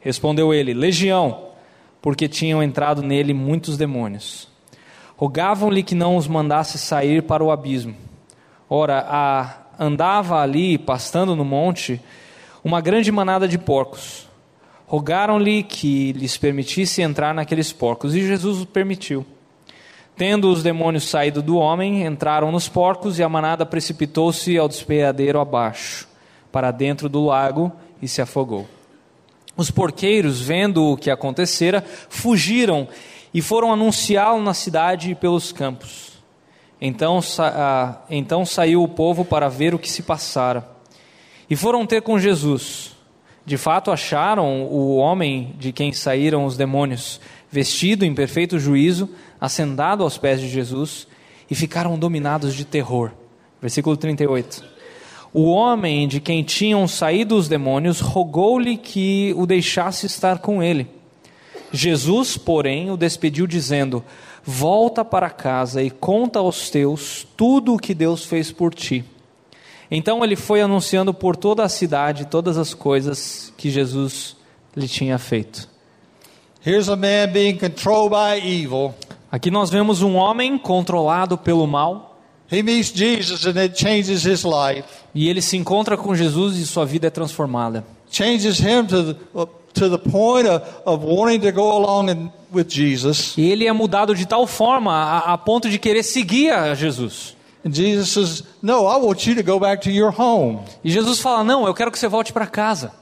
Respondeu 0.00 0.54
ele: 0.54 0.72
Legião, 0.72 1.48
porque 2.00 2.26
tinham 2.26 2.62
entrado 2.62 3.02
nele 3.02 3.34
muitos 3.34 3.76
demônios. 3.76 4.48
Rogavam-lhe 5.18 5.82
que 5.82 5.96
não 5.96 6.16
os 6.16 6.28
mandasse 6.28 6.78
sair 6.78 7.24
para 7.24 7.42
o 7.42 7.50
abismo. 7.50 7.92
Ora, 8.70 9.04
a, 9.08 9.52
andava 9.76 10.40
ali, 10.40 10.78
pastando 10.78 11.34
no 11.34 11.44
monte, 11.44 12.00
uma 12.62 12.80
grande 12.80 13.10
manada 13.10 13.48
de 13.48 13.58
porcos. 13.58 14.28
Rogaram-lhe 14.86 15.64
que 15.64 16.12
lhes 16.12 16.36
permitisse 16.36 17.02
entrar 17.02 17.34
naqueles 17.34 17.72
porcos, 17.72 18.14
e 18.14 18.20
Jesus 18.20 18.62
o 18.62 18.66
permitiu. 18.66 19.26
Tendo 20.16 20.52
os 20.52 20.62
demônios 20.62 21.08
saído 21.08 21.42
do 21.42 21.56
homem, 21.56 22.06
entraram 22.06 22.52
nos 22.52 22.68
porcos, 22.68 23.18
e 23.18 23.22
a 23.24 23.28
manada 23.28 23.66
precipitou-se 23.66 24.56
ao 24.56 24.68
despeadeiro 24.68 25.40
abaixo, 25.40 26.06
para 26.52 26.70
dentro 26.70 27.08
do 27.08 27.24
lago, 27.24 27.72
e 28.00 28.06
se 28.06 28.22
afogou. 28.22 28.68
Os 29.56 29.68
porqueiros, 29.68 30.40
vendo 30.40 30.92
o 30.92 30.96
que 30.96 31.10
acontecera, 31.10 31.84
fugiram 32.08 32.86
e 33.32 33.42
foram 33.42 33.72
anunciá-lo 33.72 34.42
na 34.42 34.54
cidade 34.54 35.10
e 35.10 35.14
pelos 35.14 35.52
campos. 35.52 36.12
Então, 36.80 37.20
sa 37.20 37.52
ah, 37.54 38.06
então 38.08 38.46
saiu 38.46 38.82
o 38.82 38.88
povo 38.88 39.24
para 39.24 39.48
ver 39.48 39.74
o 39.74 39.78
que 39.78 39.90
se 39.90 40.02
passara. 40.02 40.68
E 41.50 41.56
foram 41.56 41.86
ter 41.86 42.02
com 42.02 42.18
Jesus. 42.18 42.96
De 43.44 43.56
fato, 43.56 43.90
acharam 43.90 44.64
o 44.64 44.96
homem 44.96 45.54
de 45.58 45.72
quem 45.72 45.92
saíram 45.92 46.44
os 46.44 46.56
demônios, 46.56 47.18
vestido 47.50 48.04
em 48.04 48.14
perfeito 48.14 48.58
juízo, 48.58 49.08
assentado 49.40 50.02
aos 50.02 50.18
pés 50.18 50.40
de 50.40 50.48
Jesus, 50.48 51.08
e 51.50 51.54
ficaram 51.54 51.98
dominados 51.98 52.54
de 52.54 52.64
terror. 52.64 53.10
Versículo 53.60 53.96
38. 53.96 54.62
O 55.32 55.50
homem 55.50 56.06
de 56.06 56.20
quem 56.20 56.42
tinham 56.42 56.86
saído 56.86 57.36
os 57.36 57.48
demônios 57.48 58.00
rogou-lhe 58.00 58.76
que 58.76 59.34
o 59.36 59.46
deixasse 59.46 60.06
estar 60.06 60.38
com 60.38 60.62
ele. 60.62 60.97
Jesus, 61.72 62.36
porém, 62.36 62.90
o 62.90 62.96
despediu, 62.96 63.46
dizendo: 63.46 64.04
Volta 64.44 65.04
para 65.04 65.30
casa 65.30 65.82
e 65.82 65.90
conta 65.90 66.38
aos 66.38 66.70
teus 66.70 67.26
tudo 67.36 67.74
o 67.74 67.78
que 67.78 67.94
Deus 67.94 68.24
fez 68.24 68.50
por 68.50 68.74
ti. 68.74 69.04
Então 69.90 70.22
ele 70.22 70.36
foi 70.36 70.60
anunciando 70.60 71.14
por 71.14 71.36
toda 71.36 71.64
a 71.64 71.68
cidade 71.68 72.26
todas 72.26 72.58
as 72.58 72.74
coisas 72.74 73.52
que 73.56 73.70
Jesus 73.70 74.36
lhe 74.76 74.86
tinha 74.86 75.18
feito. 75.18 75.68
Here's 76.64 76.88
a 76.88 76.96
man 76.96 77.32
being 77.32 77.56
controlled 77.56 78.10
by 78.10 78.46
evil. 78.46 78.94
Aqui 79.30 79.50
nós 79.50 79.70
vemos 79.70 80.02
um 80.02 80.14
homem 80.14 80.58
controlado 80.58 81.38
pelo 81.38 81.66
mal 81.66 82.08
He 82.50 82.62
meets 82.62 82.90
Jesus 82.94 83.44
and 83.44 83.58
it 83.60 83.78
changes 83.78 84.24
his 84.24 84.42
life. 84.42 84.84
e 85.14 85.28
ele 85.28 85.42
se 85.42 85.56
encontra 85.56 85.96
com 85.98 86.14
Jesus 86.14 86.56
e 86.56 86.66
sua 86.66 86.86
vida 86.86 87.06
é 87.06 87.10
transformada. 87.10 87.84
Changes 88.10 88.58
him 88.58 88.86
to 88.86 89.48
to 89.78 89.88
the 89.88 89.98
point 89.98 90.46
of, 90.46 90.62
of 90.84 91.02
wanting 91.02 91.40
to 91.40 91.52
go 91.52 91.76
along 91.76 92.10
and, 92.10 92.30
with 92.52 92.68
Jesus. 92.68 93.36
E 93.36 93.50
ele 93.50 93.66
é 93.66 93.72
mudado 93.72 94.14
de 94.14 94.26
tal 94.26 94.46
forma 94.46 94.92
a, 94.92 95.34
a 95.34 95.38
ponto 95.38 95.68
de 95.68 95.78
querer 95.78 96.02
seguir 96.02 96.52
a 96.52 96.74
Jesus. 96.74 97.36
And 97.64 97.72
Jesus 97.72 98.10
says, 98.10 98.42
No, 98.62 98.86
I 98.86 98.96
want 98.98 99.26
you 99.26 99.34
to 99.34 99.42
go 99.42 99.58
back 99.58 99.82
to 99.82 99.90
your 99.90 100.10
home. 100.10 100.60
E 100.84 100.90
Jesus 100.90 101.20
fala: 101.20 101.44
Não, 101.44 101.66
eu 101.66 101.74
quero 101.74 101.90
que 101.90 101.98
você 101.98 102.08
volte 102.08 102.32
para 102.32 102.46
casa. 102.46 102.92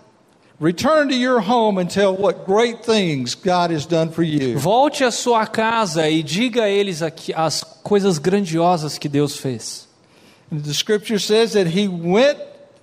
Return 0.59 1.09
to 1.09 1.15
your 1.15 1.39
home 1.39 1.79
and 1.79 1.87
tell 1.87 2.17
what 2.17 2.47
great 2.47 2.83
things 2.83 3.35
God 3.35 3.71
has 3.71 3.85
done 3.85 4.11
for 4.11 4.23
you. 4.23 4.59
Volte 4.59 5.05
à 5.05 5.11
sua 5.11 5.47
casa 5.47 6.09
e 6.09 6.23
diga 6.23 6.63
a 6.63 6.71
eles 6.71 7.03
aqui 7.03 7.33
as 7.35 7.63
coisas 7.83 8.19
grandiosas 8.19 8.97
que 8.97 9.09
Deus 9.09 9.37
fez. 9.37 9.87
And 10.51 10.61
the 10.61 10.73
scripture 10.73 11.19
says 11.19 11.53
that 11.53 11.67
he 11.67 11.87
went 11.87 12.39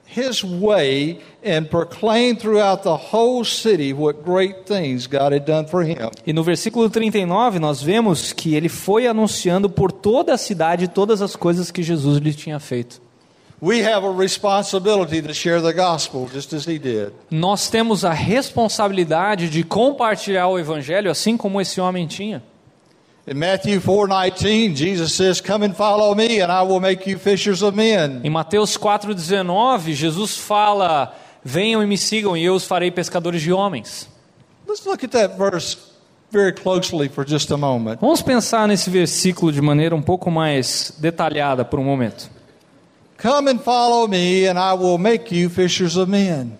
his 0.06 0.44
way 0.44 1.20
and 1.44 1.66
proclaimed 1.66 2.40
throughout 2.40 2.84
the 2.84 2.96
whole 2.96 3.44
city 3.44 3.94
what 3.94 4.24
great 4.24 4.66
things 4.66 5.06
God 5.06 5.34
had 5.34 5.46
done 5.46 5.68
for 5.68 5.84
him. 5.84 6.10
E 6.26 6.32
no 6.32 6.44
versículo 6.44 6.90
39 6.90 7.60
nós 7.60 7.82
vemos 7.82 8.32
que 8.32 8.56
ele 8.56 8.70
foi 8.70 9.08
anunciando 9.08 9.70
por 9.70 9.92
toda 9.92 10.34
a 10.34 10.38
cidade 10.38 10.88
todas 10.88 11.22
as 11.22 11.36
coisas 11.36 11.70
que 11.72 11.84
Jesus 11.84 12.20
lhe 12.20 12.34
tinha 12.34 12.60
feito. 12.60 13.02
We 13.62 13.82
have 13.82 14.06
a 14.06 14.12
responsibility 14.12 15.22
to 15.22 15.34
share 15.34 15.62
the 15.62 15.72
gospel 15.72 16.28
just 16.34 16.54
as 16.54 16.66
he 16.66 16.78
did. 16.78 17.14
Nós 17.32 17.70
temos 17.70 18.04
a 18.04 18.12
responsabilidade 18.12 19.50
de 19.50 19.64
compartilhar 19.64 20.48
o 20.48 20.60
evangelho 20.60 21.10
assim 21.10 21.38
como 21.38 21.62
esse 21.62 21.80
homem 21.80 22.06
tinha. 22.08 22.44
In 23.26 23.36
Matthew 23.36 23.80
4:19, 23.80 24.76
Jesus 24.76 25.14
says, 25.14 25.40
"Come 25.40 25.66
and 25.66 25.74
follow 25.74 26.14
me 26.14 26.42
and 26.42 26.52
I 26.52 26.62
will 26.68 26.82
make 26.82 27.10
you 27.10 27.18
fishers 27.18 27.62
of 27.62 27.74
men." 27.74 28.20
Em 28.22 28.30
Mateus 28.30 28.76
4:19, 28.76 29.94
Jesus 29.94 30.38
fala: 30.38 31.16
"Venham 31.44 31.84
e 31.84 31.86
me 31.86 31.98
sigam 31.98 32.36
e 32.38 32.44
eu 32.44 32.54
os 32.56 32.66
farei 32.66 32.92
pescadores 32.92 33.42
de 33.42 33.52
homens". 33.52 34.08
Let's 34.68 34.86
look 34.86 35.04
at 35.06 35.12
that 35.12 35.38
verse 35.38 35.78
very 36.32 36.52
closely 36.52 37.10
for 37.10 37.28
just 37.28 37.52
a 37.52 37.58
moment. 37.58 38.00
Vamos 38.02 38.22
pensar 38.22 38.68
nesse 38.68 38.90
versículo 38.90 39.52
de 39.52 39.62
maneira 39.62 39.96
um 39.96 40.02
pouco 40.02 40.32
mais 40.32 40.94
detalhada 40.98 41.64
por 41.64 41.80
um 41.80 41.84
momento. 41.84 42.30
Come 43.22 43.52
and 43.52 43.60
follow 43.60 44.08
me 44.08 44.48
and 44.48 44.58
I 44.58 44.74
will 44.74 44.98
make 44.98 45.34
you 45.34 45.50
fishers 45.50 45.96
of 45.96 46.10
men. 46.10 46.58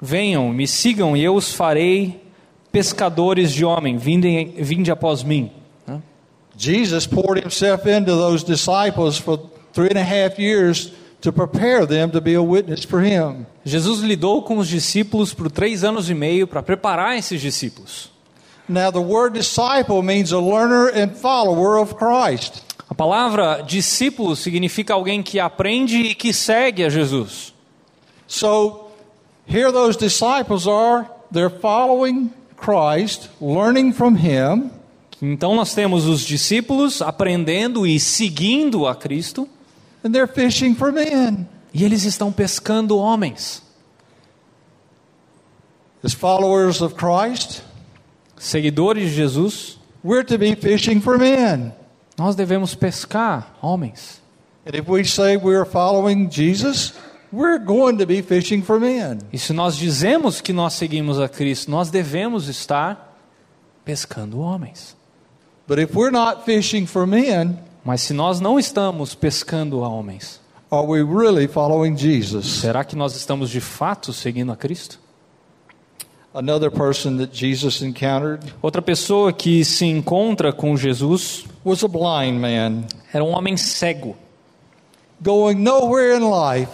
Venham, 0.00 0.52
me 0.52 0.66
sigam 0.68 1.16
e 1.16 1.24
eu 1.24 1.34
os 1.34 1.52
farei 1.52 2.22
pescadores 2.70 3.52
de 3.52 3.64
homem. 3.64 3.96
Vinde, 3.96 4.54
vinde 4.58 4.90
após 4.90 5.22
mim. 5.22 5.50
Jesus 6.56 7.06
poured 7.06 7.42
himself 7.42 7.88
into 7.88 8.12
those 8.12 8.44
disciples 8.44 9.18
for 9.18 9.38
three 9.72 9.88
and 9.90 9.98
a 9.98 10.04
half 10.04 10.38
years 10.38 10.92
to 11.24 11.32
prepare 11.32 11.86
them 11.86 12.10
to 12.10 12.20
be 12.20 12.34
a 12.34 12.42
witness 12.42 12.84
for 12.84 13.00
him. 13.00 13.46
Jesus 13.64 14.00
lidou 14.00 14.42
com 14.42 14.58
os 14.58 14.68
discípulos 14.68 15.32
por 15.32 15.50
três 15.50 15.82
anos 15.82 16.10
e 16.10 16.14
meio 16.14 16.46
para 16.46 16.62
preparar 16.62 17.16
esses 17.16 17.40
discípulos. 17.40 18.12
Now, 18.68 18.92
the 18.92 18.98
word 19.00 19.32
disciple 19.32 20.02
means 20.02 20.32
a 20.32 20.38
learner 20.38 20.88
and 20.94 21.16
follower 21.16 21.78
of 21.80 21.94
Christ. 21.94 22.62
A 22.90 22.94
palavra 22.94 23.62
discípulo 23.66 24.36
significa 24.36 24.92
alguém 24.92 25.22
que 25.22 25.40
aprende 25.40 25.96
e 25.96 26.14
que 26.14 26.30
segue 26.34 26.84
a 26.84 26.90
Jesus. 26.90 27.54
So, 28.26 28.90
here 29.46 29.72
those 29.72 29.96
disciples 29.96 30.66
are, 30.66 31.08
they're 31.32 31.48
following 31.48 32.30
Christ, 32.58 33.30
learning 33.40 33.92
from 33.92 34.14
him, 34.14 34.70
Então 35.22 35.54
nós 35.54 35.72
temos 35.72 36.04
os 36.04 36.20
discípulos 36.20 37.00
aprendendo 37.00 37.86
e 37.86 37.98
seguindo 37.98 38.86
a 38.86 38.94
Cristo, 38.94 39.48
and 40.04 40.14
they're 40.14 40.28
fishing 40.28 40.74
for 40.74 40.92
men. 40.92 41.48
e 41.72 41.82
eles 41.82 42.04
estão 42.04 42.30
pescando 42.30 42.96
homens. 42.98 43.62
As 46.02 46.12
followers 46.12 46.80
of 46.82 46.94
Christ, 46.94 47.62
Seguidores 48.38 49.10
de 49.10 49.14
Jesus, 49.16 49.78
we're 50.02 50.24
to 50.24 50.36
be 50.36 50.54
fishing 50.54 51.00
for 51.00 51.18
men. 51.18 51.72
nós 52.18 52.36
devemos 52.36 52.74
pescar 52.74 53.56
homens. 53.60 54.20
And 54.66 54.76
if 54.76 54.88
we 54.88 55.04
say 55.04 55.36
we're 55.36 55.64
following 55.64 56.28
Jesus, 56.28 56.92
we're 57.32 57.58
going 57.58 57.98
to 57.98 58.06
be 58.06 58.22
fishing 58.22 58.62
for 58.62 58.78
men. 58.78 59.20
E 59.32 59.38
se 59.38 59.52
nós 59.52 59.76
dizemos 59.76 60.40
que 60.40 60.52
nós 60.52 60.74
seguimos 60.74 61.18
a 61.18 61.28
Cristo, 61.28 61.70
nós 61.70 61.90
devemos 61.90 62.48
estar 62.48 63.18
pescando 63.84 64.40
homens. 64.40 64.94
But 65.66 65.78
if 65.78 65.94
we're 65.94 66.12
not 66.12 66.44
fishing 66.44 66.86
for 66.86 67.06
men, 67.06 67.58
Mas 67.84 68.00
se 68.00 68.12
nós 68.14 68.40
não 68.40 68.58
estamos 68.58 69.14
pescando 69.14 69.80
homens, 69.80 70.40
are 70.70 70.86
we 70.86 71.02
really 71.02 71.46
following 71.46 71.96
Jesus? 71.96 72.46
será 72.46 72.82
que 72.82 72.96
nós 72.96 73.14
estamos 73.14 73.50
de 73.50 73.60
fato 73.60 74.12
seguindo 74.12 74.50
a 74.50 74.56
Cristo? 74.56 74.98
Another 76.32 76.70
person 76.70 77.16
that 77.18 77.30
Jesus 77.32 77.80
encountered 77.80 78.52
Outra 78.60 78.82
pessoa 78.82 79.32
que 79.32 79.64
se 79.64 79.84
encontra 79.84 80.52
com 80.52 80.76
Jesus 80.76 81.44
was 81.64 81.84
a 81.84 81.88
blind 81.88 82.40
man 82.40 82.84
era 83.12 83.22
um 83.22 83.30
homem 83.36 83.56
cego. 83.56 84.16
going 85.22 85.54
nowhere 85.54 86.16
in 86.16 86.28
life. 86.28 86.72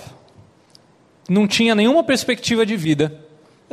Não 1.29 1.47
tinha 1.47 1.75
nenhuma 1.75 2.03
perspectiva 2.03 2.65
de 2.65 2.77
vida. 2.77 3.20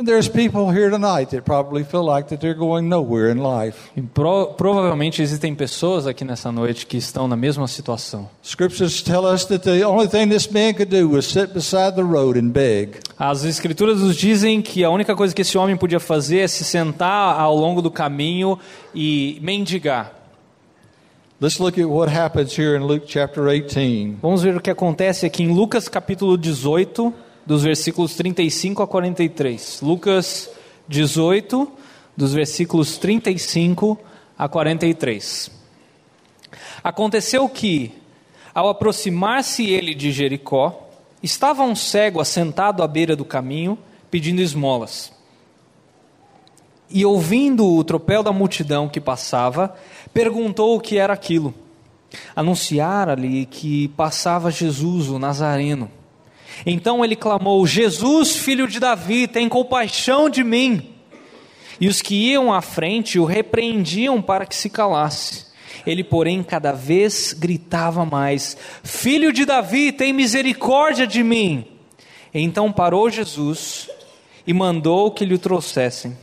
And 0.00 0.06
there's 0.06 0.28
people 0.28 0.70
here 0.70 0.90
tonight 0.90 1.30
that 1.30 1.44
probably 1.44 1.82
feel 1.82 2.04
like 2.04 2.28
that 2.28 2.40
they're 2.40 2.54
going 2.54 2.88
nowhere 2.88 3.32
in 3.32 3.38
life. 3.38 3.90
E 3.96 4.00
pro- 4.00 4.46
provavelmente 4.46 5.20
existem 5.20 5.56
pessoas 5.56 6.06
aqui 6.06 6.24
nessa 6.24 6.52
noite 6.52 6.86
que 6.86 6.96
estão 6.96 7.26
na 7.26 7.34
mesma 7.34 7.66
situação. 7.66 8.28
Scriptures 8.40 9.02
tell 9.02 9.24
us 9.26 9.44
that 9.46 9.64
the 9.64 9.84
only 9.84 10.06
thing 10.06 10.28
this 10.28 10.46
man 10.46 10.72
could 10.72 10.88
do 10.88 11.08
was 11.08 11.26
sit 11.26 11.52
beside 11.52 11.96
the 11.96 12.04
road 12.04 12.38
and 12.38 12.50
beg. 12.50 13.00
As 13.18 13.42
escrituras 13.42 14.00
nos 14.00 14.14
dizem 14.14 14.62
que 14.62 14.84
a 14.84 14.90
única 14.90 15.16
coisa 15.16 15.34
que 15.34 15.42
esse 15.42 15.58
homem 15.58 15.76
podia 15.76 15.98
fazer 15.98 16.38
é 16.38 16.46
se 16.46 16.62
sentar 16.62 17.36
ao 17.36 17.56
longo 17.56 17.82
do 17.82 17.90
caminho 17.90 18.56
e 18.94 19.40
mendigar. 19.42 20.14
Let's 21.40 21.58
look 21.58 21.76
at 21.76 21.88
what 21.88 22.08
happens 22.08 22.56
here 22.56 22.76
in 22.76 22.84
Luke 22.84 23.06
chapter 23.08 23.44
18. 23.44 24.18
Vamos 24.22 24.42
ver 24.42 24.56
o 24.56 24.60
que 24.60 24.70
acontece 24.70 25.26
aqui 25.26 25.42
em 25.42 25.52
Lucas 25.52 25.88
capítulo 25.88 26.38
18, 26.38 27.12
dos 27.48 27.62
versículos 27.62 28.14
35 28.14 28.82
a 28.82 28.86
43. 28.86 29.80
Lucas 29.80 30.50
18, 30.86 31.66
dos 32.14 32.34
versículos 32.34 32.98
35 32.98 33.98
a 34.38 34.46
43. 34.46 35.50
Aconteceu 36.84 37.48
que, 37.48 37.94
ao 38.54 38.68
aproximar-se 38.68 39.64
ele 39.64 39.94
de 39.94 40.12
Jericó, 40.12 40.90
estava 41.22 41.62
um 41.62 41.74
cego 41.74 42.20
assentado 42.20 42.82
à 42.82 42.86
beira 42.86 43.16
do 43.16 43.24
caminho, 43.24 43.78
pedindo 44.10 44.42
esmolas. 44.42 45.10
E 46.90 47.02
ouvindo 47.06 47.66
o 47.66 47.82
tropel 47.82 48.22
da 48.22 48.30
multidão 48.30 48.90
que 48.90 49.00
passava, 49.00 49.74
perguntou 50.12 50.76
o 50.76 50.80
que 50.80 50.98
era 50.98 51.14
aquilo. 51.14 51.54
Anunciara-lhe 52.36 53.46
que 53.46 53.88
passava 53.88 54.50
Jesus, 54.50 55.08
o 55.08 55.18
Nazareno. 55.18 55.90
Então 56.64 57.04
ele 57.04 57.16
clamou: 57.16 57.66
Jesus, 57.66 58.36
filho 58.36 58.66
de 58.66 58.80
Davi, 58.80 59.26
tem 59.26 59.48
compaixão 59.48 60.28
de 60.28 60.42
mim. 60.42 60.94
E 61.80 61.88
os 61.88 62.02
que 62.02 62.14
iam 62.14 62.52
à 62.52 62.60
frente 62.60 63.18
o 63.18 63.24
repreendiam 63.24 64.20
para 64.20 64.46
que 64.46 64.56
se 64.56 64.68
calasse. 64.68 65.46
Ele, 65.86 66.02
porém, 66.02 66.42
cada 66.42 66.72
vez 66.72 67.32
gritava 67.32 68.04
mais: 68.04 68.56
Filho 68.82 69.32
de 69.32 69.44
Davi, 69.44 69.92
tem 69.92 70.12
misericórdia 70.12 71.06
de 71.06 71.22
mim. 71.22 71.64
Então 72.34 72.72
parou 72.72 73.08
Jesus 73.08 73.88
e 74.46 74.52
mandou 74.52 75.10
que 75.10 75.24
lhe 75.24 75.38
trouxessem. 75.38 76.16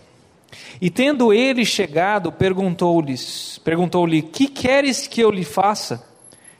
E 0.82 0.90
tendo 0.90 1.34
ele 1.34 1.66
chegado, 1.66 2.32
perguntou-lhes, 2.32 3.60
perguntou-lhe: 3.64 4.22
"Que 4.22 4.48
queres 4.48 5.08
que 5.08 5.22
eu 5.22 5.32
lhe 5.32 5.46
faça?" 5.46 6.06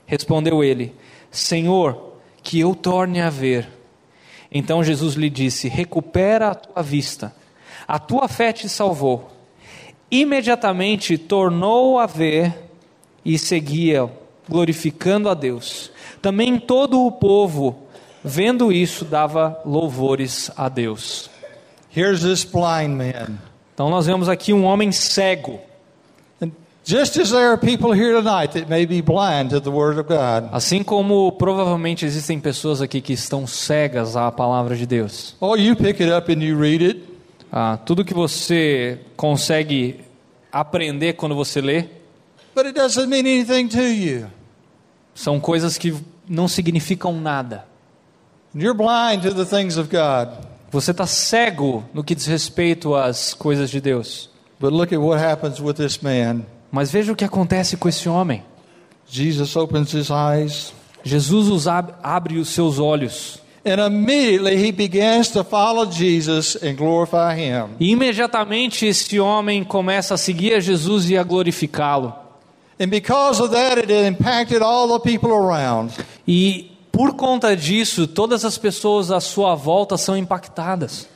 Respondeu 0.06 0.64
ele: 0.64 0.94
"Senhor, 1.30 2.15
que 2.46 2.60
eu 2.60 2.76
torne 2.76 3.20
a 3.20 3.28
ver." 3.28 3.68
Então 4.52 4.84
Jesus 4.84 5.14
lhe 5.14 5.28
disse: 5.28 5.68
"Recupera 5.68 6.50
a 6.50 6.54
tua 6.54 6.80
vista. 6.80 7.34
A 7.88 7.98
tua 7.98 8.28
fé 8.28 8.52
te 8.52 8.68
salvou." 8.68 9.28
Imediatamente 10.08 11.18
tornou 11.18 11.98
a 11.98 12.06
ver 12.06 12.54
e 13.24 13.36
seguia, 13.36 14.08
glorificando 14.48 15.28
a 15.28 15.34
Deus. 15.34 15.90
Também 16.22 16.60
todo 16.60 17.04
o 17.04 17.10
povo, 17.10 17.76
vendo 18.22 18.70
isso, 18.70 19.04
dava 19.04 19.60
louvores 19.64 20.48
a 20.56 20.68
Deus. 20.68 21.28
Here's 21.94 22.22
this 22.22 22.44
blind 22.44 22.90
man. 22.90 23.38
Então 23.74 23.90
nós 23.90 24.06
vemos 24.06 24.28
aqui 24.28 24.52
um 24.52 24.64
homem 24.64 24.92
cego. 24.92 25.58
Assim 30.52 30.82
como 30.84 31.32
provavelmente 31.32 32.06
existem 32.06 32.38
pessoas 32.38 32.80
aqui 32.80 33.00
que 33.00 33.12
estão 33.12 33.44
cegas 33.46 34.16
à 34.16 34.30
palavra 34.30 34.76
de 34.76 34.86
Deus. 34.86 35.34
oh, 35.40 35.56
you 35.56 35.74
pick 35.74 36.00
it 36.00 36.12
up 36.12 36.30
and 36.32 36.42
you 36.42 36.56
read 36.56 36.84
it, 36.84 37.02
Ah, 37.50 37.76
tudo 37.84 38.04
que 38.04 38.14
você 38.14 39.00
consegue 39.16 40.00
aprender 40.52 41.14
quando 41.14 41.34
você 41.34 41.60
lê 41.60 41.86
but 42.54 42.66
it 42.66 42.72
doesn't 42.78 43.06
mean 43.08 43.20
anything 43.20 43.66
to 43.68 43.82
you. 43.82 44.26
são 45.14 45.40
coisas 45.40 45.76
que 45.76 45.92
não 46.28 46.46
significam 46.48 47.12
nada. 47.20 47.64
You're 48.54 48.74
blind 48.76 49.22
to 49.22 49.34
the 49.34 49.44
things 49.44 49.76
of 49.76 49.88
God. 49.90 50.44
Você 50.70 50.90
está 50.92 51.06
cego 51.06 51.84
no 51.92 52.02
que 52.02 52.14
diz 52.14 52.26
respeito 52.26 52.94
às 52.94 53.34
coisas 53.34 53.70
de 53.70 53.80
Deus. 53.80 54.30
But 54.58 54.72
look 54.72 54.94
at 54.94 55.00
what 55.00 55.22
happens 55.22 55.60
with 55.60 55.74
this 55.74 55.98
man. 56.00 56.42
Mas 56.70 56.90
veja 56.90 57.12
o 57.12 57.16
que 57.16 57.24
acontece 57.24 57.76
com 57.76 57.88
esse 57.88 58.08
homem. 58.08 58.42
Jesus 59.08 59.54
opens 59.56 59.92
his 59.92 60.08
eyes, 60.10 60.72
Jesus 61.04 61.48
os 61.48 61.68
ab 61.68 61.92
abre 62.02 62.38
os 62.38 62.48
seus 62.48 62.78
olhos. 62.78 63.40
and 63.64 63.80
immediately 63.80 64.56
he 64.56 64.70
begins 64.70 65.28
to 65.30 65.42
follow 65.42 65.90
Jesus 65.90 66.56
and 66.62 66.76
glorify 66.76 67.34
him. 67.34 67.70
E 67.80 67.90
imediatamente 67.90 68.86
esse 68.86 69.18
homem 69.18 69.64
começa 69.64 70.14
a 70.14 70.16
seguir 70.16 70.54
a 70.54 70.60
Jesus 70.60 71.10
e 71.10 71.16
a 71.16 71.24
glorificá-lo. 71.24 72.14
And 72.78 72.88
because 72.88 73.42
of 73.42 73.52
that, 73.54 73.78
it 73.78 73.90
impacted 73.90 74.62
all 74.62 74.86
the 74.88 75.00
people 75.00 75.32
around. 75.32 75.92
E 76.28 76.70
por 76.92 77.14
conta 77.14 77.56
disso, 77.56 78.06
todas 78.06 78.44
as 78.44 78.56
pessoas 78.56 79.10
à 79.10 79.20
sua 79.20 79.54
volta 79.54 79.96
são 79.96 80.16
impactadas. 80.16 81.08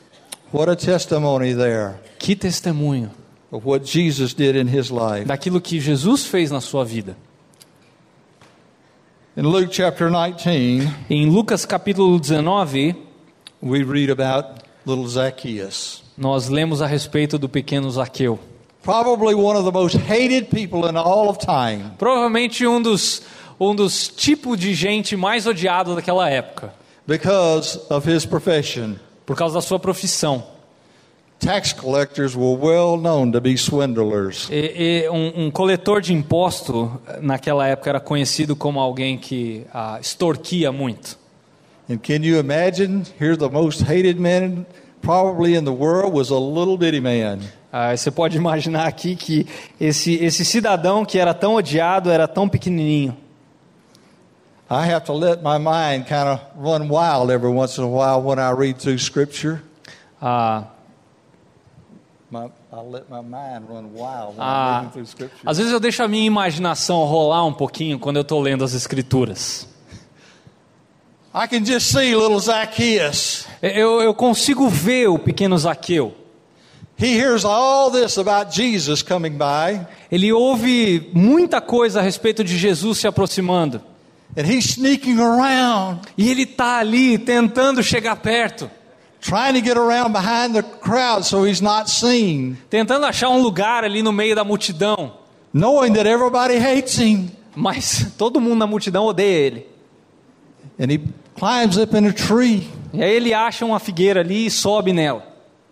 What 0.53 0.69
a 0.69 0.75
testimony 0.75 1.55
there 1.55 1.93
Que 2.19 2.35
testemunho 2.35 3.11
of 3.51 3.65
what 3.65 3.83
Jesus 3.85 4.33
did 4.33 4.55
in 4.55 4.67
his 4.67 4.89
life. 4.89 5.25
daquilo 5.25 5.59
que 5.61 5.79
Jesus 5.79 6.25
fez 6.25 6.49
na 6.51 6.61
sua 6.61 6.83
vida. 6.85 7.15
In 9.35 9.43
Luke 9.47 9.69
chapter 9.71 10.09
19, 10.09 10.89
Em 11.09 11.29
Lucas 11.29 11.65
capítulo 11.65 12.19
19, 12.19 12.95
we 13.61 13.83
read 13.83 14.09
about 14.09 14.61
little 14.85 15.07
Zacchaeus. 15.07 16.03
nós 16.17 16.49
lemos 16.49 16.81
a 16.81 16.85
respeito 16.85 17.37
do 17.39 17.47
pequeno 17.47 17.89
Zaqueu. 17.89 18.37
Probably 18.83 19.35
one 19.35 19.55
of 19.57 19.63
the 19.65 19.71
most 19.71 19.95
hated 19.95 20.49
people 20.49 20.87
in 20.89 20.97
all 20.97 21.29
of 21.29 21.37
time 21.37 21.91
Provavelmente 21.99 22.65
um 22.65 22.81
dos, 22.81 23.21
um 23.59 23.75
dos 23.75 24.07
tipos 24.07 24.57
de 24.59 24.73
gente 24.73 25.15
mais 25.15 25.45
odiado 25.45 25.95
daquela 25.95 26.27
época, 26.29 26.73
because 27.07 27.79
of 27.89 28.09
his 28.09 28.25
profession. 28.25 28.95
por 29.25 29.35
causa 29.37 29.55
da 29.55 29.61
sua 29.61 29.79
profissão. 29.79 30.43
Tax 31.41 31.73
collectors 31.73 32.35
were 32.35 32.55
well 32.55 32.97
known 32.97 33.31
to 33.31 33.41
be 33.41 33.57
swindlers. 33.57 34.47
E, 34.51 35.05
e 35.05 35.09
um, 35.09 35.45
um 35.45 35.51
coletor 35.51 35.99
de 35.99 36.13
imposto, 36.13 37.01
naquela 37.19 37.67
época, 37.67 37.89
era 37.89 37.99
conhecido 37.99 38.55
como 38.55 38.79
alguém 38.79 39.17
que 39.17 39.65
ah, 39.73 39.97
extorquia 39.99 40.71
muito. 40.71 41.17
And 41.89 41.97
can 41.97 42.23
you 42.23 42.37
imagine? 42.37 43.05
Here, 43.19 43.35
the 43.35 43.49
most 43.49 43.81
hated 43.81 44.19
man 44.19 44.67
probably 45.01 45.55
in 45.55 45.65
the 45.65 45.73
world 45.73 46.13
was 46.13 46.29
a 46.29 46.37
little 46.37 46.77
bitty 46.77 47.01
man. 47.01 47.39
Ah, 47.73 47.97
você 47.97 48.11
pode 48.11 48.37
imaginar 48.37 48.85
aqui 48.85 49.15
que 49.15 49.47
esse, 49.79 50.23
esse 50.23 50.45
cidadão 50.45 51.03
que 51.03 51.17
era 51.17 51.33
tão 51.33 51.55
odiado 51.55 52.11
era 52.11 52.27
tão 52.27 52.47
pequenininho. 52.47 53.17
I 54.69 54.85
have 54.93 55.05
to 55.07 55.13
let 55.13 55.41
my 55.41 55.57
mind 55.57 56.05
kind 56.05 56.27
of 56.27 56.39
run 56.55 56.87
wild 56.87 57.31
every 57.31 57.51
once 57.51 57.79
in 57.79 57.83
a 57.83 57.87
while 57.87 58.21
when 58.21 58.37
I 58.37 58.51
read 58.51 58.77
through 58.77 58.99
Scripture. 58.99 59.63
Ah, 60.21 60.65
My, 62.31 62.49
I 62.71 62.79
let 62.81 63.09
my 63.09 63.21
mind 63.21 63.65
run 63.67 63.93
wild 63.93 64.37
when 64.37 64.39
I'm 64.39 64.39
ah, 64.39 64.91
às 65.45 65.57
vezes 65.57 65.73
eu 65.73 65.81
deixo 65.81 66.01
a 66.01 66.07
minha 66.07 66.25
imaginação 66.25 67.03
rolar 67.03 67.43
um 67.45 67.51
pouquinho 67.51 67.99
quando 67.99 68.15
eu 68.15 68.21
estou 68.21 68.39
lendo 68.39 68.63
as 68.63 68.73
escrituras. 68.73 69.67
I 71.33 71.45
can 71.47 71.65
just 71.65 71.91
see 71.91 72.15
little 72.15 72.39
Zacchaeus. 72.39 73.45
Eu, 73.61 74.01
eu 74.01 74.13
consigo 74.13 74.69
ver 74.69 75.09
o 75.09 75.19
pequeno 75.19 75.57
Zaqueu. 75.57 76.13
he 76.97 77.17
hears 77.17 77.43
all 77.43 77.91
this 77.91 78.17
about 78.17 78.55
Jesus 78.55 79.01
coming 79.01 79.37
by, 79.37 79.85
Ele 80.09 80.31
ouve 80.31 81.09
muita 81.13 81.59
coisa 81.59 81.99
a 81.99 82.01
respeito 82.01 82.43
de 82.45 82.57
Jesus 82.57 82.99
se 82.99 83.07
aproximando. 83.07 83.81
and 84.37 84.45
he's 84.45 84.75
sneaking 84.75 85.19
around, 85.19 85.99
E 86.17 86.29
ele 86.29 86.43
está 86.43 86.77
ali 86.79 87.17
tentando 87.17 87.83
chegar 87.83 88.15
perto, 88.15 88.71
trying 89.21 89.53
to 89.53 89.61
get 89.61 89.77
around 89.77 90.11
behind 90.11 90.53
the 90.55 90.63
crowd 90.63 91.23
so 91.23 91.43
he's 91.45 91.61
not 91.61 91.87
seen, 91.89 92.57
tentando 92.69 93.05
achar 93.05 93.29
um 93.29 93.41
lugar 93.41 93.83
ali 93.85 94.01
no 94.01 94.11
meio 94.11 94.35
da 94.35 94.43
multidão. 94.43 95.13
knowing 95.53 95.93
that 95.93 96.07
everybody 96.07 96.57
hates 96.59 96.97
him. 96.97 97.29
Mas 97.55 98.13
todo 98.17 98.39
mundo 98.39 98.55
na 98.55 98.65
multidão 98.67 99.05
odeia 99.05 99.37
ele. 99.47 99.67
And 100.79 100.89
he 100.91 100.99
climbs 101.35 101.77
up 101.77 101.93
in 101.95 102.07
a 102.07 102.13
tree, 102.13 102.67
E 102.93 103.01
aí 103.03 103.13
ele 103.13 103.33
acha 103.33 103.65
uma 103.65 103.79
figueira 103.79 104.21
ali 104.21 104.45
e 104.47 104.51
sobe 104.51 104.91
nela. 104.93 105.23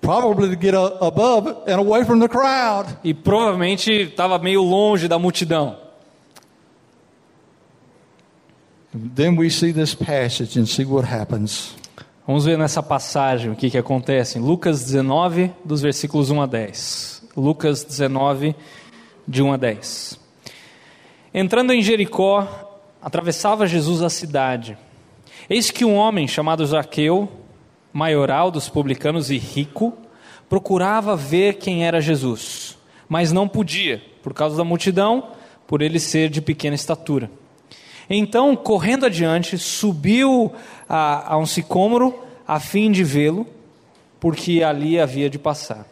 probably 0.01 0.49
to 0.49 0.55
get 0.55 0.73
above 0.73 1.47
and 1.67 1.77
away 1.79 2.03
from 2.05 2.19
the 2.19 2.27
crowd. 2.27 2.87
E 3.03 3.13
provavelmente 3.13 3.91
estava 3.91 4.37
meio 4.39 4.61
longe 4.63 5.07
da 5.07 5.17
multidão. 5.19 5.75
Then 8.93 9.35
we 9.37 9.49
see 9.49 9.71
this 9.71 9.93
passage 9.93 10.57
and 10.59 10.65
see 10.67 10.83
what 10.85 11.05
happens. 11.05 11.75
Vamos 12.29 12.45
ver 12.45 12.59
nessa 12.59 12.83
passagem 12.83 13.51
o 13.51 13.55
que, 13.55 13.71
que 13.71 13.77
acontece 13.79 14.37
em 14.37 14.41
Lucas 14.43 14.85
19, 14.85 15.51
dos 15.65 15.81
versículos 15.81 16.29
1 16.29 16.43
a 16.43 16.45
10. 16.45 17.23
Lucas 17.35 17.83
19, 17.83 18.55
de 19.27 19.41
1 19.41 19.53
a 19.53 19.57
10. 19.57 20.19
Entrando 21.33 21.73
em 21.73 21.81
Jericó, 21.81 22.47
atravessava 23.01 23.65
Jesus 23.65 24.03
a 24.03 24.11
cidade. 24.11 24.77
Eis 25.49 25.71
que 25.71 25.83
um 25.83 25.95
homem 25.95 26.27
chamado 26.27 26.63
Zaqueu, 26.67 27.27
maioral 27.91 28.51
dos 28.51 28.69
publicanos 28.69 29.31
e 29.31 29.37
rico, 29.39 29.97
procurava 30.47 31.15
ver 31.15 31.55
quem 31.55 31.83
era 31.83 31.99
Jesus, 31.99 32.77
mas 33.07 33.31
não 33.31 33.47
podia, 33.47 34.03
por 34.21 34.35
causa 34.35 34.55
da 34.55 34.63
multidão, 34.63 35.31
por 35.65 35.81
ele 35.81 35.99
ser 35.99 36.29
de 36.29 36.43
pequena 36.43 36.75
estatura. 36.75 37.27
Então, 38.09 38.55
correndo 38.55 39.05
adiante, 39.05 39.57
subiu 39.57 40.51
a, 40.87 41.33
a 41.33 41.37
um 41.37 41.45
sicômoro 41.45 42.17
a 42.47 42.59
fim 42.59 42.91
de 42.91 43.03
vê-lo, 43.03 43.45
porque 44.19 44.63
ali 44.63 44.99
havia 44.99 45.29
de 45.29 45.37
passar. 45.37 45.85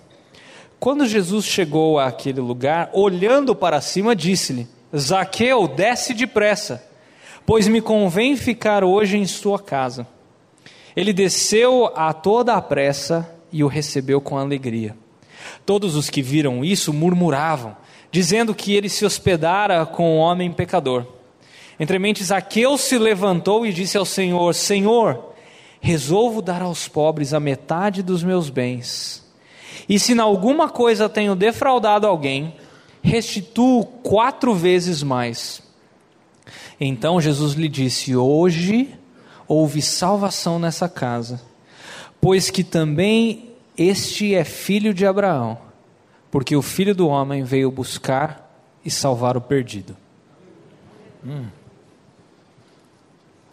Quando 0.80 1.06
Jesus 1.06 1.46
chegou 1.46 2.00
àquele 2.00 2.40
lugar, 2.40 2.90
olhando 2.94 3.56
para 3.56 3.82
cima, 3.82 4.16
disse-lhe: 4.16 4.68
Zaqueu, 4.96 5.68
desce 5.68 6.14
depressa, 6.14 6.84
pois 7.46 7.68
me 7.68 7.82
convém 7.82 8.36
ficar 8.36 8.84
hoje 8.84 9.18
em 9.18 9.26
sua 9.26 9.60
casa. 9.60 10.08
Ele 10.96 11.14
desceu 11.14 11.92
a 11.96 12.12
toda 12.12 12.56
a 12.56 12.62
pressa 12.62 13.32
e 13.52 13.64
o 13.64 13.68
recebeu 13.68 14.20
com 14.20 14.38
alegria. 14.38 14.96
Todos 15.66 15.96
os 15.96 16.10
que 16.10 16.22
viram 16.22 16.66
isso 16.66 16.92
murmuravam, 16.92 17.78
dizendo 18.12 18.56
que 18.56 18.74
ele 18.74 18.90
se 18.90 19.06
hospedara 19.06 19.86
com 19.86 20.18
um 20.18 20.18
homem 20.18 20.52
pecador. 20.52 21.06
Entremente, 21.80 22.24
Zaqueu 22.24 22.78
se 22.78 22.98
levantou 22.98 23.66
e 23.66 23.72
disse 23.72 23.98
ao 23.98 24.06
Senhor: 24.06 24.54
Senhor, 24.54 25.34
resolvo 25.80 26.42
dar 26.42 26.62
aos 26.62 26.88
pobres 26.88 27.34
a 27.34 27.40
metade 27.40 28.02
dos 28.02 28.24
meus 28.24 28.50
bens. 28.50 29.26
E 29.88 30.00
se 30.00 30.14
em 30.14 30.20
alguma 30.20 30.70
coisa 30.70 31.08
tenho 31.08 31.36
defraudado 31.36 32.08
alguém, 32.08 32.56
restituo 33.02 33.86
quatro 33.86 34.54
vezes 34.54 35.04
mais. 35.04 35.62
Então 36.80 37.22
Jesus 37.22 37.54
lhe 37.54 37.70
disse: 37.70 38.16
Hoje 38.16 38.94
houve 39.48 39.82
salvação 39.82 40.60
nessa 40.60 40.90
casa, 40.90 41.42
pois 42.20 42.50
que 42.50 42.64
também 42.64 43.52
este 43.78 44.34
é 44.34 44.44
filho 44.44 44.94
de 44.94 45.06
Abraão, 45.06 45.58
porque 46.32 46.56
o 46.56 46.62
filho 46.62 46.96
do 46.96 47.08
homem 47.08 47.44
veio 47.44 47.72
buscar 47.72 48.46
e 48.84 48.90
salvar 48.90 49.38
o 49.38 49.42
perdido. 49.42 49.96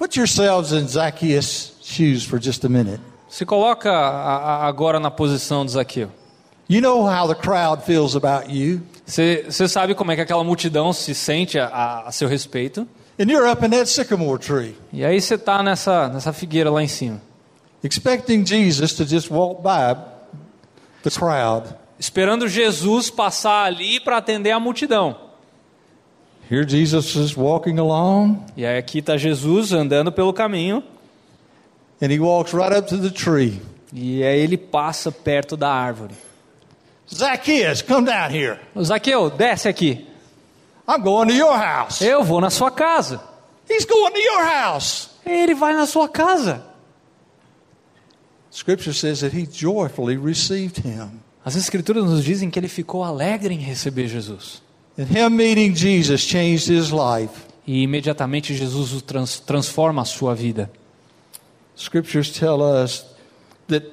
Put 0.05 0.19
yourselves 0.19 0.71
in 0.73 0.87
Zacchaeus' 0.87 1.73
shoes 1.83 2.25
for 2.27 2.39
just 2.39 2.63
a 2.63 2.69
minute. 2.69 3.01
Se 3.27 3.47
coloca 3.47 3.91
a- 3.91 4.37
a- 4.37 4.67
agora 4.69 5.01
na 5.01 5.11
posição 5.11 5.65
de 5.65 5.73
Zaqueu. 5.73 6.11
You 6.69 6.83
know 6.83 7.07
how 7.07 7.27
the 7.27 7.35
crowd 7.35 7.83
feels 7.87 8.15
about 8.15 8.55
you, 8.55 8.83
Você 9.07 9.67
sabe 9.67 9.95
como 9.95 10.13
é 10.13 10.15
que 10.17 10.21
aquela 10.21 10.45
multidão 10.45 10.93
se 10.93 11.15
sente 11.15 11.59
a- 11.59 11.69
a, 11.69 12.09
a 12.09 12.13
seu 12.13 12.29
respeito? 12.29 12.87
and 13.19 13.31
you're 13.31 13.51
up 13.51 13.65
in 13.65 13.71
that 13.71 13.89
sycamore 13.89 14.39
tree, 14.39 14.77
E 14.93 15.03
aí 15.03 15.19
você 15.19 15.37
está 15.37 15.63
nessa, 15.63 16.07
nessa 16.09 16.35
figueira 16.35 16.71
lá 16.71 16.83
em 16.83 16.89
cima, 16.89 17.23
expecting 17.83 18.45
Jesus 18.45 18.93
to 18.93 19.07
just 19.07 19.31
walk 19.31 19.63
by 19.63 19.99
the 21.03 21.09
crowd. 21.19 21.75
esperando 21.99 22.47
Jesus 22.47 23.09
passar 23.09 23.65
ali 23.65 23.99
para 24.01 24.19
atender 24.19 24.51
a 24.51 24.61
multidão. 24.61 25.17
Here 26.51 26.65
Jesus 26.65 27.15
is 27.17 27.37
walking 27.37 27.79
along, 27.79 28.45
E 28.57 28.65
aí 28.67 28.77
aqui 28.79 28.99
está 28.99 29.17
Jesus 29.17 29.73
andando 29.73 30.13
pelo 30.13 30.33
caminho, 30.33 30.83
and 32.03 32.13
he 32.13 32.19
walks 32.21 32.53
right 32.53 32.73
up 32.77 32.87
to 32.89 32.99
the 32.99 33.11
tree. 33.11 33.61
e 33.93 34.23
aí 34.23 34.41
ele 34.41 34.57
passa 34.59 35.11
perto 35.11 35.57
da 35.57 35.71
árvore. 35.71 36.15
Zacchaeus, 37.13 37.81
come 37.83 38.07
down 38.07 38.31
here. 38.31 38.59
Zaqueu, 38.83 39.31
desce 39.31 39.69
aqui. 39.69 40.07
I'm 40.87 41.03
going 41.03 41.29
to 41.29 41.35
your 41.35 41.55
house. 41.57 42.03
Eu 42.03 42.23
vou 42.25 42.41
na 42.41 42.51
sua 42.51 42.71
casa. 42.71 43.21
He's 43.69 43.85
going 43.87 44.13
to 44.13 44.21
your 44.21 44.45
house. 44.45 45.11
Ele 45.25 45.55
vai 45.55 45.75
na 45.75 45.87
sua 45.87 46.09
casa. 46.09 46.63
Scripture 48.51 48.93
says 48.95 49.21
that 49.21 49.33
he 49.35 49.47
joyfully 49.47 50.17
received 50.17 50.79
him. 50.87 51.21
As 51.45 51.57
escrituras 51.57 52.05
nos 52.05 52.23
dizem 52.25 52.51
que 52.51 52.59
ele 52.59 52.69
ficou 52.69 53.03
alegre 53.03 53.55
em 53.55 53.59
receber 53.59 54.09
Jesus. 54.09 54.63
And 54.97 55.09
him 55.09 55.37
meeting 55.37 55.75
Jesus 55.75 56.25
changed 56.25 56.69
his 56.69 56.91
life. 56.91 57.47
E 57.67 57.83
imediatamente 57.83 58.55
Jesus 58.55 58.93
o 58.93 59.01
trans, 59.01 59.41
transforma 59.41 60.03
a 60.03 60.05
sua 60.05 60.35
vida. 60.35 60.71
Scriptures 61.77 62.31
tell 62.31 62.63
us 62.63 63.05
that 63.69 63.85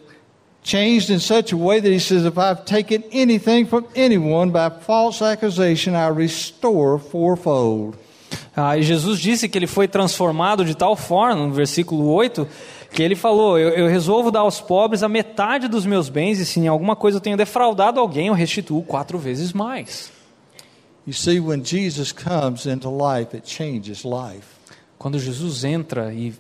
changed 0.62 1.10
in 1.10 1.20
such 1.20 1.54
a 1.54 1.58
way 1.58 1.80
that 1.80 1.92
he 1.92 2.00
says, 2.00 2.26
if 2.26 2.38
I've 2.38 2.66
taken 2.66 3.04
anything 3.12 3.66
from 3.66 3.88
anyone 3.96 4.52
by 4.52 4.70
false 4.70 5.22
accusation, 5.22 5.96
I 5.96 6.10
restore 6.10 7.00
fourfold. 7.00 7.98
Ah, 8.56 8.78
e 8.78 8.84
Jesus 8.84 9.20
disse 9.20 9.48
que 9.48 9.58
ele 9.58 9.68
foi 9.68 9.88
transformado 9.88 10.64
de 10.64 10.76
tal 10.76 10.96
forma, 10.96 11.48
no 11.48 11.54
versículo 11.54 12.08
8, 12.12 12.48
que 12.92 13.02
ele 13.02 13.16
falou: 13.16 13.58
eu, 13.58 13.70
eu 13.70 13.88
resolvo 13.88 14.30
dar 14.30 14.42
aos 14.42 14.60
pobres 14.60 15.04
a 15.04 15.10
metade 15.10 15.68
dos 15.68 15.86
meus 15.86 16.10
bens, 16.10 16.40
e 16.40 16.46
se 16.46 16.60
em 16.60 16.68
alguma 16.68 16.96
coisa 16.96 17.18
eu 17.18 17.22
tenho 17.22 17.38
defraudado 17.38 18.00
alguém, 18.00 18.28
eu 18.28 18.34
restituo 18.34 18.84
quatro 18.84 19.18
vezes 19.18 19.54
mais. 19.54 20.12
You 21.06 21.14
see, 21.14 21.40
when 21.40 21.64
Jesus 21.64 22.12
comes 22.12 22.66
into 22.66 22.90
life, 22.90 23.36
it 23.36 23.48
changes 23.48 24.04
life. 24.04 24.60
Quando 25.00 25.18
Jesus 25.18 25.64
entra 25.64 26.14
e 26.14 26.34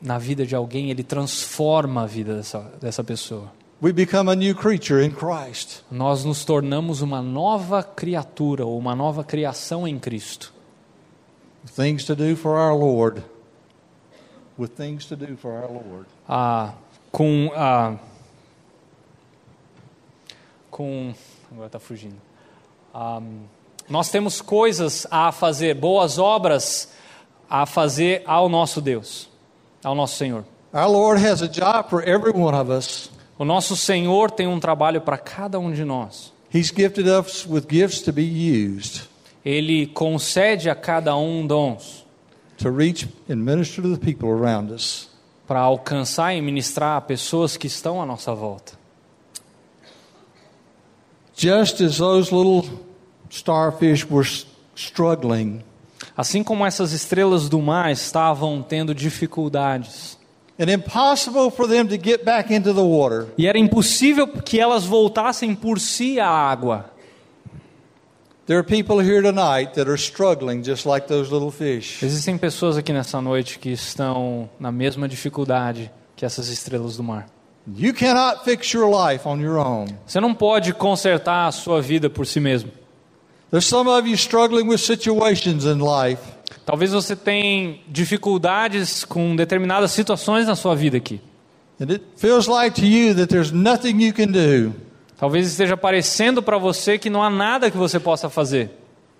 na 0.00 0.18
vida 0.18 0.46
de 0.46 0.54
alguém, 0.54 0.90
ele 0.90 1.02
transforma 1.02 2.02
a 2.02 2.06
vida 2.06 2.36
dessa, 2.36 2.60
dessa 2.80 3.02
pessoa. 3.02 3.50
We 3.82 3.92
become 3.92 4.30
a 4.30 4.34
new 4.36 4.54
creature 4.54 5.04
in 5.04 5.10
Christ. 5.10 5.82
Nós 5.90 6.24
nos 6.24 6.44
tornamos 6.44 7.02
uma 7.02 7.20
nova 7.20 7.82
criatura, 7.82 8.64
ou 8.64 8.78
uma 8.78 8.94
nova 8.94 9.24
criação 9.24 9.86
em 9.86 9.98
Cristo. 9.98 10.54
Things 11.74 12.04
to 12.04 12.14
do 12.14 12.36
for 12.36 12.56
our 12.56 12.78
Lord. 12.78 13.22
With 14.56 14.68
things 14.76 15.06
to 15.06 15.16
do 15.16 15.36
for 15.36 15.52
our 15.52 15.70
Lord. 15.70 16.06
Ah, 16.28 16.74
com 17.10 17.50
a. 17.54 17.98
com. 20.70 21.14
Agora 21.50 21.66
está 21.66 21.80
fugindo. 21.80 22.16
Ah, 22.92 23.20
nós 23.88 24.10
temos 24.10 24.40
coisas 24.40 25.06
a 25.10 25.30
fazer, 25.30 25.74
boas 25.74 26.18
obras 26.18 26.88
a 27.48 27.66
fazer 27.66 28.22
ao 28.26 28.48
nosso 28.48 28.80
Deus, 28.80 29.28
ao 29.82 29.94
nosso 29.94 30.16
Senhor. 30.16 30.44
Our 30.72 30.88
Lord 30.88 31.24
has 31.24 31.42
a 31.42 31.46
job 31.48 31.88
for 31.88 32.02
every 32.02 32.32
one 32.32 32.56
of 32.56 32.70
us. 32.70 33.10
O 33.38 33.44
nosso 33.44 33.76
Senhor 33.76 34.30
tem 34.30 34.46
um 34.46 34.58
trabalho 34.58 35.00
para 35.00 35.18
cada 35.18 35.58
um 35.58 35.72
de 35.72 35.84
nós. 35.84 36.32
He's 36.52 36.72
gifted 36.74 37.08
us 37.08 37.46
with 37.46 37.66
gifts 37.68 38.00
to 38.02 38.12
be 38.12 38.22
used 38.22 39.02
Ele 39.44 39.86
concede 39.88 40.70
a 40.70 40.74
cada 40.74 41.16
um 41.16 41.46
dons 41.46 42.04
to 42.58 42.70
reach 42.70 43.08
and 43.28 43.36
minister 43.36 43.82
to 43.82 43.96
the 43.96 43.98
people 43.98 44.28
around 44.30 44.72
us. 44.72 45.08
para 45.46 45.60
alcançar 45.60 46.34
e 46.34 46.40
ministrar 46.40 46.96
a 46.96 47.00
pessoas 47.00 47.56
que 47.56 47.66
estão 47.66 48.00
à 48.00 48.06
nossa 48.06 48.34
volta. 48.34 48.72
Just 51.36 51.82
as 51.82 51.98
those 51.98 52.32
little 52.32 52.64
starfish 53.30 54.06
were 54.10 54.26
struggling, 54.74 55.62
Assim 56.16 56.42
como 56.44 56.64
essas 56.64 56.92
estrelas 56.92 57.48
do 57.48 57.60
mar 57.60 57.90
estavam 57.90 58.62
tendo 58.62 58.94
dificuldades, 58.94 60.18
and 60.58 60.70
impossible 60.70 61.50
for 61.50 61.66
them 61.66 61.86
to 61.86 61.96
get 61.96 62.24
back 62.24 62.52
into 62.54 62.72
the 62.72 62.80
water, 62.80 63.26
e 63.36 63.46
era 63.46 63.58
impossível 63.58 64.28
que 64.28 64.60
elas 64.60 64.84
voltassem 64.84 65.54
por 65.54 65.80
si 65.80 66.20
à 66.20 66.28
água. 66.28 66.90
there 68.46 68.58
are 68.58 68.62
people 68.62 69.00
here 69.00 69.22
tonight 69.22 69.74
that 69.74 69.88
are 69.88 69.96
struggling 69.96 70.62
just 70.62 70.84
like 70.86 71.08
those 71.08 71.32
little 71.32 71.50
fish. 71.50 72.02
Existem 72.02 72.36
pessoas 72.38 72.76
aqui 72.76 72.92
nessa 72.92 73.20
noite 73.20 73.58
que 73.58 73.70
estão 73.70 74.48
na 74.60 74.70
mesma 74.70 75.08
dificuldade 75.08 75.90
que 76.14 76.24
essas 76.24 76.48
estrelas 76.48 76.96
do 76.96 77.02
mar. 77.02 77.26
You 77.66 77.94
cannot 77.94 78.44
fix 78.44 78.72
your 78.74 78.88
life 78.90 79.26
on 79.26 79.40
your 79.40 79.56
own. 79.56 79.86
Você 80.06 80.20
não 80.20 80.34
pode 80.34 80.74
consertar 80.74 81.48
a 81.48 81.52
sua 81.52 81.80
vida 81.80 82.10
por 82.10 82.26
si 82.26 82.38
mesmo. 82.38 82.70
Talvez 86.66 86.92
você 86.92 87.14
tenha 87.14 87.78
dificuldades 87.88 89.04
com 89.04 89.36
determinadas 89.36 89.92
situações 89.92 90.46
na 90.46 90.56
sua 90.56 90.74
vida 90.74 90.96
aqui. 90.96 91.20
And 91.80 91.90
it 91.90 92.04
feels 92.16 92.46
like 92.46 92.80
to 92.80 92.86
you 92.86 93.14
that 93.14 93.26
there's 93.26 93.50
nothing 93.50 94.02
you 94.02 94.14
can 94.14 94.28
do. 94.28 94.74
Talvez 95.18 95.46
esteja 95.46 95.76
parecendo 95.76 96.42
para 96.42 96.58
você 96.58 96.98
que 96.98 97.10
não 97.10 97.22
há 97.22 97.30
nada 97.30 97.70
que 97.70 97.76
você 97.76 98.00
possa 98.00 98.28
fazer. 98.28 98.70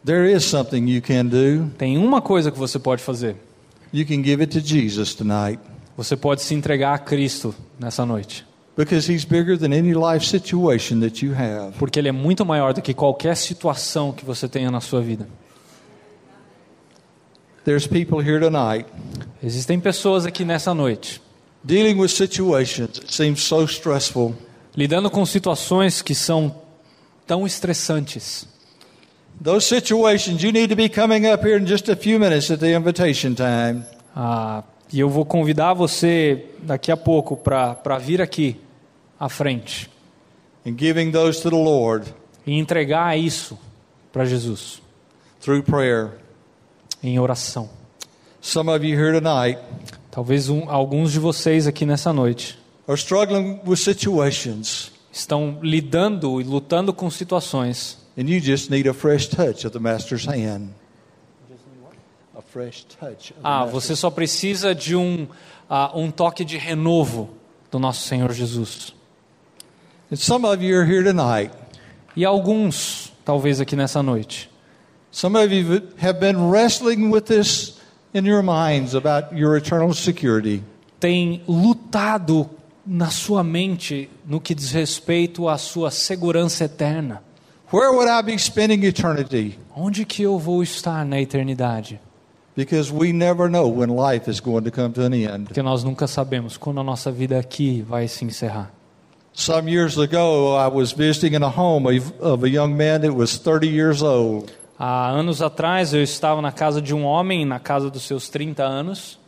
There 0.05 0.31
is 0.31 0.45
something 0.45 0.89
you 0.89 1.01
can 1.01 1.27
do. 1.27 1.71
Tem 1.79 1.97
uma 1.99 2.21
coisa 2.21 2.51
que 2.51 2.59
você 2.59 2.79
pode 2.79 3.03
fazer. 3.03 3.37
You 3.93 4.05
can 4.05 4.23
give 4.25 4.43
it 4.43 4.53
to 4.59 4.67
Jesus 4.67 5.15
tonight 5.15 5.61
Você 5.97 6.17
pode 6.17 6.43
se 6.43 6.55
entregar 6.55 6.95
a 6.95 6.99
Cristo 6.99 7.55
nessa 7.79 8.05
noite. 8.05 8.45
Because 8.77 9.11
He's 9.11 9.25
bigger 9.25 9.57
than 9.57 9.73
any 9.73 9.95
life 9.95 10.25
situation 10.25 11.01
that 11.01 11.25
you 11.25 11.33
have. 11.35 11.79
Porque 11.79 11.99
Ele 11.99 12.09
é 12.09 12.13
muito 12.13 12.45
maior 12.45 12.73
do 12.73 12.83
que 12.83 12.93
qualquer 12.95 13.37
situação 13.37 14.13
que 14.13 14.25
você 14.25 14.49
tenha 14.49 14.71
na 14.71 14.81
sua 14.81 15.01
vida. 15.01 15.29
There's 17.65 17.87
people 17.87 18.21
here 18.21 18.39
tonight 18.41 18.87
Existem 19.43 19.81
pessoas 19.81 20.27
aqui 20.27 20.45
nessa 20.45 20.75
noite 20.75 21.21
dealing 21.65 21.99
with 21.99 22.09
situations 22.09 22.99
that 22.99 23.15
seem 23.15 23.35
so 23.37 23.65
stressful. 23.65 24.35
lidando 24.77 25.11
com 25.11 25.25
situações 25.25 26.03
que 26.03 26.15
são 26.15 26.55
tão 27.27 27.47
estressantes. 27.47 28.47
Those 29.43 29.67
situations, 29.67 30.43
you 30.43 30.53
need 30.53 30.69
to 30.69 30.77
be 30.77 30.89
coming 30.89 31.27
up 31.27 31.45
here 31.45 31.59
in 31.59 31.67
just 31.67 31.89
a 31.89 31.97
few 31.97 32.19
minutes 32.21 32.51
at 32.51 32.61
the 32.61 32.73
invitation 32.75 33.35
time. 33.35 33.83
Ah, 34.15 34.63
e 34.93 35.01
eu 35.01 35.09
vou 35.09 35.25
convidar 35.25 35.75
você 35.75 36.45
daqui 36.63 36.93
a 36.93 36.97
pouco 36.97 37.37
para 37.37 37.99
vir 37.99 38.21
aqui 38.21 38.61
à 39.19 39.29
frente 39.29 39.91
and 40.67 40.75
giving 40.77 41.11
those 41.11 41.41
to 41.41 41.51
the 41.51 41.57
Lord 41.57 42.13
e 42.47 42.59
entregar 42.59 43.19
isso 43.19 43.59
para 44.13 44.25
Jesus 44.25 44.83
through 45.41 45.63
prayer. 45.63 46.13
em 47.03 47.19
oração. 47.19 47.69
Some 48.41 48.71
of 48.71 48.85
you 48.85 48.99
here 48.99 49.19
tonight 49.21 49.61
Talvez 50.11 50.49
um, 50.49 50.71
alguns 50.71 51.11
de 51.13 51.19
vocês 51.19 51.67
aqui 51.67 51.85
nessa 51.85 52.13
noite 52.13 52.59
are 52.87 52.99
struggling 52.99 53.61
with 53.67 53.77
situations 53.77 54.93
estão 55.13 55.59
lidando 55.63 56.41
e 56.41 56.45
lutando 56.45 56.93
com 56.93 57.11
situações 57.11 57.99
and 58.17 58.29
you 58.29 58.41
just 58.41 58.71
need 58.71 58.89
a 58.89 58.95
fresh 58.95 59.29
touch 59.29 59.67
of 59.67 59.71
the 59.71 59.79
Master's 59.79 60.27
hand. 60.27 60.71
A 62.37 62.43
fresh 62.43 62.85
touch. 62.85 63.33
Of 63.33 63.35
the 63.35 63.41
Ah, 63.43 63.65
você 63.65 63.97
só 63.97 64.11
precisa 64.11 64.75
de 64.75 64.95
um, 64.97 65.27
ah, 65.69 65.91
um 65.95 66.11
toque 66.11 66.45
de 66.45 66.57
renovo 66.57 67.31
do 67.71 67.79
nosso 67.79 68.07
Senhor 68.07 68.33
Jesus. 68.33 68.95
And 70.11 70.19
some 70.19 70.47
of 70.47 70.63
you 70.63 70.77
are 70.79 70.85
here 70.85 71.03
tonight. 71.03 71.51
E 72.17 72.25
alguns, 72.25 73.13
talvez 73.25 73.61
aqui 73.61 73.75
nessa 73.77 74.03
noite, 74.03 74.49
Some 75.11 75.37
of 75.37 75.53
you 75.53 75.81
have 75.99 76.19
been 76.19 76.51
wrestling 76.51 77.09
with 77.11 77.27
this 77.27 77.79
in 78.13 78.27
your 78.27 78.43
minds 78.43 78.95
about 78.97 79.33
your 79.33 79.57
eternal 79.57 79.95
security. 79.95 80.61
têm 80.99 81.41
lutado 81.47 82.51
na 82.85 83.11
sua 83.11 83.45
mente 83.45 84.11
no 84.27 84.41
que 84.41 84.55
diz 84.57 84.73
respeito 84.73 85.49
à 85.49 85.57
sua 85.57 85.91
segurança 85.93 86.65
eterna. 86.65 87.23
Where 87.73 87.93
would 87.93 88.09
I 88.09 88.23
be 88.23 88.37
spending 88.39 88.85
eternity? 88.85 89.57
Onde 89.75 90.05
que 90.05 90.23
eu 90.23 90.37
vou 90.39 90.63
estar 90.65 91.05
na 91.05 91.21
eternidade? 91.21 92.01
Because 92.57 92.93
we 92.93 93.13
never 93.13 93.49
know 93.49 93.69
when 93.69 93.91
life 93.91 94.29
is 94.29 94.41
going 94.41 94.63
to 94.65 94.71
come 94.73 94.93
to 94.95 95.03
an 95.03 95.13
end. 95.15 95.45
Porque 95.47 95.63
nós 95.63 95.85
nunca 95.85 96.07
sabemos 96.09 96.57
quando 96.57 96.81
a 96.81 96.85
nossa 96.85 97.11
vida 97.13 97.39
aqui 97.39 97.83
vai 97.83 98.09
se 98.09 98.25
encerrar. 98.25 98.73
Some 99.35 99.69
years 99.69 99.99
ago, 99.99 100.55
I 100.55 100.69
was 100.69 100.93
visiting 100.93 101.35
in 101.35 101.43
a 101.43 101.51
home 101.51 101.87
of, 102.21 102.45
a 102.45 102.49
young 102.49 102.77
man 102.77 103.01
that 103.01 103.13
was 103.13 103.37
30 103.37 103.67
years 103.69 104.01
old. 104.01 104.53
Há 104.79 105.11
anos 105.11 105.43
atrás 105.43 105.93
eu 105.93 106.03
estava 106.03 106.41
na 106.41 106.53
casa 106.53 106.81
de 106.81 106.95
um 106.95 107.05
homem, 107.05 107.45
na 107.45 107.59
casa 107.59 107.91
dos 107.91 108.03
seus 108.03 108.29
30 108.29 108.63
anos. 108.63 109.19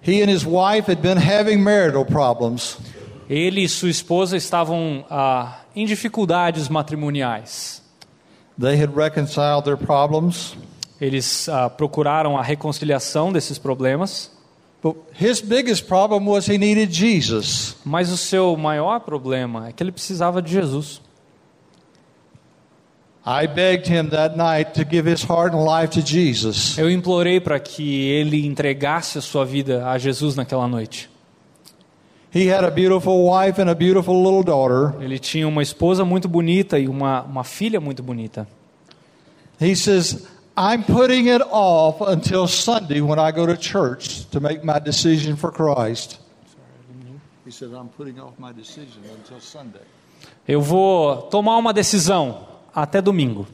He 0.00 0.22
and 0.22 0.30
his 0.30 0.44
wife 0.44 0.90
had 0.90 1.02
been 1.02 1.18
having 1.18 1.58
marital 1.58 2.04
problems. 2.04 2.78
Ele 3.28 3.62
e 3.62 3.68
sua 3.68 3.90
esposa 3.90 4.36
estavam 4.36 5.04
ah, 5.10 5.60
em 5.76 5.84
dificuldades 5.84 6.68
matrimoniais. 6.68 7.82
They 8.58 8.80
had 8.80 8.94
reconciled 8.94 9.64
their 9.64 9.76
problems, 9.76 10.56
Eles 11.00 11.48
ah, 11.48 11.68
procuraram 11.68 12.38
a 12.38 12.42
reconciliação 12.42 13.32
desses 13.32 13.58
problemas, 13.58 14.30
mas 17.84 18.10
o 18.10 18.16
seu 18.16 18.56
maior 18.56 19.00
problema 19.00 19.68
é 19.68 19.72
que 19.72 19.82
ele 19.82 19.92
precisava 19.92 20.42
de 20.42 20.52
Jesus. 20.52 21.00
I 23.26 23.46
begged 23.46 23.88
him 23.88 24.10
that 24.10 24.36
night 24.36 24.72
to 24.74 24.84
give 24.88 25.10
his 25.10 25.22
heart 25.22 25.54
and 25.54 25.64
life 25.64 25.98
to 25.98 26.06
Jesus. 26.06 26.76
Eu 26.76 26.90
implorei 26.90 27.40
para 27.40 27.58
que 27.58 28.10
ele 28.10 28.46
entregasse 28.46 29.16
a 29.16 29.22
sua 29.22 29.46
vida 29.46 29.88
a 29.88 29.96
Jesus 29.96 30.36
naquela 30.36 30.68
noite. 30.68 31.08
He 32.34 32.52
had 32.52 32.64
a 32.64 32.70
beautiful 32.70 33.30
wife 33.30 33.58
and 33.62 33.70
a 33.70 33.74
beautiful 33.74 34.22
little 34.22 34.42
daughter. 34.42 35.00
Ele 35.00 35.18
tinha 35.18 35.48
uma 35.48 35.62
esposa 35.62 36.04
muito 36.04 36.28
bonita 36.28 36.78
e 36.78 36.86
uma, 36.86 37.22
uma 37.22 37.44
filha 37.44 37.80
muito 37.80 38.02
bonita. 38.02 38.46
He 39.58 39.74
says, 39.74 40.26
I'm 40.56 40.84
putting 40.84 41.26
it 41.26 41.42
off 41.50 42.00
until 42.00 42.46
Sunday 42.46 43.00
when 43.00 43.18
I 43.18 43.32
go 43.32 43.44
to 43.44 43.56
church 43.56 44.30
to 44.30 44.38
make 44.38 44.62
my 44.62 44.78
decision 44.78 45.34
for 45.36 45.50
Christ. 45.50 46.20
He 47.44 47.50
said, 47.50 47.70
I'm 47.74 47.88
putting 47.88 48.20
off 48.20 48.38
my 48.38 48.52
decision 48.52 49.02
until 49.18 49.40
Sunday. 49.40 49.82
Eu 50.46 50.60
vou 50.60 51.22
tomar 51.22 51.56
uma 51.56 51.72
decisão 51.72 52.46
até 52.74 53.02
domingo. 53.02 53.46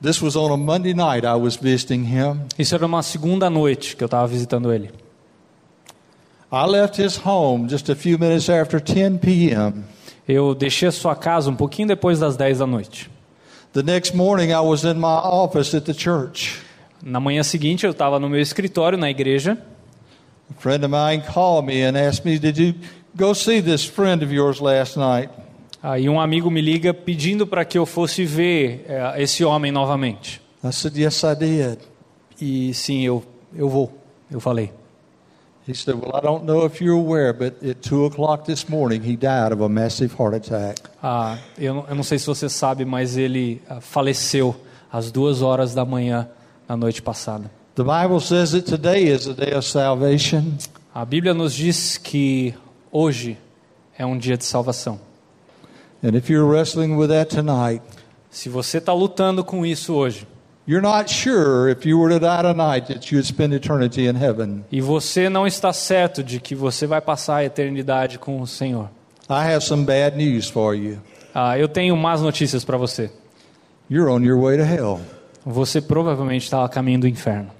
This 0.00 0.22
was 0.22 0.36
on 0.36 0.52
a 0.52 0.56
Monday 0.56 0.94
night 0.94 1.26
I 1.26 1.34
was 1.34 1.56
visiting 1.56 2.04
him. 2.04 2.46
Isso 2.58 2.74
era 2.74 2.86
uma 2.86 3.02
segunda 3.02 3.50
noite 3.50 3.96
que 3.96 4.04
eu 4.04 4.06
estava 4.06 4.26
visitando 4.26 4.72
ele. 4.72 4.90
I 6.52 6.64
left 6.66 7.02
his 7.02 7.18
home 7.18 7.68
just 7.68 7.90
a 7.90 7.96
few 7.96 8.18
minutes 8.18 8.48
after 8.48 8.80
10 8.80 9.18
p.m. 9.18 9.84
Eu 10.28 10.54
deixei 10.54 10.88
a 10.88 10.92
sua 10.92 11.16
casa 11.16 11.50
um 11.50 11.56
pouquinho 11.56 11.88
depois 11.88 12.20
das 12.20 12.36
10 12.36 12.58
da 12.58 12.66
noite. 12.66 13.10
The 13.76 13.82
next 13.82 14.14
morning 14.14 14.54
I 14.54 14.62
was 14.62 14.86
in 14.86 14.98
my 14.98 15.18
office 15.18 15.74
at 15.74 15.84
the 15.84 15.92
church. 15.92 16.62
Na 17.02 17.20
manhã 17.20 17.42
seguinte 17.42 17.84
eu 17.84 17.90
estava 17.90 18.18
no 18.18 18.26
meu 18.26 18.40
escritório 18.40 18.96
na 18.96 19.10
igreja 19.10 19.58
A 20.50 20.58
friend 20.58 20.82
of 20.82 20.90
mine 20.90 21.22
called 21.22 21.66
me 21.66 21.82
and 21.82 21.94
asked 21.94 22.24
me, 22.24 22.38
Did 22.38 22.56
you 22.56 22.74
go 23.14 23.34
see 23.34 23.60
this 23.60 23.84
friend 23.84 24.22
of 24.22 24.32
yours 24.32 24.60
last 24.60 24.96
night? 24.96 25.30
Aí 25.82 26.08
um 26.08 26.18
amigo 26.18 26.50
me 26.50 26.62
liga 26.62 26.94
pedindo 26.94 27.46
para 27.46 27.66
que 27.66 27.76
eu 27.76 27.84
fosse 27.84 28.24
ver 28.24 28.86
eh, 28.88 29.22
esse 29.22 29.44
homem 29.44 29.70
novamente. 29.70 30.40
I 30.64 30.72
said, 30.72 30.96
Yes, 30.96 31.22
I 31.22 31.34
did. 31.34 31.78
E 32.40 32.72
sim, 32.72 33.04
eu, 33.04 33.22
eu 33.54 33.68
vou. 33.68 33.92
Eu 34.30 34.40
falei. 34.40 34.72
He 35.66 35.74
said, 35.74 35.96
Well, 35.96 36.14
I 36.14 36.20
don't 36.20 36.44
know 36.44 36.64
if 36.64 36.80
you're 36.80 36.94
aware, 36.96 37.32
but 37.32 37.60
at 37.62 37.82
2 37.82 38.04
o'clock 38.06 38.44
this 38.46 38.68
morning, 38.68 39.02
he 39.02 39.16
died 39.16 39.50
of 39.52 39.60
a 39.60 39.68
massive 39.68 40.14
heart 40.16 40.34
attack. 40.34 40.76
Ah, 41.02 41.38
eu, 41.58 41.74
não- 41.74 41.84
eu 41.88 41.94
não 41.96 42.02
sei 42.04 42.18
se 42.18 42.26
você 42.26 42.48
sabe, 42.48 42.84
mas 42.84 43.16
ele 43.16 43.60
ah, 43.68 43.80
faleceu 43.80 44.54
às 44.92 45.10
duas 45.10 45.42
horas 45.42 45.74
da 45.74 45.84
manhã 45.84 46.28
na 46.68 46.76
noite 46.76 47.02
passada. 47.02 47.50
The 47.74 47.82
Bible 47.82 48.20
says 48.20 48.52
that 48.52 48.62
today 48.70 49.08
is 49.12 49.26
a 49.26 49.34
day 49.34 49.52
of 49.54 49.66
salvation. 49.66 50.56
A 50.94 51.04
Bíblia 51.04 51.34
nos 51.34 51.52
diz 51.52 51.98
que 51.98 52.54
hoje 52.92 53.36
é 53.98 54.06
um 54.06 54.16
dia 54.16 54.36
de 54.36 54.44
salvação. 54.44 55.00
And 56.02 56.14
if 56.16 56.30
you're 56.30 56.46
wrestling 56.48 56.96
with 56.96 57.08
that 57.08 57.34
tonight, 57.34 57.82
Se 58.30 58.48
você 58.48 58.78
está 58.78 58.92
lutando 58.92 59.42
com 59.42 59.64
isso 59.66 59.94
hoje 59.94 60.26
you're 60.66 60.82
not 60.82 61.08
sure 61.10 61.70
if 61.70 61.86
you 61.86 61.98
were 61.98 62.12
to 62.12 62.18
die 62.18 62.42
tonight 62.42 62.86
that 62.86 63.10
you 63.12 63.18
would 63.18 63.26
spend 63.26 63.52
eternity 63.54 64.06
in 64.08 64.16
heaven. 64.16 64.64
e 64.70 64.80
você 64.80 65.28
não 65.28 65.46
está 65.46 65.72
certo 65.72 66.22
de 66.22 66.40
que 66.40 66.54
você 66.54 66.86
vai 66.86 67.00
passar 67.00 67.36
a 67.36 67.44
eternidade 67.44 68.18
com 68.18 68.40
o 68.40 68.46
Senhor, 68.46 68.88
I 69.28 69.52
have 69.52 69.62
some 69.64 69.84
bad 69.84 70.16
news 70.16 70.48
for 70.48 70.74
you. 70.74 70.98
ah, 71.34 71.58
eu 71.58 71.68
tenho 71.68 71.96
más 71.96 72.20
notícias 72.22 72.64
para 72.64 72.76
você. 72.76 73.10
You're 73.90 74.10
on 74.10 74.22
your 74.24 74.40
way 74.40 74.56
to 74.56 74.64
hell. 74.64 75.00
Você 75.44 75.80
provavelmente 75.80 76.42
está 76.44 76.64
a 76.64 76.68
caminho 76.68 77.00
do 77.00 77.06
inferno. 77.08 77.50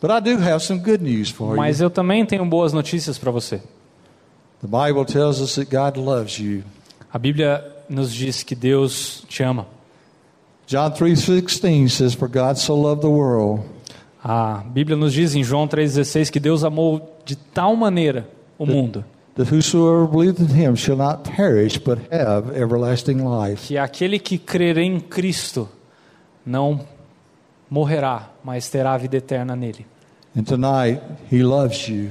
But 0.00 0.10
I 0.10 0.20
do 0.20 0.42
have 0.42 0.60
some 0.64 0.80
good 0.80 1.02
news 1.04 1.30
for 1.30 1.54
Mas 1.54 1.78
you. 1.80 1.86
eu 1.86 1.90
também 1.90 2.24
tenho 2.26 2.44
boas 2.46 2.72
notícias 2.72 3.18
para 3.18 3.30
você. 3.30 3.58
The 4.60 4.66
Bible 4.68 5.04
tells 5.04 5.40
us 5.40 5.54
that 5.56 5.70
God 5.70 5.96
loves 5.96 6.38
you. 6.38 6.62
A 7.12 7.18
Bíblia 7.18 7.62
nos 7.88 8.12
diz 8.12 8.42
que 8.42 8.54
Deus 8.54 9.22
te 9.28 9.42
ama. 9.42 9.66
John 10.66 10.92
3:16 10.92 11.88
says 11.90 12.14
for 12.14 12.28
God 12.28 12.56
so 12.56 12.74
loved 12.74 13.02
the 13.02 13.08
world 13.08 13.62
A 14.24 14.62
Bíblia 14.72 14.96
nos 14.96 15.12
diz 15.12 15.34
em 15.34 15.42
João 15.42 15.66
3,16 15.66 16.30
que 16.30 16.38
Deus 16.40 16.62
amou 16.64 17.18
de 17.24 17.34
tal 17.36 17.74
maneira 17.76 18.28
o 18.58 18.64
mundo 18.64 19.04
that 19.34 19.50
whosoever 19.52 20.06
believeth 20.06 20.40
in 20.40 20.54
him 20.54 20.76
shall 20.76 20.96
not 20.96 21.22
perish 21.36 21.78
but 21.78 21.98
have 22.12 22.54
everlasting 22.56 23.18
life. 23.24 23.66
que 23.66 23.76
aquele 23.78 24.18
que 24.18 24.38
crer 24.38 24.76
em 24.78 25.00
Cristo 25.00 25.68
não 26.44 26.80
morrerá, 27.70 28.28
mas 28.44 28.68
terá 28.68 28.92
a 28.92 28.98
vida 28.98 29.16
eterna 29.16 29.56
nele. 29.56 29.86
And 30.36 30.42
tonight 30.44 31.00
he 31.32 31.42
loves 31.42 31.88
you. 31.88 32.10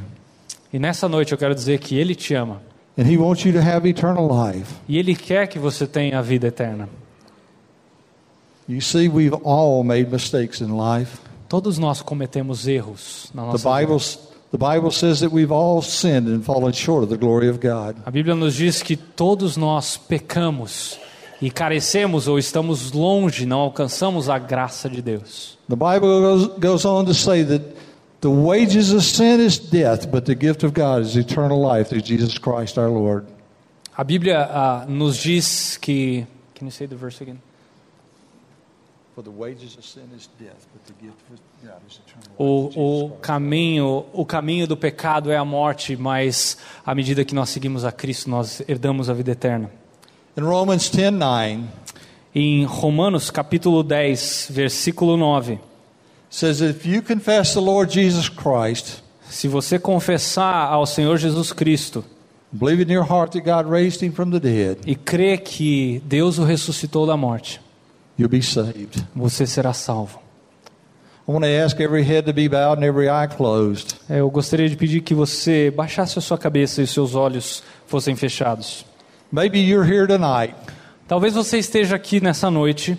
E 0.73 0.79
nessa 0.79 1.07
noite 1.07 1.31
eu 1.31 1.37
quero 1.37 1.53
dizer 1.53 1.79
que 1.79 1.95
Ele 1.95 2.15
te 2.15 2.33
ama. 2.33 2.61
and 2.97 3.03
He 3.03 3.17
wants 3.17 3.45
you 3.45 3.53
to 3.53 3.59
have 3.59 3.87
eternal 3.87 4.27
life. 4.27 4.73
E 4.87 4.97
Ele 4.97 5.15
quer 5.15 5.47
que 5.47 5.59
você 5.59 5.85
tenha 5.85 6.17
a 6.19 6.21
vida 6.21 6.47
eterna. 6.47 6.89
You 8.71 8.79
see, 8.79 9.09
we've 9.09 9.33
all 9.43 9.83
made 9.83 10.09
mistakes 10.09 10.61
in 10.61 10.77
life. 10.77 11.19
Todos 11.49 11.77
nós 11.77 12.01
cometemos 12.01 12.69
erros 12.69 13.29
na 13.33 13.41
The 13.41 13.47
nossa 13.51 13.69
vida. 13.69 13.81
Bible, 13.81 13.99
the 14.51 14.57
Bible 14.57 14.91
says 14.91 15.19
that 15.19 15.33
we've 15.33 15.51
all 15.51 15.81
sinned 15.81 16.29
and 16.29 16.41
fallen 16.41 16.71
short 16.71 17.03
of 17.03 17.09
the 17.09 17.17
glory 17.17 17.49
of 17.49 17.59
God. 17.59 17.97
A 18.05 18.09
Bíblia 18.09 18.33
nos 18.33 18.55
diz 18.55 18.81
que 18.81 18.95
todos 18.95 19.57
nós 19.57 19.97
pecamos 19.97 20.97
e 21.41 21.51
carecemos 21.51 22.29
ou 22.29 22.39
estamos 22.39 22.93
longe, 22.93 23.45
não 23.45 23.59
alcançamos 23.59 24.29
a 24.29 24.39
graça 24.39 24.89
de 24.89 25.01
Deus. 25.01 25.57
The 25.67 25.75
Bible 25.75 26.21
goes, 26.21 26.47
goes 26.57 26.85
on 26.85 27.03
to 27.07 27.13
say 27.13 27.43
that 27.43 27.75
the 28.21 28.29
wages 28.29 28.93
of 28.93 29.03
sin 29.03 29.41
is 29.41 29.59
death, 29.59 30.07
but 30.07 30.23
the 30.23 30.33
gift 30.33 30.63
of 30.63 30.71
God 30.71 31.01
is 31.01 31.17
eternal 31.17 31.61
life 31.61 31.89
through 31.89 32.03
Jesus 32.03 32.37
Christ 32.37 32.77
our 32.77 32.89
Lord. 32.89 33.25
A 33.97 34.05
Bíblia 34.05 34.47
ah, 34.49 34.85
nos 34.87 35.21
diz 35.21 35.75
que. 35.75 36.25
Can 36.55 36.67
you 36.67 36.71
say 36.71 36.87
the 36.87 36.95
verse 36.95 37.21
again? 37.21 37.41
O, 42.37 43.05
o 43.05 43.09
caminho, 43.17 44.05
o 44.13 44.25
caminho 44.25 44.67
do 44.67 44.77
pecado 44.77 45.31
é 45.31 45.37
a 45.37 45.45
morte, 45.45 45.95
mas 45.95 46.57
à 46.85 46.95
medida 46.95 47.25
que 47.25 47.35
nós 47.35 47.49
seguimos 47.49 47.83
a 47.83 47.91
Cristo, 47.91 48.29
nós 48.29 48.61
herdamos 48.67 49.09
a 49.09 49.13
vida 49.13 49.31
eterna. 49.31 49.69
In 50.37 50.41
Romans 50.41 50.89
10 50.89 51.11
9, 51.11 51.63
Em 52.33 52.63
Romanos 52.63 53.29
capítulo 53.29 53.83
10, 53.83 54.47
versículo 54.51 55.17
9, 55.17 55.59
says, 56.29 56.61
If 56.61 56.85
you 56.85 57.03
confess 57.03 57.53
the 57.53 57.59
Lord 57.59 57.93
Jesus 57.93 58.29
Christ, 58.29 59.03
se 59.29 59.49
você 59.49 59.77
confessar 59.77 60.71
ao 60.71 60.85
Senhor 60.85 61.17
Jesus 61.17 61.51
Cristo 61.51 62.05
believe 62.49 62.81
in 62.81 62.89
your 62.89 63.03
heart 63.03 63.33
that 63.33 63.43
God 63.43 63.69
raised 63.69 64.01
him 64.01 64.11
from 64.11 64.31
the 64.31 64.39
dead, 64.39 64.77
e 64.85 64.95
crer 64.95 65.39
que 65.39 66.01
Deus 66.05 66.39
o 66.39 66.45
ressuscitou 66.45 67.05
da 67.05 67.17
morte, 67.17 67.59
you'll 68.17 68.29
be 68.29 68.41
saved. 68.41 69.03
você 69.15 69.45
será 69.47 69.73
salvo. 69.73 70.19
I 71.27 71.31
want 71.31 71.43
to 71.45 71.49
ask 71.63 71.79
every 71.79 72.03
head 72.03 72.23
to 72.25 72.33
be 72.33 72.49
bowed 72.49 72.79
and 72.81 72.85
every 72.85 73.07
eye 73.07 73.27
closed. 73.27 73.95
Eu 74.09 74.29
gostaria 74.29 74.67
de 74.67 74.75
pedir 74.75 75.01
que 75.01 75.13
você 75.13 75.71
baixasse 75.71 76.17
a 76.17 76.21
sua 76.21 76.37
cabeça 76.37 76.81
e 76.81 76.87
seus 76.87 77.13
olhos 77.15 77.63
fossem 77.87 78.15
fechados. 78.15 78.85
Maybe 79.31 79.59
you're 79.59 79.85
here 79.89 80.07
tonight 80.07 80.55
Talvez 81.07 81.33
você 81.33 81.57
esteja 81.57 81.95
aqui 81.95 82.19
nessa 82.21 82.49
noite 82.49 82.97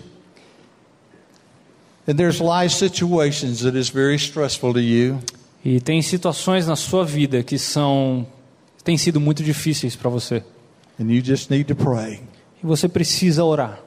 and 2.07 2.15
there's 2.15 2.39
life 2.39 2.73
situations 2.75 3.61
that 3.61 3.77
is 3.77 3.89
very 3.89 4.15
stressful 4.15 4.73
to 4.73 4.79
you. 4.79 5.19
e 5.63 5.79
tem 5.79 6.01
situações 6.01 6.67
na 6.67 6.75
sua 6.75 7.05
vida 7.05 7.41
que 7.43 7.57
são 7.57 8.25
têm 8.83 8.97
sido 8.97 9.19
muito 9.19 9.43
difíceis 9.43 9.95
para 9.95 10.09
você. 10.09 10.43
and 10.99 11.05
you 11.11 11.23
just 11.23 11.49
need 11.49 11.65
to 11.65 11.75
pray. 11.75 12.21
E 12.63 12.65
você 12.65 12.87
precisa 12.87 13.43
orar. 13.43 13.79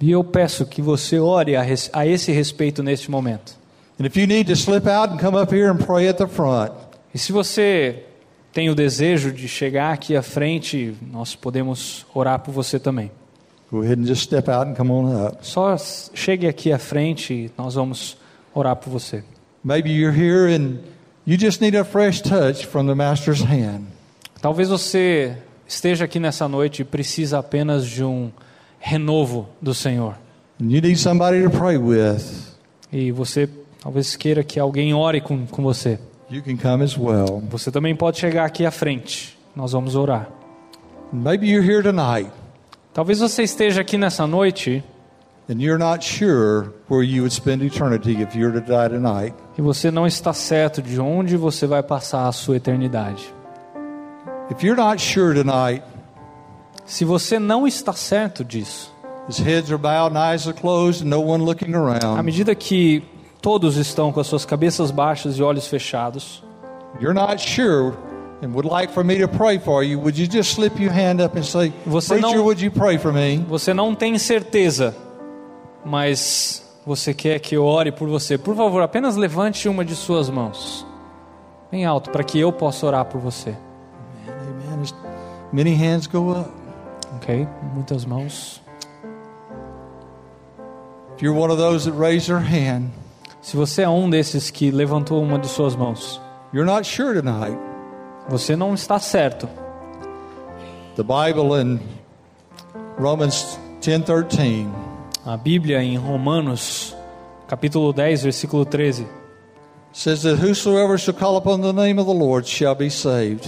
E 0.00 0.10
eu 0.10 0.24
peço 0.24 0.66
que 0.66 0.82
você 0.82 1.18
ore 1.18 1.56
a, 1.56 1.62
res- 1.62 1.90
a 1.92 2.06
esse 2.06 2.32
respeito 2.32 2.82
neste 2.82 3.10
momento. 3.10 3.56
And 4.00 4.04
if 4.06 4.16
you 4.16 4.26
need 4.26 4.46
to 4.46 4.56
slip 4.56 4.88
out 4.88 5.12
and 5.14 5.18
come 5.18 5.36
up 5.40 5.54
here 5.54 5.70
and 5.70 5.76
pray 5.76 6.08
at 6.08 6.16
the 6.18 6.26
front, 6.26 6.72
E 7.14 7.18
se 7.18 7.30
você 7.32 8.02
tem 8.52 8.68
o 8.68 8.74
desejo 8.74 9.30
de 9.32 9.46
chegar 9.46 9.92
aqui 9.92 10.16
à 10.16 10.22
frente, 10.22 10.94
nós 11.12 11.34
podemos 11.36 12.04
orar 12.12 12.40
por 12.40 12.52
você 12.52 12.78
também. 12.78 13.10
go 13.70 13.80
ahead 13.82 14.00
and 14.00 14.06
just 14.06 14.22
step 14.22 14.48
out 14.50 14.68
and 14.68 14.74
come 14.74 14.90
on 14.90 15.26
up. 15.26 15.38
Só 15.42 15.76
chegue 16.12 16.46
aqui 16.46 16.72
à 16.72 16.78
frente 16.78 17.32
e 17.32 17.50
nós 17.56 17.74
vamos 17.74 18.16
orar 18.52 18.76
por 18.76 18.90
você. 18.90 19.22
Maybe 19.64 19.90
you're 19.90 20.14
here 20.16 20.52
and 20.54 20.78
you 21.26 21.38
just 21.38 21.60
need 21.60 21.76
a 21.76 21.84
fresh 21.84 22.20
touch 22.20 22.66
from 22.66 22.86
the 22.86 22.94
Master's 22.94 23.40
hand. 23.42 23.82
Talvez 24.42 24.68
você 24.68 25.36
esteja 25.74 26.04
aqui 26.04 26.18
nessa 26.18 26.48
noite 26.48 26.82
e 26.82 26.84
precisa 26.84 27.38
apenas 27.38 27.86
de 27.86 28.04
um 28.04 28.30
renovo 28.78 29.48
do 29.60 29.74
Senhor. 29.74 30.16
You 30.60 30.80
need 30.80 30.96
somebody 30.96 31.42
to 31.42 31.50
pray 31.50 31.76
with. 31.76 32.22
E 32.92 33.10
você 33.10 33.48
talvez 33.80 34.16
queira 34.16 34.44
que 34.44 34.58
alguém 34.58 34.94
ore 34.94 35.20
com, 35.20 35.46
com 35.46 35.62
você. 35.62 35.98
You 36.30 36.42
can 36.42 36.56
come 36.56 36.84
as 36.84 36.96
well. 36.96 37.42
Você 37.50 37.70
também 37.70 37.94
pode 37.94 38.18
chegar 38.18 38.44
aqui 38.44 38.64
à 38.64 38.70
frente. 38.70 39.36
Nós 39.54 39.72
vamos 39.72 39.94
orar. 39.94 40.28
Maybe 41.12 41.48
you're 41.48 41.64
here 41.64 41.82
tonight 41.82 42.30
Talvez 42.94 43.18
você 43.18 43.42
esteja 43.42 43.80
aqui 43.80 43.98
nessa 43.98 44.24
noite 44.24 44.84
e 49.58 49.62
você 49.62 49.90
não 49.90 50.06
está 50.06 50.32
certo 50.32 50.80
de 50.80 51.00
onde 51.00 51.36
você 51.36 51.66
vai 51.66 51.82
passar 51.82 52.28
a 52.28 52.32
sua 52.32 52.56
eternidade. 52.56 53.34
If 54.50 54.62
you're 54.62 54.76
not 54.76 55.00
sure 55.02 55.34
tonight, 55.34 55.82
Se 56.86 57.02
você 57.04 57.38
não 57.38 57.66
está 57.66 57.94
certo 57.94 58.44
disso, 58.44 58.92
as 59.26 59.38
heads 59.38 59.70
are 59.70 59.78
bowed 59.78 60.14
and 60.14 60.18
eyes 60.20 60.46
are 60.46 60.52
closed 60.52 61.02
and 61.02 61.08
no 61.08 61.20
one 61.20 61.42
looking 61.42 61.72
à 61.74 61.78
around, 61.78 62.22
medida 62.22 62.54
que 62.54 63.02
todos 63.40 63.76
estão 63.78 64.12
com 64.12 64.20
as 64.20 64.26
suas 64.26 64.44
cabeças 64.44 64.90
baixas 64.90 65.38
e 65.38 65.42
olhos 65.42 65.66
fechados, 65.66 66.42
you're 67.00 67.14
not 67.14 67.38
sure 67.40 67.94
and 68.42 68.48
would 68.52 68.68
like 68.68 68.92
for 68.92 69.02
me 69.02 69.18
to 69.18 69.26
pray 69.26 69.58
for 69.58 69.82
you, 69.82 69.98
would 69.98 70.18
you 70.20 70.26
just 70.30 70.52
slip 70.52 70.78
your 70.78 70.92
hand 70.92 71.22
up 71.24 71.38
and 71.38 71.42
say, 71.42 71.72
Você 71.86 72.18
Preacher, 72.18 72.36
não- 72.36 72.44
would 72.44 72.62
you 72.62 72.70
pray 72.70 72.98
for 72.98 73.10
me? 73.14 73.38
você 73.48 73.72
não 73.72 73.94
tem 73.94 74.18
certeza, 74.18 74.94
mas 75.86 76.62
você 76.84 77.14
quer 77.14 77.38
que 77.40 77.56
eu 77.56 77.64
ore 77.64 77.92
por 77.92 78.06
você, 78.10 78.36
por 78.36 78.54
favor, 78.54 78.82
apenas 78.82 79.16
levante 79.16 79.70
uma 79.70 79.82
de 79.86 79.96
suas 79.96 80.28
mãos, 80.28 80.86
bem 81.72 81.86
alto, 81.86 82.10
para 82.10 82.22
que 82.22 82.38
eu 82.38 82.52
possa 82.52 82.84
orar 82.86 83.06
por 83.06 83.18
você. 83.22 83.54
Many 85.54 85.76
hands 85.76 86.08
go 86.08 86.30
up. 86.30 86.50
Ok? 87.14 87.46
Muitas 87.74 88.04
mãos. 88.04 88.60
If 91.14 91.22
you're 91.22 91.32
one 91.32 91.52
of 91.52 91.58
those 91.58 91.84
that 91.88 91.96
their 92.26 92.40
hand, 92.40 92.90
Se 93.40 93.56
você 93.56 93.82
é 93.82 93.88
um 93.88 94.10
desses 94.10 94.50
que 94.50 94.72
levantou 94.72 95.22
uma 95.22 95.38
de 95.38 95.46
suas 95.46 95.76
mãos, 95.76 96.20
you're 96.52 96.66
not 96.66 96.84
sure 96.84 97.14
tonight. 97.14 97.56
você 98.28 98.56
não 98.56 98.74
está 98.74 98.98
certo. 98.98 99.48
The 100.96 101.04
Bible 101.04 101.60
in 101.62 101.78
Romans 102.98 103.56
10:13 103.80 104.66
A 105.24 105.36
Bíblia 105.36 105.80
em 105.84 105.96
Romanos, 105.96 106.96
capítulo 107.46 107.92
10, 107.92 108.24
versículo 108.24 108.64
13, 108.64 109.06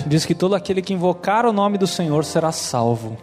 diz 0.06 0.24
que 0.24 0.34
todo 0.34 0.54
aquele 0.54 0.80
que 0.80 0.94
invocar 0.94 1.44
o 1.44 1.52
nome 1.52 1.76
do 1.76 1.88
Senhor 1.88 2.24
será 2.24 2.52
salvo. 2.52 3.16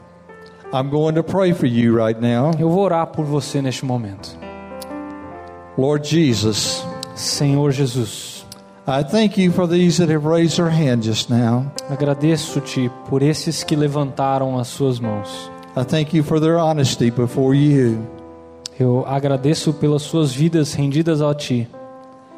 I'm 0.73 0.89
going 0.89 1.13
to 1.13 1.23
pray 1.23 1.53
for 1.53 1.65
you 1.65 1.95
right 1.95 2.19
now. 2.19 2.51
Eu 2.59 2.69
vou 2.69 2.83
orar 2.83 3.07
por 3.07 3.23
você 3.23 3.61
neste 3.61 3.85
momento. 3.85 4.35
Lord 5.77 6.05
Jesus, 6.05 6.85
Senhor 7.15 7.71
Jesus, 7.71 8.45
I 8.85 9.03
thank 9.03 9.41
you 9.41 9.53
for 9.53 9.67
these 9.67 9.97
that 9.99 10.13
have 10.13 10.27
raised 10.27 10.57
their 10.57 10.69
hand 10.69 11.03
just 11.03 11.29
now. 11.29 11.71
agradeço-te 11.89 12.91
por 13.09 13.23
esses 13.23 13.63
que 13.63 13.75
levantaram 13.75 14.59
as 14.59 14.67
suas 14.67 14.99
mãos. 14.99 15.49
I 15.77 15.85
thank 15.85 16.15
you 16.15 16.23
for 16.23 16.41
their 16.41 16.57
honesty 16.57 17.09
before 17.09 17.55
you. 17.55 18.05
Eu 18.77 19.05
agradeço 19.07 19.71
pelas 19.71 20.01
suas 20.01 20.33
vidas 20.33 20.73
rendidas 20.73 21.21
a 21.21 21.33
ti. 21.33 21.69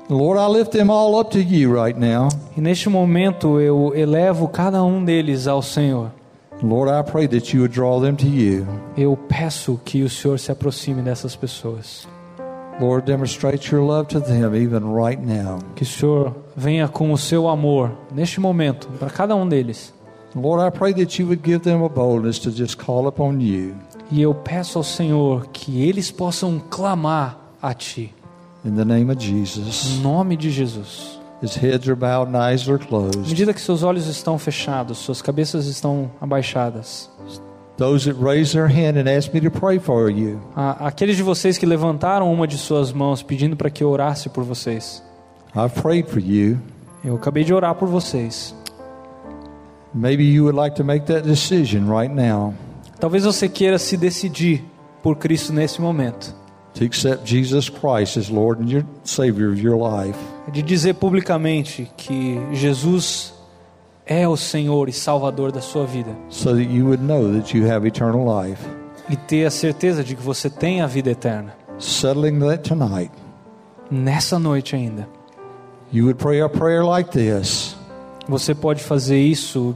Lord, 0.08 0.38
I 0.38 0.46
lift 0.46 0.72
them 0.72 0.92
all 0.92 1.20
up 1.20 1.32
to 1.32 1.42
you 1.42 1.74
right 1.74 2.00
now. 2.00 2.30
E 2.56 2.62
neste 2.62 2.88
momento 2.90 3.60
eu 3.60 3.92
elevo 3.96 4.48
cada 4.48 4.84
um 4.84 5.04
deles 5.04 5.48
ao 5.48 5.64
Senhor. 5.64 6.12
Lord, 6.62 6.92
I 6.92 7.02
pray 7.02 7.28
that 7.28 7.56
you 7.56 7.64
would 7.64 7.74
draw 7.74 8.00
them 8.00 8.16
to 8.18 8.28
you. 8.28 8.68
Eu 8.96 9.18
peço 9.18 9.80
que 9.84 10.04
o 10.04 10.10
Senhor 10.10 10.38
se 10.38 10.52
aproxime 10.52 11.02
dessas 11.02 11.36
pessoas. 11.36 12.08
Lord, 12.80 13.08
demonstrate 13.08 13.74
your 13.74 13.84
love 13.84 14.08
to 14.10 14.22
them 14.22 14.54
even 14.54 14.94
right 14.94 15.20
now. 15.20 15.58
Que 15.76 15.82
o 15.82 15.86
Senhor 15.88 16.36
venha 16.56 16.88
com 16.88 17.12
o 17.12 17.18
seu 17.18 17.48
amor 17.48 17.92
neste 18.14 18.40
momento 18.40 18.88
para 19.00 19.10
cada 19.10 19.36
um 19.36 19.48
deles. 19.48 19.92
Lord, 20.36 20.62
I 20.64 20.70
pray 20.78 20.94
that 20.94 21.20
you 21.20 21.28
would 21.28 21.42
give 21.44 21.64
them 21.64 21.84
a 21.84 21.90
boldness 21.90 22.38
to 22.40 22.52
just 22.52 22.78
call 22.78 23.08
upon 23.08 23.40
you. 23.40 23.74
E 24.12 24.22
eu 24.22 24.36
peço 24.36 24.78
ao 24.78 24.84
Senhor 24.84 25.48
que 25.52 25.82
eles 25.82 26.12
possam 26.12 26.62
clamar 26.70 27.40
a 27.60 27.74
Ti. 27.74 28.14
In 28.66 28.76
the 28.76 28.84
name 28.86 29.12
of 29.12 29.18
Em 29.18 29.20
Jesus. 29.20 30.00
nome 30.02 30.36
de 30.36 30.50
Jesus. 30.50 31.20
His 31.42 31.56
heads 31.56 31.88
are 31.88 31.96
bowed 31.96 32.30
and 32.30 32.36
eyes 32.38 32.68
are 32.68 32.80
À 32.80 32.88
closed. 32.88 33.28
medida 33.28 33.54
que 33.54 33.62
seus 33.62 33.84
olhos 33.84 34.08
estão 34.08 34.40
fechados, 34.40 34.98
suas 34.98 35.22
cabeças 35.22 35.68
estão 35.68 36.10
abaixadas. 36.20 37.10
Those 37.78 38.10
that 38.10 38.18
raise 38.24 38.54
their 38.54 38.68
hand 38.68 38.98
and 38.98 39.08
ask 39.10 39.34
me 39.34 39.42
to 39.42 39.52
pray 39.52 39.78
for 39.80 40.10
you, 40.10 40.40
Aqueles 40.56 41.18
de 41.18 41.24
vocês 41.24 41.58
que 41.58 41.66
levantaram 41.66 42.32
uma 42.34 42.48
de 42.48 42.58
suas 42.58 42.92
mãos 42.94 43.22
pedindo 43.22 43.56
para 43.58 43.70
que 43.70 43.84
eu 43.84 43.90
orasse 43.90 44.30
por 44.30 44.44
vocês. 44.46 45.04
I've 45.56 45.80
prayed 45.82 46.10
for 46.10 46.20
you. 46.20 46.58
Eu 47.04 47.16
acabei 47.16 47.44
de 47.44 47.54
orar 47.54 47.76
por 47.76 47.88
vocês. 47.90 48.56
Maybe 49.94 50.24
you 50.24 50.44
would 50.46 50.58
like 50.58 50.76
to 50.78 50.84
make 50.84 51.06
that 51.08 51.28
decision 51.28 51.88
right 51.90 52.14
now. 52.14 52.54
Talvez 53.00 53.26
você 53.26 53.48
queira 53.48 53.78
se 53.78 53.96
decidir 53.98 54.64
por 55.04 55.18
Cristo 55.18 55.54
nesse 55.54 55.80
momento. 55.82 56.34
To 56.76 56.86
accept 56.86 57.26
Jesus 57.26 57.70
Christ 57.70 58.18
as 58.18 58.30
Lord 58.30 58.62
and 58.62 58.70
your 58.70 58.84
Savior 59.04 59.50
of 59.52 59.60
your 59.62 59.78
life. 59.78 60.18
é 60.48 60.52
de 60.52 60.62
dizer 60.62 60.94
publicamente 60.96 61.92
que 61.98 62.40
Jesus 62.54 63.34
é 64.06 64.28
o 64.28 64.38
Senhor 64.38 64.88
e 64.88 64.94
Salvador 64.94 65.52
da 65.52 65.62
sua 65.62 65.86
vida 65.86 66.16
so 66.30 66.52
that 66.54 66.64
you 66.72 66.86
would 66.86 67.02
know 67.04 67.34
that 67.34 67.58
you 67.58 67.68
have 67.72 67.88
eternal 67.88 68.26
life. 68.26 68.62
e 69.10 69.16
ter 69.16 69.46
a 69.46 69.52
certeza 69.52 70.04
de 70.04 70.16
que 70.16 70.22
você 70.22 70.50
tem 70.50 70.82
a 70.82 70.88
vida 70.88 71.10
eterna. 71.12 71.56
Settling 71.80 72.40
that 72.40 72.64
tonight, 72.68 73.12
Nessa 73.92 74.40
noite 74.40 74.76
ainda, 74.76 75.08
you 75.94 76.06
would 76.06 76.18
pray 76.20 76.42
a 76.42 76.50
prayer 76.50 76.84
like 76.84 77.10
this 77.12 77.76
você 78.28 78.56
pode 78.56 78.82
fazer 78.84 79.20
isso 79.20 79.76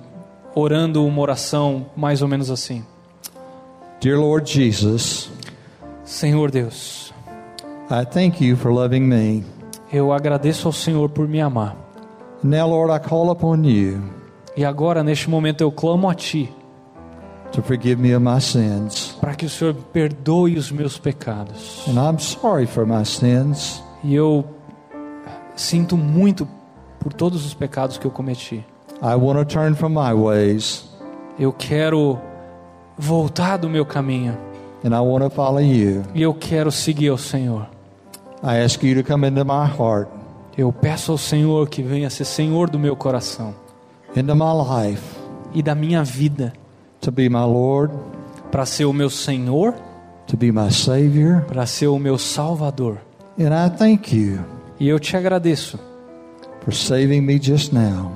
orando 0.55 1.05
uma 1.05 1.21
oração 1.21 1.85
mais 1.95 2.21
ou 2.23 2.27
menos 2.27 2.49
assim: 2.49 2.83
Dear 4.01 4.17
Lord 4.19 4.51
Jesus, 4.51 5.29
Senhor 6.14 6.49
Deus, 6.49 7.14
I 7.91 8.03
thank 8.03 8.43
you 8.43 8.57
for 8.57 8.72
loving 8.72 9.01
me. 9.01 9.43
eu 9.93 10.12
agradeço 10.12 10.68
ao 10.68 10.74
Senhor 10.74 11.07
por 11.10 11.28
me 11.28 11.39
amar. 11.39 11.76
Now, 12.43 12.68
Lord, 12.68 12.91
I 12.91 12.99
call 13.07 13.30
upon 13.32 13.64
you 13.64 14.01
E 14.57 14.66
agora, 14.66 15.03
neste 15.03 15.30
momento, 15.30 15.62
eu 15.62 15.72
clamo 15.72 16.10
a 16.10 16.16
Ti 16.16 16.51
to 17.51 17.62
forgive 17.62 18.01
me 18.01 18.16
of 18.16 18.24
my 18.26 18.41
sins. 18.41 19.16
para 19.22 19.36
que 19.36 19.45
o 19.45 19.49
Senhor 19.49 19.76
perdoe 19.93 20.57
os 20.57 20.72
meus 20.72 20.97
pecados. 20.97 21.84
And 21.88 21.93
I'm 21.99 22.20
sorry 22.20 22.66
for 22.66 22.88
my 22.88 23.05
sins. 23.05 23.84
E 24.03 24.16
eu 24.16 24.43
sinto 25.55 25.95
muito 25.95 26.47
por 26.99 27.14
todos 27.14 27.45
os 27.45 27.53
pecados 27.53 27.99
que 27.99 28.07
eu 28.07 28.12
cometi. 28.12 28.66
I 29.01 29.14
want 29.16 29.38
to 29.38 29.45
turn 29.45 29.76
from 29.76 29.89
my 29.89 30.12
ways 30.14 30.89
Eu 31.38 31.53
quero 31.53 32.20
voltar 32.97 33.57
do 33.57 33.70
meu 33.70 33.86
caminho 33.86 34.36
and 34.84 34.89
I 34.95 34.99
want 34.99 35.23
to 35.23 35.30
follow 35.30 35.59
you. 35.61 36.03
e 36.13 36.21
eu 36.21 36.34
quero 36.34 36.71
seguir 36.71 37.09
ao 37.09 37.17
Senhor. 37.17 37.67
I 38.43 38.63
ask 38.63 38.82
you 38.84 39.01
to 39.01 39.07
come 39.09 39.27
into 39.27 39.43
my 39.43 39.65
heart, 39.67 40.07
Eu 40.57 40.71
peço 40.73 41.11
ao 41.13 41.17
Senhor 41.17 41.69
que 41.69 41.82
venha 41.82 42.09
ser 42.09 42.25
Senhor 42.25 42.69
do 42.69 42.77
meu 42.80 42.95
coração 42.95 43.53
into 44.15 44.36
my 44.36 44.89
life, 44.89 45.03
e 45.53 45.61
da 45.61 45.73
minha 45.75 46.03
vida, 46.03 46.51
to 47.01 47.11
be 47.11 47.30
my 47.30 47.45
Lord, 47.45 47.93
para 48.51 48.65
ser 48.65 48.86
o 48.86 48.91
meu 48.93 49.09
Senhor, 49.09 49.73
to 50.27 50.36
be 50.38 50.51
my 50.51 50.71
Savior. 50.71 51.41
para 51.47 51.65
ser 51.65 51.88
o 51.88 51.97
meu 51.99 52.17
Salvador. 52.17 52.97
And 53.39 53.49
I 53.53 53.69
thank 53.69 54.13
you 54.15 54.39
E 54.80 54.88
eu 54.89 54.99
te 54.99 55.15
agradeço 55.17 55.80
for 56.63 56.73
saving 56.73 57.21
me 57.21 57.39
just 57.41 57.71
now 57.73 58.11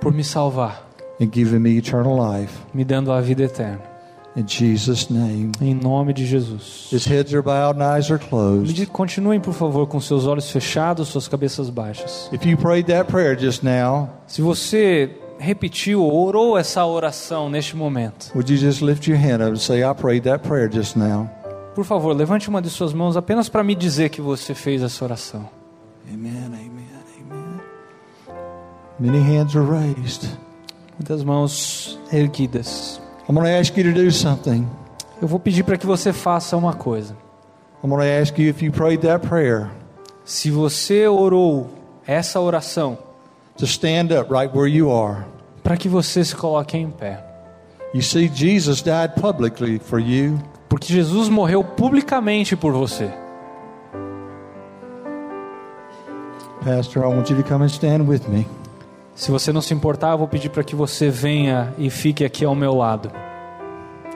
por 0.00 0.12
me 0.12 0.24
salvar, 0.24 0.88
and 1.20 1.28
giving 1.32 1.58
me 1.60 1.76
eternal 1.78 2.16
life. 2.16 2.52
me 2.74 2.84
dando 2.84 3.12
a 3.12 3.20
vida 3.20 3.42
eterna. 3.44 3.91
In 4.34 4.46
Jesus' 4.46 5.10
name. 5.10 5.52
Em 5.60 5.74
nome 5.74 6.14
de 6.14 6.24
Jesus. 6.24 6.88
His 6.90 7.04
heads 7.04 7.34
are 7.34 7.42
bowed 7.42 7.78
and 7.78 7.82
eyes 7.84 8.10
are 8.10 8.18
closed. 8.18 8.86
Continuem, 8.86 9.38
por 9.40 9.52
favor, 9.52 9.86
com 9.86 10.00
seus 10.00 10.26
olhos 10.26 10.50
fechados, 10.50 11.08
suas 11.08 11.28
cabeças 11.28 11.68
baixas. 11.68 12.30
If 12.32 12.46
you 12.46 12.56
prayed 12.56 12.86
that 12.86 13.10
prayer 13.10 13.38
just 13.38 13.62
now, 13.62 14.08
Se 14.26 14.40
você 14.40 15.10
repetiu 15.38 16.02
ou 16.02 16.24
orou 16.26 16.56
essa 16.56 16.84
oração 16.86 17.50
neste 17.50 17.76
momento, 17.76 18.30
would 18.34 18.50
you 18.50 18.56
just 18.58 18.80
lift 18.80 19.06
your 19.10 19.18
hand 19.18 19.42
up 19.42 19.50
and 19.52 19.56
say, 19.58 19.82
I 19.82 19.92
prayed 19.92 20.22
that 20.24 20.46
prayer 20.48 20.70
just 20.72 20.96
now? 20.96 21.28
por 21.74 21.84
favor, 21.84 22.14
levante 22.14 22.48
uma 22.48 22.62
de 22.62 22.70
suas 22.70 22.92
mãos 22.94 23.16
apenas 23.16 23.48
para 23.50 23.62
me 23.64 23.74
dizer 23.74 24.08
que 24.10 24.20
você 24.22 24.54
fez 24.54 24.82
essa 24.82 25.04
oração. 25.04 25.48
Amen, 26.10 26.32
amen, 26.46 26.70
amen. 27.20 27.60
Many 28.98 29.18
hands 29.18 29.54
are 29.56 29.66
raised. 29.66 30.28
Muitas 30.98 31.24
mãos 31.24 31.98
erguidas. 32.12 33.01
I'm 33.28 33.34
going 33.34 33.46
to 33.46 33.52
ask 33.58 33.76
you 33.76 33.84
to 33.84 33.92
do 33.92 34.10
something. 34.10 34.66
Eu 35.20 35.28
vou 35.28 35.38
pedir 35.38 35.62
para 35.62 35.76
que 35.78 35.86
você 35.86 36.12
faça 36.12 36.56
uma 36.56 36.74
coisa. 36.74 37.16
I'm 37.82 37.88
going 37.90 38.02
to 38.02 38.20
ask 38.22 38.36
you 38.38 38.48
if 38.48 38.62
you 38.62 38.70
prayed 38.72 39.02
that 39.02 39.26
prayer 39.26 39.68
Se 40.24 40.50
você 40.50 41.06
orou 41.08 41.70
essa 42.06 42.40
oração, 42.40 42.98
to 43.56 43.64
stand 43.64 44.12
up 44.12 44.32
right 44.32 44.52
where 44.56 44.68
you 44.68 44.90
are. 44.90 45.24
para 45.62 45.76
que 45.76 45.88
você 45.88 46.24
se 46.24 46.34
coloque 46.34 46.76
em 46.76 46.90
pé. 46.90 47.24
You 47.94 48.02
see, 48.02 48.28
Jesus 48.32 48.82
died 48.82 49.14
publicly 49.20 49.78
for 49.78 49.98
you. 50.00 50.38
Porque 50.68 50.92
Jesus 50.92 51.28
morreu 51.28 51.62
publicamente 51.62 52.56
por 52.56 52.72
você. 52.72 53.10
Pastor, 56.64 57.02
I 57.04 57.08
want 57.08 57.28
you 57.28 57.36
to 57.36 57.42
come 57.42 57.62
and 57.62 57.68
stand 57.68 58.06
with 58.08 58.28
me. 58.28 58.46
Se 59.14 59.30
você 59.30 59.52
não 59.52 59.60
se 59.60 59.74
importar, 59.74 60.12
eu 60.12 60.18
vou 60.18 60.28
pedir 60.28 60.48
para 60.48 60.64
que 60.64 60.74
você 60.74 61.10
venha 61.10 61.72
e 61.78 61.90
fique 61.90 62.24
aqui 62.24 62.44
ao 62.44 62.54
meu 62.54 62.74
lado. 62.74 63.10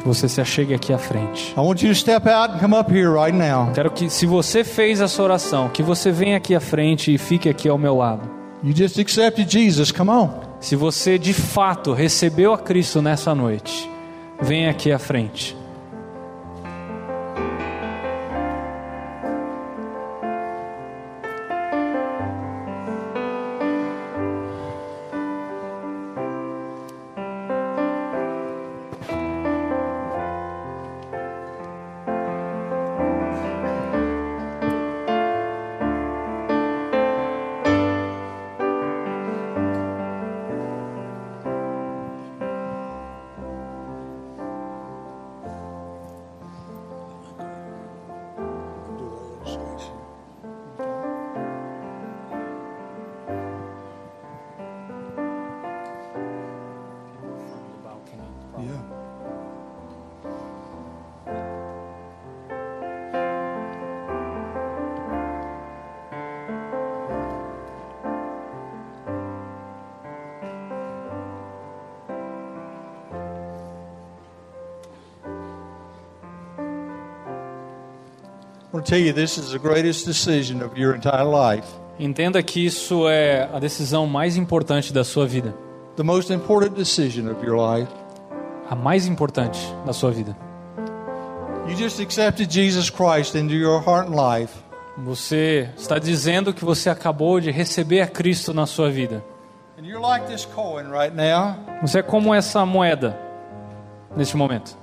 Você 0.04 0.28
se 0.28 0.40
achegue 0.40 0.72
aqui 0.72 0.92
à 0.92 0.98
frente. 0.98 1.52
Right. 3.66 3.74
Quero 3.74 3.90
que, 3.90 4.08
se 4.08 4.24
você 4.24 4.62
fez 4.62 5.00
essa 5.00 5.22
oração, 5.22 5.68
que 5.68 5.82
você 5.82 6.12
venha 6.12 6.36
aqui 6.36 6.54
à 6.54 6.60
frente 6.60 7.12
e 7.12 7.18
fique 7.18 7.48
aqui 7.48 7.68
ao 7.68 7.76
meu 7.76 7.96
lado. 7.96 8.28
You 8.62 8.74
just 8.74 8.98
accepted 8.98 9.50
Jesus. 9.50 9.92
Come 9.92 10.10
on. 10.10 10.30
Se 10.60 10.76
você 10.76 11.18
de 11.18 11.32
fato 11.32 11.92
recebeu 11.92 12.52
a 12.52 12.58
Cristo 12.58 13.02
nessa 13.02 13.34
noite, 13.34 13.90
venha 14.40 14.70
aqui 14.70 14.90
à 14.90 14.98
frente. 14.98 15.56
Entenda 81.98 82.42
que 82.42 82.64
isso 82.64 83.08
é 83.08 83.48
a 83.52 83.58
decisão 83.58 84.06
mais 84.06 84.36
importante 84.36 84.92
da 84.92 85.02
sua 85.02 85.26
vida. 85.26 85.54
The 85.96 86.02
most 86.02 86.32
important 86.32 86.74
decision 86.76 87.28
of 87.28 87.44
your 87.44 87.56
life. 87.56 87.90
A 88.68 88.74
mais 88.74 89.06
importante 89.06 89.58
da 89.84 89.92
sua 89.92 90.10
vida. 90.10 90.36
You 91.68 91.76
just 91.76 92.00
accepted 92.00 92.48
Jesus 92.52 92.90
Christ 92.90 93.34
into 93.34 93.54
your 93.54 93.82
heart 93.82 94.08
and 94.08 94.14
life. 94.14 94.54
Você 94.98 95.68
está 95.76 95.98
dizendo 95.98 96.54
que 96.54 96.64
você 96.64 96.88
acabou 96.88 97.40
de 97.40 97.50
receber 97.50 98.00
a 98.00 98.06
Cristo 98.06 98.54
na 98.54 98.66
sua 98.66 98.88
vida. 98.88 99.24
And 99.78 99.84
you're 99.84 100.00
like 100.00 100.26
this 100.26 100.44
coin 100.44 100.90
right 100.90 101.14
now. 101.14 101.56
Você 101.82 101.98
é 101.98 102.02
como 102.02 102.32
essa 102.32 102.64
moeda 102.64 103.18
neste 104.16 104.36
momento. 104.36 104.76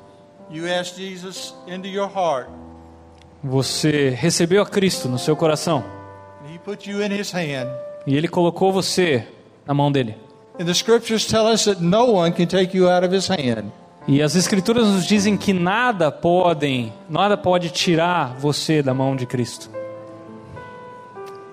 You 0.49 0.67
asked 0.67 0.97
Jesus 0.97 1.55
into 1.67 1.87
your 1.87 2.07
heart, 2.07 2.49
Você 3.43 4.09
recebeu 4.09 4.61
a 4.61 4.65
Cristo 4.65 5.09
no 5.09 5.19
seu 5.19 5.35
coração 5.35 5.83
e 8.05 8.15
Ele 8.15 8.27
colocou 8.27 8.71
você 8.71 9.27
na 9.65 9.73
mão 9.73 9.91
dele. 9.91 10.15
E 14.07 14.21
as 14.21 14.35
Escrituras 14.35 14.87
nos 14.87 15.05
dizem 15.05 15.35
que 15.35 15.51
nada 15.51 16.11
podem, 16.11 16.93
nada 17.09 17.35
pode 17.35 17.69
tirar 17.69 18.33
você 18.35 18.81
da 18.81 18.93
mão 18.93 19.15
de 19.15 19.25
Cristo. 19.25 19.69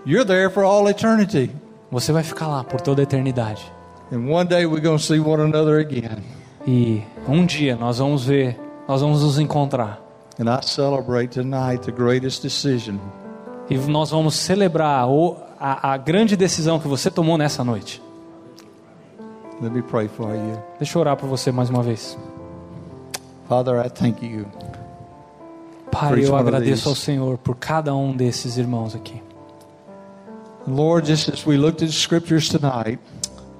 You're 0.06 0.24
there 0.24 0.48
for 0.48 0.64
all 0.64 0.88
eternity. 0.88 1.50
Você 1.90 2.12
vai 2.12 2.22
ficar 2.22 2.46
lá 2.46 2.62
por 2.62 2.80
toda 2.80 3.02
a 3.02 3.04
eternidade. 3.04 3.62
And 4.12 4.28
one 4.28 4.48
day 4.48 4.64
we're 4.64 4.80
going 4.80 4.96
to 4.96 5.02
see 5.02 5.20
one 5.20 5.42
another 5.42 5.78
again. 5.80 6.18
E 6.66 7.02
um 7.28 7.44
dia 7.44 7.76
nós 7.76 7.98
vamos 7.98 8.24
ver, 8.24 8.58
nós 8.88 9.00
vamos 9.00 9.22
nos 9.22 9.38
encontrar. 9.38 10.09
And 10.40 10.48
I 10.48 10.62
celebrate 10.62 11.28
tonight 11.38 11.84
the 11.84 11.92
greatest 11.92 12.42
decision. 12.42 12.96
E 13.68 13.76
nós 13.76 14.10
vamos 14.10 14.34
celebrar 14.36 15.06
a, 15.60 15.92
a 15.92 15.96
grande 15.98 16.34
decisão 16.34 16.80
que 16.80 16.88
você 16.88 17.10
tomou 17.10 17.36
nessa 17.36 17.62
noite. 17.62 18.02
Let 19.60 19.70
me 19.70 19.82
pray 19.82 20.08
for 20.08 20.34
you. 20.34 20.58
Deixa 20.78 20.96
eu 20.96 21.00
orar 21.00 21.18
por 21.18 21.28
você 21.28 21.52
mais 21.52 21.68
uma 21.68 21.82
vez. 21.82 22.16
Father, 23.46 23.84
I 23.84 23.90
thank 23.90 24.24
you 24.24 24.46
Pai, 25.90 26.24
eu 26.24 26.36
agradeço 26.36 26.88
ao. 26.88 26.94
Senhor 26.94 27.36
por 27.36 27.56
cada 27.56 27.94
um 27.94 28.16
desses 28.16 28.56
irmãos 28.56 28.94
aqui. 28.94 29.20
Lord, 30.66 31.06
just 31.06 31.28
as 31.28 31.44
we 31.44 31.56
looked 31.56 31.84
at 31.84 31.90
scriptures 31.90 32.48
tonight 32.48 32.98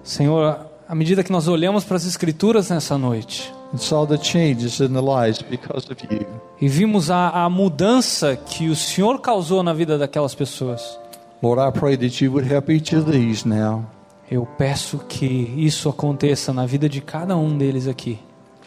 Senhor, 0.04 0.58
à 0.88 0.94
medida 0.94 1.24
que 1.24 1.32
nós 1.32 1.48
olhamos 1.48 1.82
para 1.82 1.96
as 1.96 2.06
Escrituras 2.06 2.70
nessa 2.70 2.96
noite 2.96 3.52
and 3.72 3.78
saw 3.78 4.06
the 4.06 4.18
changes 4.18 4.80
in 4.80 4.92
the 4.92 5.00
lives 5.00 5.42
because 5.42 5.90
of 5.90 5.96
you, 6.10 6.26
e 6.60 6.68
vimos 6.68 7.10
a, 7.10 7.44
a 7.44 7.50
mudança 7.50 8.36
que 8.36 8.68
o 8.68 8.76
Senhor 8.76 9.20
causou 9.20 9.62
na 9.62 9.72
vida 9.72 9.96
daquelas 9.98 10.34
pessoas, 10.34 10.98
Lord, 11.42 11.60
I 11.60 11.70
pray 11.78 11.96
that 11.96 12.22
you 12.22 12.32
would 12.32 12.46
help 12.50 12.68
each 12.70 12.94
of 12.94 13.10
these 13.10 13.46
now 13.48 13.84
eu 14.30 14.46
peço 14.46 14.98
que 15.08 15.52
isso 15.56 15.88
aconteça 15.88 16.52
na 16.52 16.64
vida 16.64 16.88
de 16.88 17.00
cada 17.00 17.36
um 17.36 17.58
deles 17.58 17.88
aqui, 17.88 18.18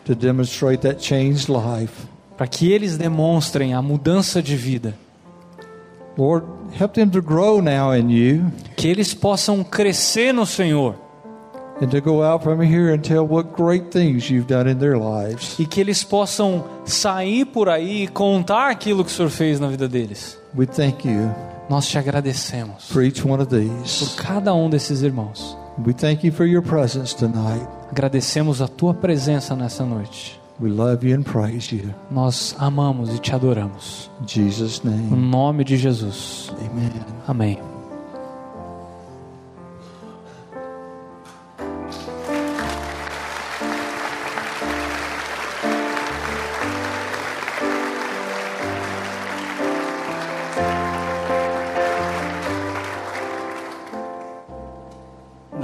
to 0.04 0.14
demonstrate 0.14 0.82
that 0.82 1.02
changed 1.02 1.50
life. 1.50 2.06
para 2.36 2.48
que 2.48 2.72
eles 2.72 2.98
demonstrem 2.98 3.74
a 3.74 3.82
mudança 3.82 4.42
de 4.42 4.58
vida, 4.58 4.94
Lord, 6.18 6.46
help 6.80 6.94
them 6.94 7.10
to 7.10 7.22
grow 7.22 7.62
now 7.62 7.96
in 7.96 8.12
you. 8.12 8.46
Que 8.76 8.88
eles 8.88 9.14
possam 9.14 9.64
crescer 9.64 10.34
no 10.34 10.46
Senhor 10.46 10.96
e 15.60 15.66
que 15.66 15.80
eles 15.80 16.04
possam 16.04 16.64
sair 16.86 17.46
por 17.46 17.70
aí 17.70 18.04
e 18.04 18.08
contar 18.08 18.70
aquilo 18.70 19.04
que 19.04 19.12
o 19.12 19.14
Senhor 19.14 19.30
fez 19.30 19.60
na 19.60 19.68
vida 19.68 19.88
deles. 19.88 20.40
We 20.56 20.66
thank 20.68 21.08
you 21.08 21.32
Nós 21.70 21.88
te 21.88 21.98
agradecemos 21.98 22.90
for 22.90 23.04
each 23.04 23.26
one 23.26 23.42
of 23.42 23.48
por 23.48 23.58
these. 23.60 24.16
cada 24.16 24.54
um 24.54 24.70
desses 24.70 25.02
irmãos. 25.02 25.58
We 25.86 25.94
thank 25.94 26.26
you 26.26 26.32
for 26.32 26.46
your 26.46 26.62
presence 26.62 27.16
tonight. 27.16 27.66
Agradecemos 27.90 28.62
a 28.62 28.68
tua 28.68 28.94
presença 28.94 29.56
nessa 29.56 29.84
noite. 29.86 30.40
We 30.62 30.70
love 30.70 31.08
you 31.08 31.18
and 31.18 31.24
praise 31.24 31.74
you. 31.76 31.90
Nós 32.12 32.56
amamos 32.60 33.14
e 33.16 33.18
te 33.20 33.34
adoramos. 33.34 34.12
In 34.22 34.28
Jesus' 34.28 34.82
No 34.84 34.92
name, 34.92 35.10
nome 35.16 35.64
de 35.64 35.78
Jesus. 35.78 36.52
amen. 36.60 36.92
Amém. 37.28 37.73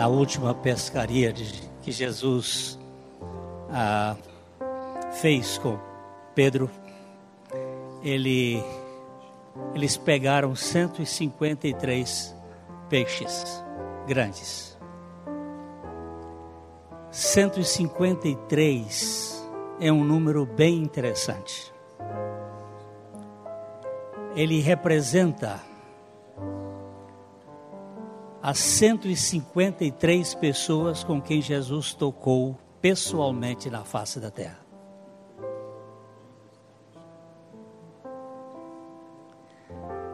Última 0.09 0.53
pescaria 0.53 1.31
de- 1.31 1.69
que 1.81 1.91
Jesus 1.91 2.77
ah, 3.71 4.15
fez 5.21 5.57
com 5.57 5.79
Pedro, 6.35 6.69
ele, 8.03 8.61
eles 9.73 9.95
pegaram 9.97 10.55
153 10.55 12.35
peixes 12.89 13.63
grandes. 14.07 14.77
153 17.11 19.49
é 19.79 19.91
um 19.91 20.03
número 20.03 20.45
bem 20.45 20.83
interessante. 20.83 21.73
Ele 24.35 24.59
representa 24.61 25.59
as 28.41 28.57
153 28.57 30.33
pessoas 30.35 31.03
com 31.03 31.21
quem 31.21 31.41
Jesus 31.41 31.93
tocou 31.93 32.57
pessoalmente 32.81 33.69
na 33.69 33.83
face 33.83 34.17
da 34.19 34.31
terra. 34.31 34.57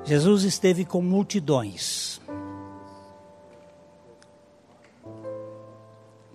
Jesus 0.03 0.43
esteve 0.43 0.83
com 0.85 1.01
multidões, 1.01 2.21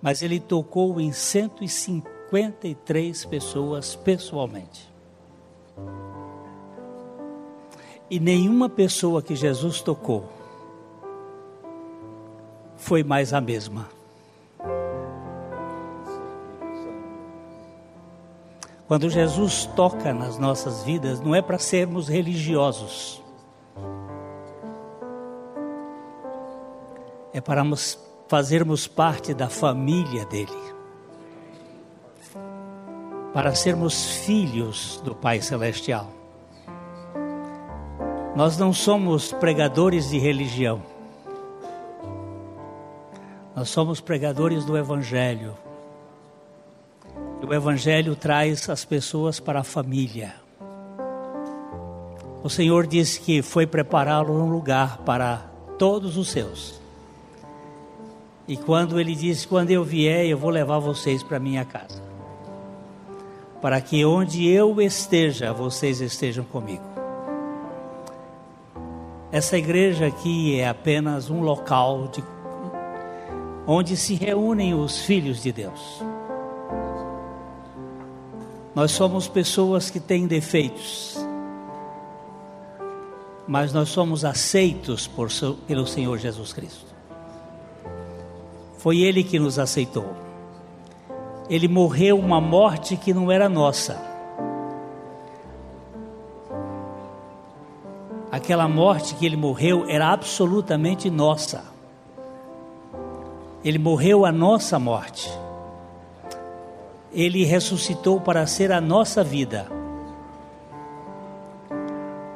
mas 0.01 0.21
ele 0.21 0.41
tocou 0.41 0.99
em 0.99 1.13
153 1.13 3.25
pessoas 3.25 3.95
pessoalmente. 3.95 4.91
E 8.09 8.19
nenhuma 8.19 8.67
pessoa 8.67 9.21
que 9.21 9.35
Jesus 9.35 9.79
tocou 9.79 10.40
foi 12.81 13.03
mais 13.03 13.31
a 13.31 13.39
mesma. 13.39 13.87
Quando 18.87 19.09
Jesus 19.09 19.67
toca 19.67 20.13
nas 20.13 20.37
nossas 20.37 20.83
vidas, 20.83 21.21
não 21.21 21.33
é 21.33 21.41
para 21.41 21.57
sermos 21.57 22.09
religiosos, 22.09 23.23
é 27.31 27.39
para 27.39 27.63
fazermos 28.27 28.87
parte 28.87 29.33
da 29.33 29.47
família 29.47 30.25
dele, 30.25 30.51
para 33.31 33.55
sermos 33.55 34.25
filhos 34.25 34.99
do 35.05 35.15
Pai 35.15 35.39
Celestial. 35.39 36.11
Nós 38.35 38.57
não 38.57 38.73
somos 38.73 39.31
pregadores 39.31 40.09
de 40.09 40.17
religião. 40.17 40.90
Nós 43.55 43.69
somos 43.69 43.99
pregadores 43.99 44.63
do 44.63 44.77
Evangelho. 44.77 45.57
O 47.45 47.53
Evangelho 47.53 48.15
traz 48.15 48.69
as 48.69 48.85
pessoas 48.85 49.39
para 49.39 49.59
a 49.59 49.63
família. 49.63 50.35
O 52.43 52.49
Senhor 52.49 52.87
disse 52.87 53.19
que 53.19 53.41
foi 53.41 53.67
prepará-lo 53.67 54.33
um 54.33 54.49
lugar 54.49 54.99
para 54.99 55.51
todos 55.77 56.17
os 56.17 56.29
seus. 56.29 56.79
E 58.47 58.55
quando 58.55 58.99
Ele 58.99 59.15
disse: 59.15 59.47
Quando 59.47 59.69
eu 59.69 59.83
vier, 59.83 60.25
eu 60.25 60.37
vou 60.37 60.49
levar 60.49 60.79
vocês 60.79 61.21
para 61.21 61.39
minha 61.39 61.65
casa. 61.65 62.01
Para 63.61 63.81
que 63.81 64.05
onde 64.05 64.47
eu 64.47 64.81
esteja, 64.81 65.51
vocês 65.51 65.99
estejam 65.99 66.45
comigo. 66.45 66.83
Essa 69.31 69.57
igreja 69.57 70.07
aqui 70.07 70.59
é 70.59 70.67
apenas 70.67 71.29
um 71.29 71.41
local 71.41 72.07
de 72.07 72.23
onde 73.65 73.95
se 73.95 74.15
reúnem 74.15 74.73
os 74.73 74.99
filhos 74.99 75.41
de 75.41 75.51
Deus. 75.51 76.01
Nós 78.73 78.91
somos 78.91 79.27
pessoas 79.27 79.89
que 79.89 79.99
têm 79.99 80.27
defeitos, 80.27 81.17
mas 83.47 83.73
nós 83.73 83.89
somos 83.89 84.23
aceitos 84.23 85.07
por, 85.07 85.29
pelo 85.67 85.85
Senhor 85.85 86.17
Jesus 86.17 86.53
Cristo. 86.53 86.85
Foi 88.77 88.99
Ele 88.99 89.23
que 89.23 89.37
nos 89.37 89.59
aceitou. 89.59 90.09
Ele 91.49 91.67
morreu 91.67 92.17
uma 92.17 92.39
morte 92.39 92.95
que 92.95 93.13
não 93.13 93.29
era 93.29 93.49
nossa. 93.49 94.11
Aquela 98.31 98.69
morte 98.69 99.13
que 99.15 99.25
ele 99.25 99.35
morreu 99.35 99.85
era 99.89 100.07
absolutamente 100.07 101.09
nossa. 101.09 101.70
Ele 103.63 103.77
morreu 103.77 104.25
a 104.25 104.31
nossa 104.31 104.79
morte. 104.79 105.29
Ele 107.13 107.43
ressuscitou 107.43 108.19
para 108.19 108.47
ser 108.47 108.71
a 108.71 108.81
nossa 108.81 109.23
vida. 109.23 109.67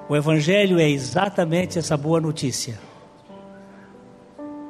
O 0.08 0.16
Evangelho 0.16 0.80
é 0.80 0.88
exatamente 0.88 1.80
essa 1.80 1.98
boa 1.98 2.22
notícia. 2.22 2.78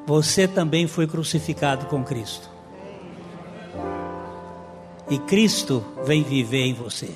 Você 0.06 0.48
também 0.48 0.88
foi 0.88 1.08
crucificado 1.08 1.88
com 1.88 2.04
Cristo. 2.04 2.50
E 5.10 5.20
Cristo 5.20 5.84
vem 6.06 6.24
viver 6.24 6.66
em 6.66 6.74
você. 6.74 7.10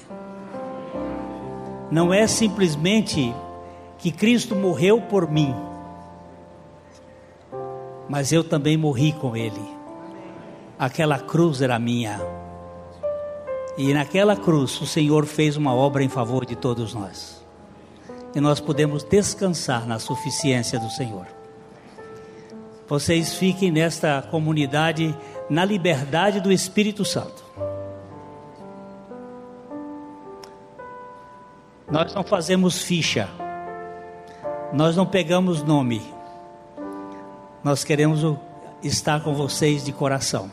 Não 1.89 2.13
é 2.13 2.27
simplesmente 2.27 3.33
que 3.97 4.11
Cristo 4.11 4.55
morreu 4.55 5.01
por 5.01 5.29
mim 5.29 5.68
mas 8.09 8.31
eu 8.31 8.43
também 8.43 8.75
morri 8.75 9.13
com 9.13 9.37
ele. 9.37 9.61
Aquela 10.77 11.19
cruz 11.19 11.61
era 11.61 11.77
minha. 11.77 12.19
E 13.77 13.93
naquela 13.93 14.35
cruz 14.35 14.81
o 14.81 14.87
Senhor 14.87 15.25
fez 15.25 15.55
uma 15.55 15.73
obra 15.73 16.03
em 16.03 16.09
favor 16.09 16.45
de 16.45 16.55
todos 16.55 16.93
nós. 16.93 17.45
E 18.33 18.41
nós 18.41 18.59
podemos 18.59 19.03
descansar 19.03 19.87
na 19.87 19.99
suficiência 19.99 20.79
do 20.79 20.89
Senhor. 20.89 21.27
Vocês 22.87 23.35
fiquem 23.35 23.71
nesta 23.71 24.21
comunidade 24.23 25.15
na 25.47 25.63
liberdade 25.63 26.39
do 26.39 26.51
Espírito 26.51 27.05
Santo. 27.05 27.43
Nós 31.91 32.13
não 32.13 32.23
fazemos 32.23 32.81
ficha. 32.81 33.29
Nós 34.73 34.95
não 34.95 35.05
pegamos 35.05 35.63
nome. 35.63 36.18
Nós 37.61 37.83
queremos 37.83 38.25
estar 38.81 39.21
com 39.21 39.33
vocês 39.33 39.83
de 39.83 39.91
coração. 39.91 40.49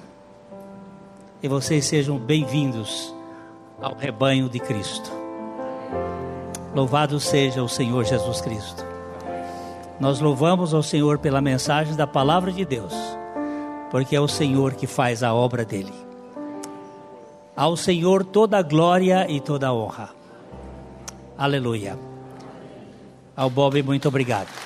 E 1.41 1.47
vocês 1.47 1.85
sejam 1.85 2.19
bem-vindos 2.19 3.15
ao 3.81 3.95
rebanho 3.95 4.49
de 4.49 4.59
Cristo. 4.59 5.09
Louvado 6.75 7.21
seja 7.21 7.63
o 7.63 7.69
Senhor 7.69 8.05
Jesus 8.05 8.41
Cristo. 8.41 8.85
Nós 10.01 10.21
louvamos 10.21 10.75
ao 10.75 10.83
Senhor 10.83 11.19
pela 11.19 11.41
mensagem 11.41 11.95
da 11.95 12.09
palavra 12.09 12.51
de 12.51 12.65
Deus, 12.65 12.93
porque 13.89 14.17
é 14.17 14.21
o 14.21 14.27
Senhor 14.27 14.75
que 14.75 14.89
faz 14.89 15.23
a 15.23 15.33
obra 15.33 15.65
dele. 15.65 15.95
Ao 17.55 17.77
Senhor 17.77 18.25
toda 18.25 18.59
a 18.59 18.63
glória 18.63 19.31
e 19.31 19.41
toda 19.41 19.69
a 19.69 19.73
honra. 19.73 20.11
Aleluia. 21.39 21.97
Ao 23.37 23.49
Bob, 23.49 23.81
muito 23.85 24.09
obrigado. 24.09 24.66